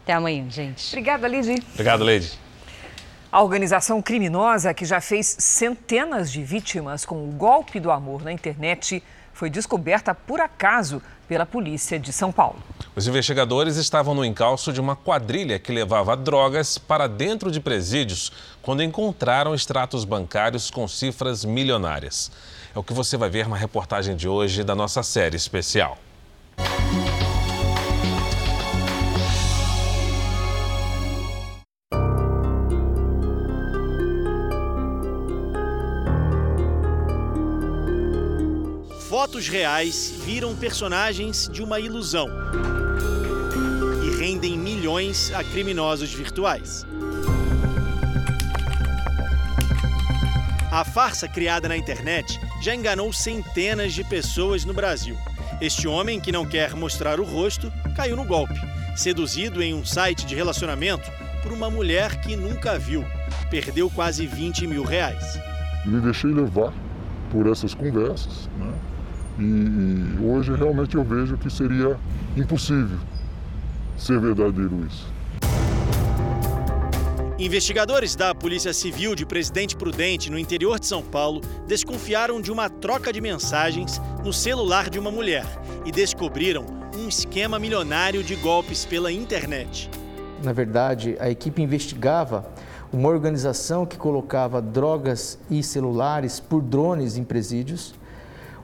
Até 0.02 0.12
amanhã, 0.12 0.50
gente. 0.50 0.88
Obrigada, 0.88 1.28
Lidy. 1.28 1.62
Obrigado, 1.74 2.02
Lady. 2.04 2.43
A 3.34 3.42
organização 3.42 4.00
criminosa 4.00 4.72
que 4.72 4.84
já 4.84 5.00
fez 5.00 5.26
centenas 5.40 6.30
de 6.30 6.44
vítimas 6.44 7.04
com 7.04 7.28
o 7.28 7.32
golpe 7.32 7.80
do 7.80 7.90
amor 7.90 8.22
na 8.22 8.30
internet 8.30 9.02
foi 9.32 9.50
descoberta 9.50 10.14
por 10.14 10.40
acaso 10.40 11.02
pela 11.26 11.44
polícia 11.44 11.98
de 11.98 12.12
São 12.12 12.30
Paulo. 12.30 12.62
Os 12.94 13.08
investigadores 13.08 13.76
estavam 13.76 14.14
no 14.14 14.24
encalço 14.24 14.72
de 14.72 14.80
uma 14.80 14.94
quadrilha 14.94 15.58
que 15.58 15.72
levava 15.72 16.16
drogas 16.16 16.78
para 16.78 17.08
dentro 17.08 17.50
de 17.50 17.58
presídios 17.58 18.30
quando 18.62 18.84
encontraram 18.84 19.52
extratos 19.52 20.04
bancários 20.04 20.70
com 20.70 20.86
cifras 20.86 21.44
milionárias. 21.44 22.30
É 22.72 22.78
o 22.78 22.84
que 22.84 22.92
você 22.92 23.16
vai 23.16 23.30
ver 23.30 23.48
na 23.48 23.56
reportagem 23.56 24.14
de 24.14 24.28
hoje 24.28 24.62
da 24.62 24.76
nossa 24.76 25.02
série 25.02 25.36
especial. 25.36 25.98
Fotos 39.34 39.48
reais 39.48 40.14
viram 40.24 40.54
personagens 40.54 41.48
de 41.52 41.60
uma 41.60 41.80
ilusão 41.80 42.28
e 44.04 44.16
rendem 44.16 44.56
milhões 44.56 45.32
a 45.34 45.42
criminosos 45.42 46.14
virtuais. 46.14 46.86
A 50.70 50.84
farsa 50.84 51.26
criada 51.26 51.68
na 51.68 51.76
internet 51.76 52.40
já 52.62 52.76
enganou 52.76 53.12
centenas 53.12 53.92
de 53.92 54.04
pessoas 54.04 54.64
no 54.64 54.72
Brasil. 54.72 55.16
Este 55.60 55.88
homem, 55.88 56.20
que 56.20 56.30
não 56.30 56.46
quer 56.46 56.72
mostrar 56.76 57.18
o 57.18 57.24
rosto, 57.24 57.72
caiu 57.96 58.14
no 58.14 58.24
golpe, 58.24 58.60
seduzido 58.94 59.60
em 59.60 59.74
um 59.74 59.84
site 59.84 60.26
de 60.26 60.36
relacionamento 60.36 61.10
por 61.42 61.50
uma 61.50 61.68
mulher 61.68 62.20
que 62.20 62.36
nunca 62.36 62.78
viu. 62.78 63.04
Perdeu 63.50 63.90
quase 63.90 64.28
20 64.28 64.68
mil 64.68 64.84
reais. 64.84 65.40
Me 65.84 66.00
deixei 66.00 66.30
levar 66.30 66.72
por 67.32 67.48
essas 67.48 67.74
conversas, 67.74 68.48
né? 68.56 68.72
E 69.38 70.22
hoje 70.22 70.54
realmente 70.54 70.94
eu 70.94 71.02
vejo 71.02 71.36
que 71.36 71.50
seria 71.50 71.96
impossível 72.36 72.98
ser 73.96 74.20
verdadeiro 74.20 74.86
isso. 74.86 75.12
Investigadores 77.36 78.14
da 78.14 78.32
Polícia 78.32 78.72
Civil 78.72 79.16
de 79.16 79.26
Presidente 79.26 79.76
Prudente, 79.76 80.30
no 80.30 80.38
interior 80.38 80.78
de 80.78 80.86
São 80.86 81.02
Paulo, 81.02 81.40
desconfiaram 81.66 82.40
de 82.40 82.52
uma 82.52 82.70
troca 82.70 83.12
de 83.12 83.20
mensagens 83.20 84.00
no 84.24 84.32
celular 84.32 84.88
de 84.88 85.00
uma 85.00 85.10
mulher 85.10 85.44
e 85.84 85.90
descobriram 85.90 86.64
um 86.96 87.08
esquema 87.08 87.58
milionário 87.58 88.22
de 88.22 88.36
golpes 88.36 88.84
pela 88.84 89.10
internet. 89.10 89.90
Na 90.44 90.52
verdade, 90.52 91.16
a 91.18 91.28
equipe 91.28 91.60
investigava 91.60 92.48
uma 92.92 93.08
organização 93.08 93.84
que 93.84 93.98
colocava 93.98 94.62
drogas 94.62 95.36
e 95.50 95.60
celulares 95.60 96.38
por 96.38 96.62
drones 96.62 97.16
em 97.16 97.24
presídios 97.24 97.94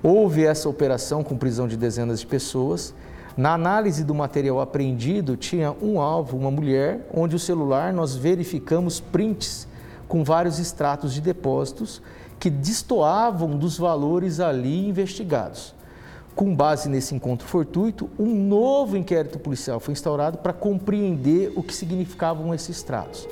Houve 0.03 0.45
essa 0.45 0.69
operação 0.69 1.23
com 1.23 1.37
prisão 1.37 1.69
de 1.69 1.77
dezenas 1.77 2.21
de 2.21 2.27
pessoas. 2.27 2.95
Na 3.37 3.53
análise 3.53 4.03
do 4.03 4.15
material 4.15 4.61
apreendido, 4.61 5.37
tinha 5.37 5.73
um 5.83 6.01
alvo, 6.01 6.37
uma 6.37 6.51
mulher, 6.51 7.07
onde 7.13 7.37
o 7.37 7.39
celular 7.39 7.93
nós 7.93 8.17
verificamos 8.17 8.99
prints 8.99 9.69
com 10.09 10.25
vários 10.25 10.59
extratos 10.59 11.13
de 11.13 11.21
depósitos 11.21 12.01
que 12.39 12.49
destoavam 12.49 13.59
dos 13.59 13.77
valores 13.77 14.41
ali 14.41 14.89
investigados. 14.89 15.75
Com 16.35 16.55
base 16.57 16.89
nesse 16.89 17.15
encontro 17.15 17.47
fortuito, 17.47 18.09
um 18.19 18.35
novo 18.35 18.97
inquérito 18.97 19.39
policial 19.39 19.79
foi 19.79 19.93
instaurado 19.93 20.39
para 20.39 20.55
compreender 20.55 21.53
o 21.55 21.63
que 21.63 21.75
significavam 21.75 22.55
esses 22.55 22.77
extratos. 22.79 23.29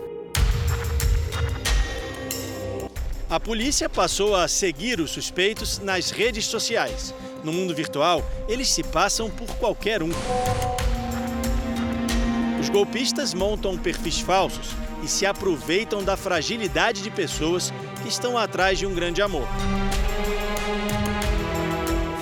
A 3.31 3.39
polícia 3.39 3.91
passou 3.91 4.35
a 4.35 4.49
seguir 4.49 5.01
os 5.01 5.11
suspeitos 5.11 5.79
nas 5.81 6.11
redes 6.11 6.47
sociais. 6.47 7.15
No 7.45 7.53
mundo 7.53 7.75
virtual, 7.75 8.25
eles 8.49 8.71
se 8.71 8.83
passam 8.83 9.31
por 9.31 9.47
qualquer 9.57 10.03
um. 10.03 10.09
Os 12.59 12.71
golpistas 12.71 13.35
montam 13.35 13.77
perfis 13.77 14.19
falsos 14.19 14.69
e 15.05 15.09
se 15.09 15.27
aproveitam 15.27 16.03
da 16.03 16.17
fragilidade 16.17 17.03
de 17.03 17.11
pessoas 17.11 17.71
que 18.03 18.09
estão 18.09 18.39
atrás 18.39 18.79
de 18.79 18.87
um 18.87 18.95
grande 18.95 19.21
amor. 19.21 19.47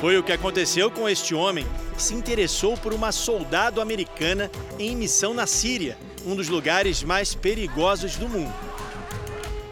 Foi 0.01 0.19
o 0.19 0.25
que 0.25 0.33
aconteceu 0.33 0.91
com 0.91 1.09
este 1.09 1.37
homem 1.37 1.65
que 1.95 2.03
se 2.03 2.15
interessou 2.15 2.77
por 2.77 2.93
uma 2.93 3.13
soldado 3.13 3.81
americana 3.81 4.51
em 4.77 4.97
missão 4.97 5.33
na 5.33 5.47
Síria, 5.47 5.97
um 6.27 6.35
dos 6.35 6.49
lugares 6.49 7.05
mais 7.05 7.33
perigosos 7.33 8.17
do 8.17 8.29
mundo. 8.29 8.66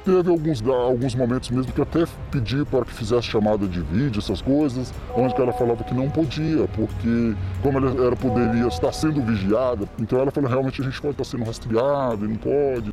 Teve 0.05 0.28
alguns, 0.28 0.62
alguns 0.62 1.14
momentos 1.14 1.48
mesmo 1.48 1.72
que 1.72 1.80
até 1.80 2.05
pedi 2.30 2.62
para 2.66 2.84
que 2.84 2.92
fizesse 2.92 3.22
chamada 3.22 3.66
de 3.66 3.80
vídeo, 3.80 4.18
essas 4.18 4.42
coisas, 4.42 4.92
onde 5.16 5.34
ela 5.40 5.52
falava 5.55 5.82
que 5.82 5.94
não 5.94 6.11
podia, 6.11 6.68
porque 6.76 7.34
como 7.62 7.78
ela, 7.78 8.05
ela 8.09 8.16
poderia 8.16 8.66
estar 8.68 8.92
sendo 8.92 9.22
vigiada, 9.22 9.88
então 9.98 10.20
ela 10.20 10.30
falou, 10.30 10.50
realmente 10.50 10.82
a 10.82 10.84
gente 10.84 11.00
pode 11.00 11.14
estar 11.14 11.24
sendo 11.24 11.44
rastreado 11.44 12.26
e 12.26 12.28
não 12.28 12.36
pode. 12.36 12.90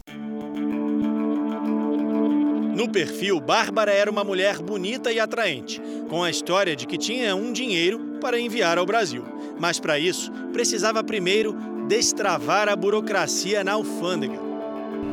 No 2.78 2.89
perfil, 2.89 3.41
Bárbara 3.41 3.91
era 3.91 4.09
uma 4.09 4.24
mulher 4.24 4.59
bonita 4.59 5.12
e 5.12 5.20
atraente, 5.20 5.82
com 6.09 6.24
a 6.24 6.30
história 6.30 6.78
de 6.78 6.88
que 6.88 6.97
tinha 6.97 7.36
um 7.36 7.51
dinheiro 7.51 7.99
para 8.22 8.39
enviar 8.39 8.78
ao 8.78 8.86
Brasil. 8.86 9.26
Mas 9.59 9.82
para 9.82 9.99
isso, 9.99 10.32
precisava 10.53 11.03
primeiro 11.03 11.53
destravar 11.89 12.70
a 12.70 12.76
burocracia 12.76 13.66
na 13.66 13.74
alfândega 13.74 14.51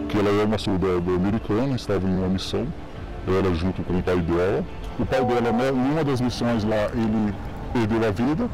que 0.08 0.18
ela 0.18 0.30
era 0.30 0.46
uma 0.46 0.58
soldado 0.58 1.14
americana, 1.14 1.76
estava 1.76 2.06
em 2.06 2.16
uma 2.16 2.28
missão 2.28 2.66
Ela 3.26 3.54
junto 3.54 3.82
com 3.82 3.98
o 3.98 4.02
pai 4.02 4.16
dela. 4.16 4.64
O 4.98 5.06
pai 5.06 5.24
dela, 5.24 5.52
né, 5.52 5.68
em 5.68 5.92
uma 5.92 6.02
das 6.02 6.20
missões 6.20 6.64
lá, 6.64 6.88
ele 6.92 7.34
perdeu 7.72 8.08
a 8.08 8.10
vida 8.10 8.48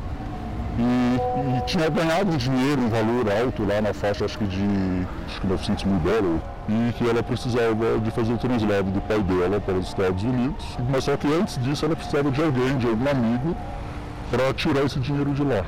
e, 0.77 1.59
e, 1.59 1.61
tinha 1.67 1.89
ganhado 1.89 2.33
um 2.33 2.37
dinheiro, 2.37 2.83
um 2.83 2.89
valor 2.89 3.31
alto 3.31 3.65
lá 3.65 3.81
na 3.81 3.95
faixa, 3.95 4.25
acho 4.25 4.37
que 4.37 4.45
de 4.45 5.07
acho 5.27 5.41
que 5.41 5.47
900 5.47 5.85
mil 5.85 6.01
dólares, 6.01 6.43
e 6.69 6.93
que 6.95 7.09
ela 7.09 7.23
precisava 7.23 7.99
de 8.03 8.11
fazer 8.11 8.33
o 8.33 8.39
translado 8.39 8.91
do 8.91 9.01
pai 9.03 9.23
dela 9.23 9.61
para 9.61 9.75
os 9.75 9.87
Estados 9.87 10.23
Unidos. 10.25 10.65
Mas 10.91 11.05
só 11.05 11.17
que 11.17 11.29
antes 11.33 11.63
disso 11.63 11.85
ela 11.85 11.95
precisava 11.95 12.31
de 12.31 12.43
alguém, 12.43 12.77
de 12.79 12.89
algum 12.89 13.09
amigo, 13.09 13.57
para 14.31 14.53
tirar 14.55 14.85
esse 14.85 14.99
dinheiro 14.99 15.33
de 15.33 15.45
lá. 15.45 15.65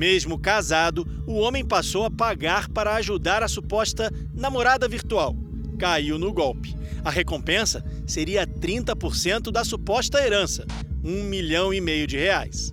Mesmo 0.00 0.38
casado, 0.38 1.06
o 1.26 1.34
homem 1.34 1.62
passou 1.62 2.06
a 2.06 2.10
pagar 2.10 2.70
para 2.70 2.94
ajudar 2.94 3.42
a 3.42 3.48
suposta 3.48 4.10
namorada 4.34 4.88
virtual. 4.88 5.36
Caiu 5.78 6.18
no 6.18 6.32
golpe. 6.32 6.74
A 7.04 7.10
recompensa 7.10 7.84
seria 8.06 8.46
30% 8.46 9.50
da 9.52 9.62
suposta 9.62 10.18
herança, 10.18 10.66
um 11.04 11.24
milhão 11.24 11.70
e 11.74 11.82
meio 11.82 12.06
de 12.06 12.16
reais. 12.16 12.72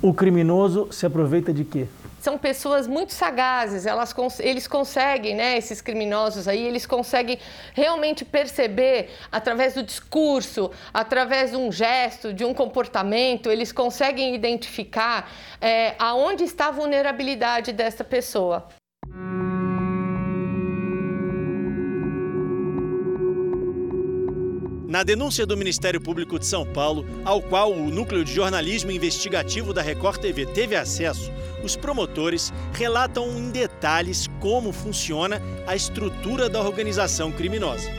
O 0.00 0.14
criminoso 0.14 0.88
se 0.90 1.04
aproveita 1.04 1.52
de 1.52 1.64
quê? 1.64 1.86
São 2.24 2.38
pessoas 2.38 2.86
muito 2.86 3.12
sagazes, 3.12 3.84
elas, 3.84 4.14
eles 4.40 4.66
conseguem, 4.66 5.34
né, 5.34 5.58
esses 5.58 5.82
criminosos 5.82 6.48
aí, 6.48 6.62
eles 6.62 6.86
conseguem 6.86 7.38
realmente 7.74 8.24
perceber 8.24 9.10
através 9.30 9.74
do 9.74 9.82
discurso, 9.82 10.70
através 10.94 11.50
de 11.50 11.58
um 11.58 11.70
gesto, 11.70 12.32
de 12.32 12.42
um 12.42 12.54
comportamento, 12.54 13.50
eles 13.50 13.72
conseguem 13.72 14.34
identificar 14.34 15.30
é, 15.60 15.94
aonde 15.98 16.44
está 16.44 16.68
a 16.68 16.70
vulnerabilidade 16.70 17.74
dessa 17.74 18.02
pessoa. 18.02 18.68
Na 24.94 25.02
denúncia 25.02 25.44
do 25.44 25.56
Ministério 25.56 26.00
Público 26.00 26.38
de 26.38 26.46
São 26.46 26.64
Paulo, 26.64 27.04
ao 27.24 27.42
qual 27.42 27.72
o 27.72 27.90
Núcleo 27.90 28.24
de 28.24 28.32
Jornalismo 28.32 28.92
Investigativo 28.92 29.74
da 29.74 29.82
Record 29.82 30.20
TV 30.20 30.46
teve 30.46 30.76
acesso, 30.76 31.32
os 31.64 31.74
promotores 31.74 32.52
relatam 32.72 33.28
em 33.36 33.50
detalhes 33.50 34.28
como 34.38 34.72
funciona 34.72 35.42
a 35.66 35.74
estrutura 35.74 36.48
da 36.48 36.60
organização 36.60 37.32
criminosa. 37.32 37.90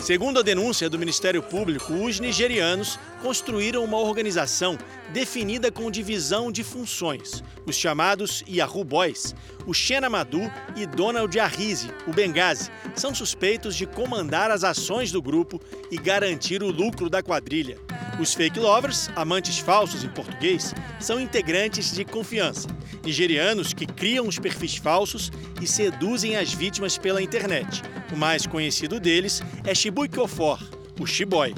Segundo 0.00 0.40
a 0.40 0.42
denúncia 0.42 0.90
do 0.90 0.98
Ministério 0.98 1.40
Público, 1.40 1.92
os 1.92 2.18
nigerianos 2.18 2.98
construíram 3.22 3.84
uma 3.84 3.98
organização 3.98 4.76
definida 5.12 5.70
com 5.70 5.90
divisão 5.90 6.50
de 6.50 6.62
funções. 6.62 7.42
Os 7.66 7.76
chamados 7.76 8.44
Yahoo 8.48 8.84
Boys, 8.84 9.34
o 9.66 9.74
Xena 9.74 10.08
Madu 10.08 10.50
e 10.76 10.86
Donald 10.86 11.38
Arrizi, 11.38 11.90
o 12.06 12.12
Benghazi, 12.12 12.70
são 12.94 13.14
suspeitos 13.14 13.74
de 13.74 13.86
comandar 13.86 14.50
as 14.50 14.64
ações 14.64 15.10
do 15.10 15.20
grupo 15.20 15.60
e 15.90 15.96
garantir 15.96 16.62
o 16.62 16.70
lucro 16.70 17.08
da 17.10 17.22
quadrilha. 17.22 17.78
Os 18.18 18.32
fake 18.32 18.58
lovers, 18.58 19.10
amantes 19.14 19.58
falsos 19.58 20.02
em 20.02 20.08
português, 20.08 20.74
são 20.98 21.20
integrantes 21.20 21.92
de 21.92 22.04
confiança, 22.04 22.68
nigerianos 23.04 23.74
que 23.74 23.86
criam 23.86 24.26
os 24.26 24.38
perfis 24.38 24.76
falsos 24.76 25.30
e 25.60 25.66
seduzem 25.66 26.36
as 26.36 26.52
vítimas 26.52 26.96
pela 26.96 27.20
internet. 27.20 27.82
O 28.12 28.16
mais 28.16 28.46
conhecido 28.46 28.98
deles 28.98 29.42
é 29.64 29.74
Shibuki 29.74 30.18
Ofor, 30.18 30.58
o 30.98 31.06
Shiboy. 31.06 31.54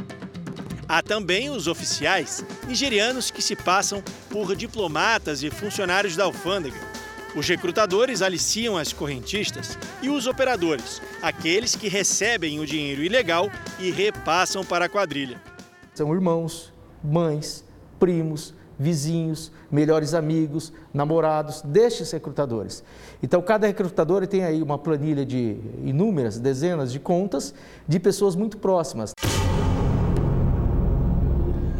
Há 0.91 1.03
também 1.03 1.51
os 1.51 1.67
oficiais 1.67 2.43
nigerianos 2.67 3.31
que 3.31 3.43
se 3.43 3.55
passam 3.55 4.03
por 4.31 4.57
diplomatas 4.57 5.43
e 5.43 5.51
funcionários 5.51 6.17
da 6.17 6.25
alfândega. 6.25 6.79
Os 7.37 7.47
recrutadores 7.47 8.23
aliciam 8.23 8.75
as 8.75 8.91
correntistas 8.91 9.77
e 10.01 10.09
os 10.09 10.27
operadores, 10.27 11.03
aqueles 11.21 11.77
que 11.77 11.89
recebem 11.89 12.59
o 12.59 12.65
dinheiro 12.65 13.03
ilegal 13.03 13.51
e 13.79 13.91
repassam 13.91 14.65
para 14.65 14.87
a 14.87 14.89
quadrilha. 14.89 15.39
São 15.95 16.11
irmãos, 16.15 16.73
mães, 17.05 17.63
primos, 18.01 18.55
vizinhos, 18.79 19.53
melhores 19.71 20.15
amigos, 20.15 20.73
namorados 20.95 21.61
destes 21.61 22.11
recrutadores. 22.13 22.83
Então, 23.23 23.43
cada 23.43 23.67
recrutador 23.67 24.27
tem 24.27 24.43
aí 24.43 24.63
uma 24.63 24.79
planilha 24.79 25.27
de 25.27 25.59
inúmeras, 25.85 26.39
dezenas 26.39 26.91
de 26.91 26.99
contas 26.99 27.53
de 27.87 28.01
pessoas 28.01 28.35
muito 28.35 28.57
próximas. 28.57 29.13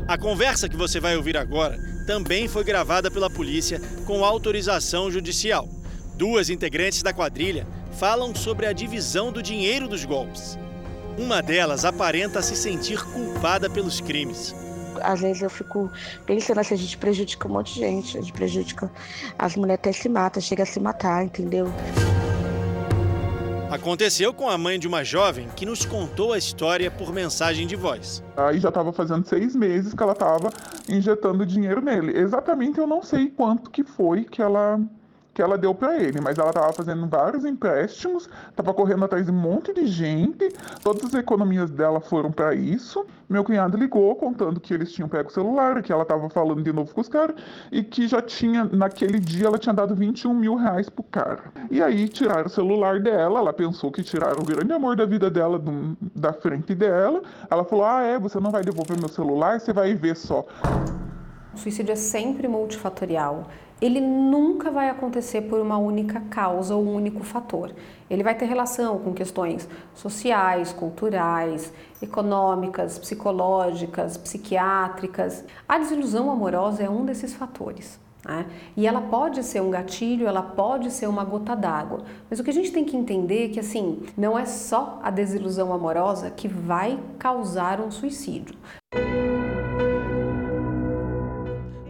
A 0.09 0.17
conversa 0.17 0.71
que 0.71 0.77
você 0.77 0.99
vai 0.99 1.19
ouvir 1.19 1.37
agora 1.37 1.79
também 2.07 2.49
foi 2.49 2.65
gravada 2.65 3.11
pela 3.11 3.29
polícia 3.29 3.79
com 4.07 4.25
autorização 4.25 5.11
judicial. 5.11 5.69
Duas 6.15 6.49
integrantes 6.49 7.03
da 7.03 7.13
quadrilha 7.13 7.67
falam 7.93 8.35
sobre 8.35 8.65
a 8.65 8.73
divisão 8.73 9.31
do 9.31 9.43
dinheiro 9.43 9.87
dos 9.87 10.07
golpes. 10.07 10.59
Uma 11.19 11.43
delas 11.43 11.85
aparenta 11.85 12.41
se 12.41 12.57
sentir 12.57 13.05
culpada 13.05 13.69
pelos 13.69 14.01
crimes. 14.01 14.55
Às 15.03 15.21
vezes 15.21 15.43
eu 15.43 15.51
fico 15.51 15.93
pensando 16.25 16.61
assim, 16.61 16.73
a 16.73 16.79
gente 16.79 16.97
prejudica 16.97 17.47
um 17.47 17.53
monte 17.53 17.75
de 17.75 17.81
gente, 17.81 18.17
a 18.17 18.21
gente 18.23 18.33
prejudica. 18.33 18.91
As 19.39 19.57
mulheres 19.57 19.81
até 19.81 19.93
se 19.93 20.09
matam, 20.09 20.41
chega 20.41 20.63
a 20.63 20.67
se 20.67 20.81
matar, 20.81 21.23
entendeu? 21.23 21.71
Aconteceu 23.71 24.33
com 24.33 24.49
a 24.49 24.57
mãe 24.57 24.79
de 24.79 24.89
uma 24.89 25.05
jovem 25.05 25.47
que 25.55 25.67
nos 25.67 25.85
contou 25.85 26.33
a 26.33 26.39
história 26.39 26.91
por 26.91 27.13
mensagem 27.13 27.67
de 27.67 27.77
voz. 27.77 28.25
Aí 28.35 28.59
já 28.59 28.71
estava 28.71 28.95
fazendo 28.95 29.27
seis 29.29 29.55
meses 29.55 29.93
que 29.93 30.03
ela 30.03 30.13
estava 30.13 30.51
injetando 30.89 31.45
dinheiro 31.45 31.83
nele. 31.83 32.19
Exatamente 32.19 32.79
eu 32.79 32.87
não 32.87 33.03
sei 33.03 33.29
quanto 33.29 33.71
que 33.71 33.85
foi 33.85 34.25
que 34.25 34.41
ela 34.41 34.81
que 35.39 35.43
ela 35.43 35.57
deu 35.57 35.73
para 35.73 35.97
ele, 35.97 36.21
mas 36.21 36.37
ela 36.37 36.49
estava 36.49 36.73
fazendo 36.73 37.07
vários 37.07 37.45
empréstimos, 37.45 38.29
estava 38.51 38.75
correndo 38.75 39.05
atrás 39.05 39.27
de 39.27 39.31
um 39.31 39.37
monte 39.37 39.73
de 39.73 39.87
gente, 39.87 40.49
todas 40.83 41.05
as 41.05 41.15
economias 41.15 41.71
dela 41.71 42.01
foram 42.01 42.33
para 42.33 42.57
isso. 42.57 43.07
Meu 43.29 43.45
cunhado 43.45 43.77
ligou 43.77 44.17
contando 44.17 44.59
que 44.59 44.75
eles 44.75 44.91
tinham 44.91 45.09
pego 45.09 45.29
o 45.29 45.33
celular, 45.33 45.81
que 45.81 45.93
ela 45.93 46.03
estava 46.03 46.29
falando 46.29 46.61
de 46.61 46.73
novo 46.73 46.93
com 46.93 47.01
os 47.01 47.09
caras 47.09 47.37
e 47.71 47.85
que 47.85 48.09
já 48.09 48.21
tinha, 48.21 48.65
naquele 48.65 49.21
dia, 49.21 49.47
ela 49.47 49.59
tinha 49.59 49.73
dado 49.73 49.95
21 49.95 50.35
mil 50.35 50.57
reais 50.57 50.89
pro 50.89 51.05
cara. 51.05 51.53
E 51.71 51.81
aí 51.81 52.09
tiraram 52.09 52.47
o 52.47 52.51
celular 52.51 52.99
dela, 52.99 53.39
ela 53.39 53.53
pensou 53.53 53.93
que 53.93 54.03
tiraram 54.03 54.43
o 54.43 54.45
grande 54.45 54.73
amor 54.73 54.97
da 54.97 55.07
vida 55.07 55.31
dela 55.31 55.57
do, 55.57 55.97
da 56.17 56.33
frente 56.33 56.75
dela. 56.75 57.23
Ela 57.49 57.63
falou: 57.63 57.85
Ah, 57.85 58.03
é, 58.03 58.19
você 58.19 58.41
não 58.41 58.51
vai 58.51 58.65
devolver 58.65 58.99
meu 58.99 59.09
celular, 59.09 59.61
você 59.61 59.73
vai 59.73 59.95
ver 59.95 60.17
só. 60.17 60.45
O 61.55 61.57
suicídio 61.57 61.93
é 61.93 61.97
sempre 61.97 62.49
multifatorial 62.49 63.47
ele 63.81 64.01
nunca 64.01 64.71
vai 64.71 64.89
acontecer 64.89 65.43
por 65.43 65.61
uma 65.61 65.79
única 65.79 66.21
causa 66.29 66.75
ou 66.75 66.85
um 66.85 66.95
único 66.95 67.23
fator. 67.23 67.73
Ele 68.11 68.23
vai 68.23 68.35
ter 68.35 68.47
relação 68.47 68.99
com 68.99 69.13
questões 69.13 69.69
sociais, 69.95 70.73
culturais, 70.73 71.73
econômicas, 72.03 72.99
psicológicas, 72.99 74.17
psiquiátricas. 74.17 75.45
A 75.69 75.79
desilusão 75.79 76.31
amorosa 76.31 76.83
é 76.83 76.91
um 76.91 77.05
desses 77.05 77.35
fatores. 77.35 78.01
Né? 78.25 78.47
E 78.77 78.87
ela 78.87 79.01
pode 79.01 79.43
ser 79.45 79.63
um 79.63 79.71
gatilho, 79.71 80.27
ela 80.27 80.43
pode 80.43 80.91
ser 80.91 81.07
uma 81.07 81.25
gota 81.25 81.55
d'água. 81.55 82.03
Mas 82.29 82.41
o 82.41 82.45
que 82.45 82.51
a 82.51 82.55
gente 82.55 82.73
tem 82.73 82.85
que 82.85 82.97
entender 82.97 83.47
é 83.47 83.49
que 83.49 83.61
assim, 83.61 84.03
não 84.17 84.39
é 84.39 84.45
só 84.45 84.99
a 85.03 85.11
desilusão 85.11 85.73
amorosa 85.73 86.31
que 86.31 86.49
vai 86.49 86.99
causar 87.19 87.81
um 87.81 87.91
suicídio. 87.91 88.57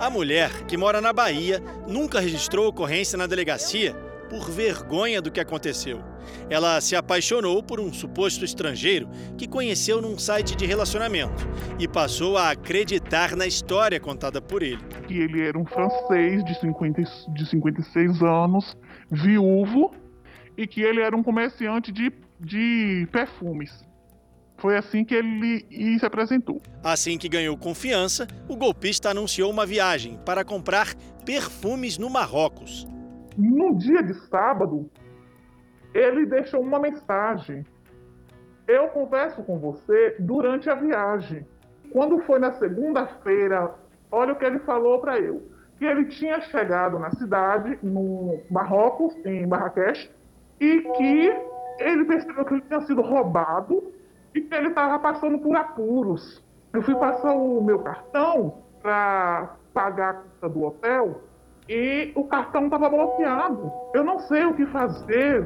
A 0.08 0.10
mulher, 0.10 0.64
que 0.66 0.74
mora 0.74 1.02
na 1.02 1.12
Bahia, 1.12 1.62
nunca 1.86 2.18
registrou 2.18 2.66
ocorrência 2.66 3.18
na 3.18 3.26
delegacia 3.26 3.92
por 4.30 4.50
vergonha 4.50 5.20
do 5.20 5.30
que 5.30 5.38
aconteceu. 5.38 6.02
Ela 6.48 6.80
se 6.80 6.96
apaixonou 6.96 7.62
por 7.62 7.78
um 7.78 7.92
suposto 7.92 8.42
estrangeiro 8.42 9.06
que 9.36 9.46
conheceu 9.46 10.00
num 10.00 10.16
site 10.16 10.56
de 10.56 10.64
relacionamento 10.64 11.46
e 11.78 11.86
passou 11.86 12.38
a 12.38 12.52
acreditar 12.52 13.36
na 13.36 13.46
história 13.46 14.00
contada 14.00 14.40
por 14.40 14.62
ele. 14.62 14.82
Que 15.06 15.18
ele 15.18 15.46
era 15.46 15.58
um 15.58 15.66
francês 15.66 16.42
de, 16.42 16.58
50, 16.58 17.02
de 17.34 17.50
56 17.50 18.22
anos, 18.22 18.78
viúvo, 19.10 19.92
e 20.56 20.66
que 20.66 20.80
ele 20.80 21.02
era 21.02 21.14
um 21.14 21.22
comerciante 21.22 21.92
de, 21.92 22.10
de 22.40 23.06
perfumes. 23.12 23.86
Foi 24.58 24.76
assim 24.76 25.04
que 25.04 25.14
ele 25.14 25.64
se 25.98 26.04
apresentou. 26.04 26.60
Assim 26.82 27.16
que 27.16 27.28
ganhou 27.28 27.56
confiança, 27.56 28.26
o 28.48 28.56
golpista 28.56 29.10
anunciou 29.10 29.50
uma 29.52 29.64
viagem 29.64 30.18
para 30.26 30.44
comprar 30.44 30.94
perfumes 31.24 31.96
no 31.96 32.10
Marrocos. 32.10 32.84
No 33.36 33.76
dia 33.76 34.02
de 34.02 34.14
sábado, 34.14 34.90
ele 35.94 36.26
deixou 36.26 36.60
uma 36.60 36.80
mensagem. 36.80 37.64
Eu 38.66 38.88
converso 38.88 39.44
com 39.44 39.60
você 39.60 40.16
durante 40.18 40.68
a 40.68 40.74
viagem. 40.74 41.46
Quando 41.92 42.18
foi 42.22 42.40
na 42.40 42.52
segunda-feira, 42.54 43.72
olha 44.10 44.32
o 44.32 44.36
que 44.36 44.44
ele 44.44 44.58
falou 44.58 44.98
para 44.98 45.20
eu. 45.20 45.48
Que 45.78 45.84
ele 45.84 46.06
tinha 46.06 46.40
chegado 46.40 46.98
na 46.98 47.12
cidade, 47.12 47.78
no 47.80 48.40
Marrocos, 48.50 49.14
em 49.24 49.46
Marrakech, 49.46 50.10
e 50.60 50.80
que 50.80 51.32
ele 51.78 52.04
percebeu 52.06 52.44
que 52.44 52.54
ele 52.54 52.62
tinha 52.62 52.80
sido 52.80 53.00
roubado 53.02 53.96
e 54.34 54.40
que 54.40 54.54
ele 54.54 54.68
estava 54.68 54.98
passando 54.98 55.38
por 55.38 55.56
apuros. 55.56 56.42
Eu 56.72 56.82
fui 56.82 56.94
passar 56.94 57.32
o 57.32 57.62
meu 57.62 57.78
cartão 57.78 58.58
para 58.82 59.56
pagar 59.72 60.10
a 60.10 60.14
conta 60.14 60.48
do 60.48 60.64
hotel 60.64 61.22
e 61.68 62.12
o 62.14 62.24
cartão 62.24 62.64
estava 62.64 62.88
bloqueado. 62.88 63.70
Eu 63.94 64.04
não 64.04 64.18
sei 64.20 64.44
o 64.44 64.54
que 64.54 64.66
fazer. 64.66 65.44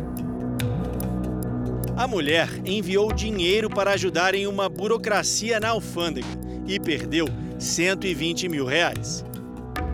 A 1.96 2.06
mulher 2.06 2.48
enviou 2.64 3.12
dinheiro 3.12 3.68
para 3.68 3.92
ajudar 3.92 4.34
em 4.34 4.46
uma 4.46 4.68
burocracia 4.68 5.60
na 5.60 5.70
alfândega 5.70 6.26
e 6.66 6.80
perdeu 6.80 7.26
120 7.58 8.48
mil 8.48 8.64
reais. 8.64 9.24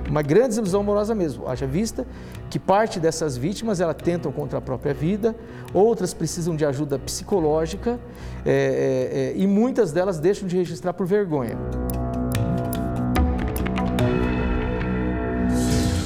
Uma 0.08 0.22
grande 0.22 0.48
desilusão 0.48 0.80
amorosa 0.80 1.14
mesmo, 1.14 1.46
haja 1.48 1.66
vista 1.66 2.06
que 2.48 2.58
parte 2.58 2.98
dessas 2.98 3.36
vítimas 3.36 3.80
ela 3.80 3.94
tentam 3.94 4.32
contra 4.32 4.58
a 4.58 4.60
própria 4.60 4.94
vida, 4.94 5.34
outras 5.72 6.14
precisam 6.14 6.56
de 6.56 6.64
ajuda 6.64 6.98
psicológica 6.98 7.98
é, 8.44 8.50
é, 8.50 9.18
é, 9.18 9.32
e 9.36 9.46
muitas 9.46 9.92
delas 9.92 10.18
deixam 10.18 10.48
de 10.48 10.56
registrar 10.56 10.92
por 10.92 11.06
vergonha. 11.06 11.56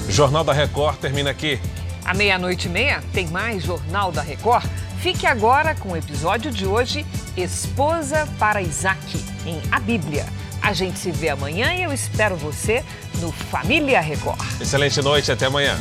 Jornal 0.08 0.44
da 0.44 0.52
Record 0.52 0.98
termina 0.98 1.30
aqui. 1.30 1.58
À 2.04 2.12
meia-noite 2.12 2.68
e 2.68 2.70
meia 2.70 3.02
tem 3.14 3.28
mais 3.28 3.62
Jornal 3.62 4.12
da 4.12 4.20
Record. 4.20 4.66
Fique 4.98 5.26
agora 5.26 5.74
com 5.74 5.92
o 5.92 5.96
episódio 5.96 6.50
de 6.50 6.66
hoje, 6.66 7.06
Esposa 7.36 8.28
para 8.38 8.60
Isaac, 8.60 9.24
em 9.46 9.60
A 9.70 9.80
Bíblia. 9.80 10.26
A 10.60 10.72
gente 10.72 10.98
se 10.98 11.10
vê 11.10 11.30
amanhã 11.30 11.74
e 11.74 11.82
eu 11.82 11.92
espero 11.92 12.36
você 12.36 12.84
no 13.20 13.32
Família 13.32 14.00
Record. 14.00 14.38
Excelente 14.60 15.00
noite, 15.00 15.32
até 15.32 15.46
amanhã. 15.46 15.76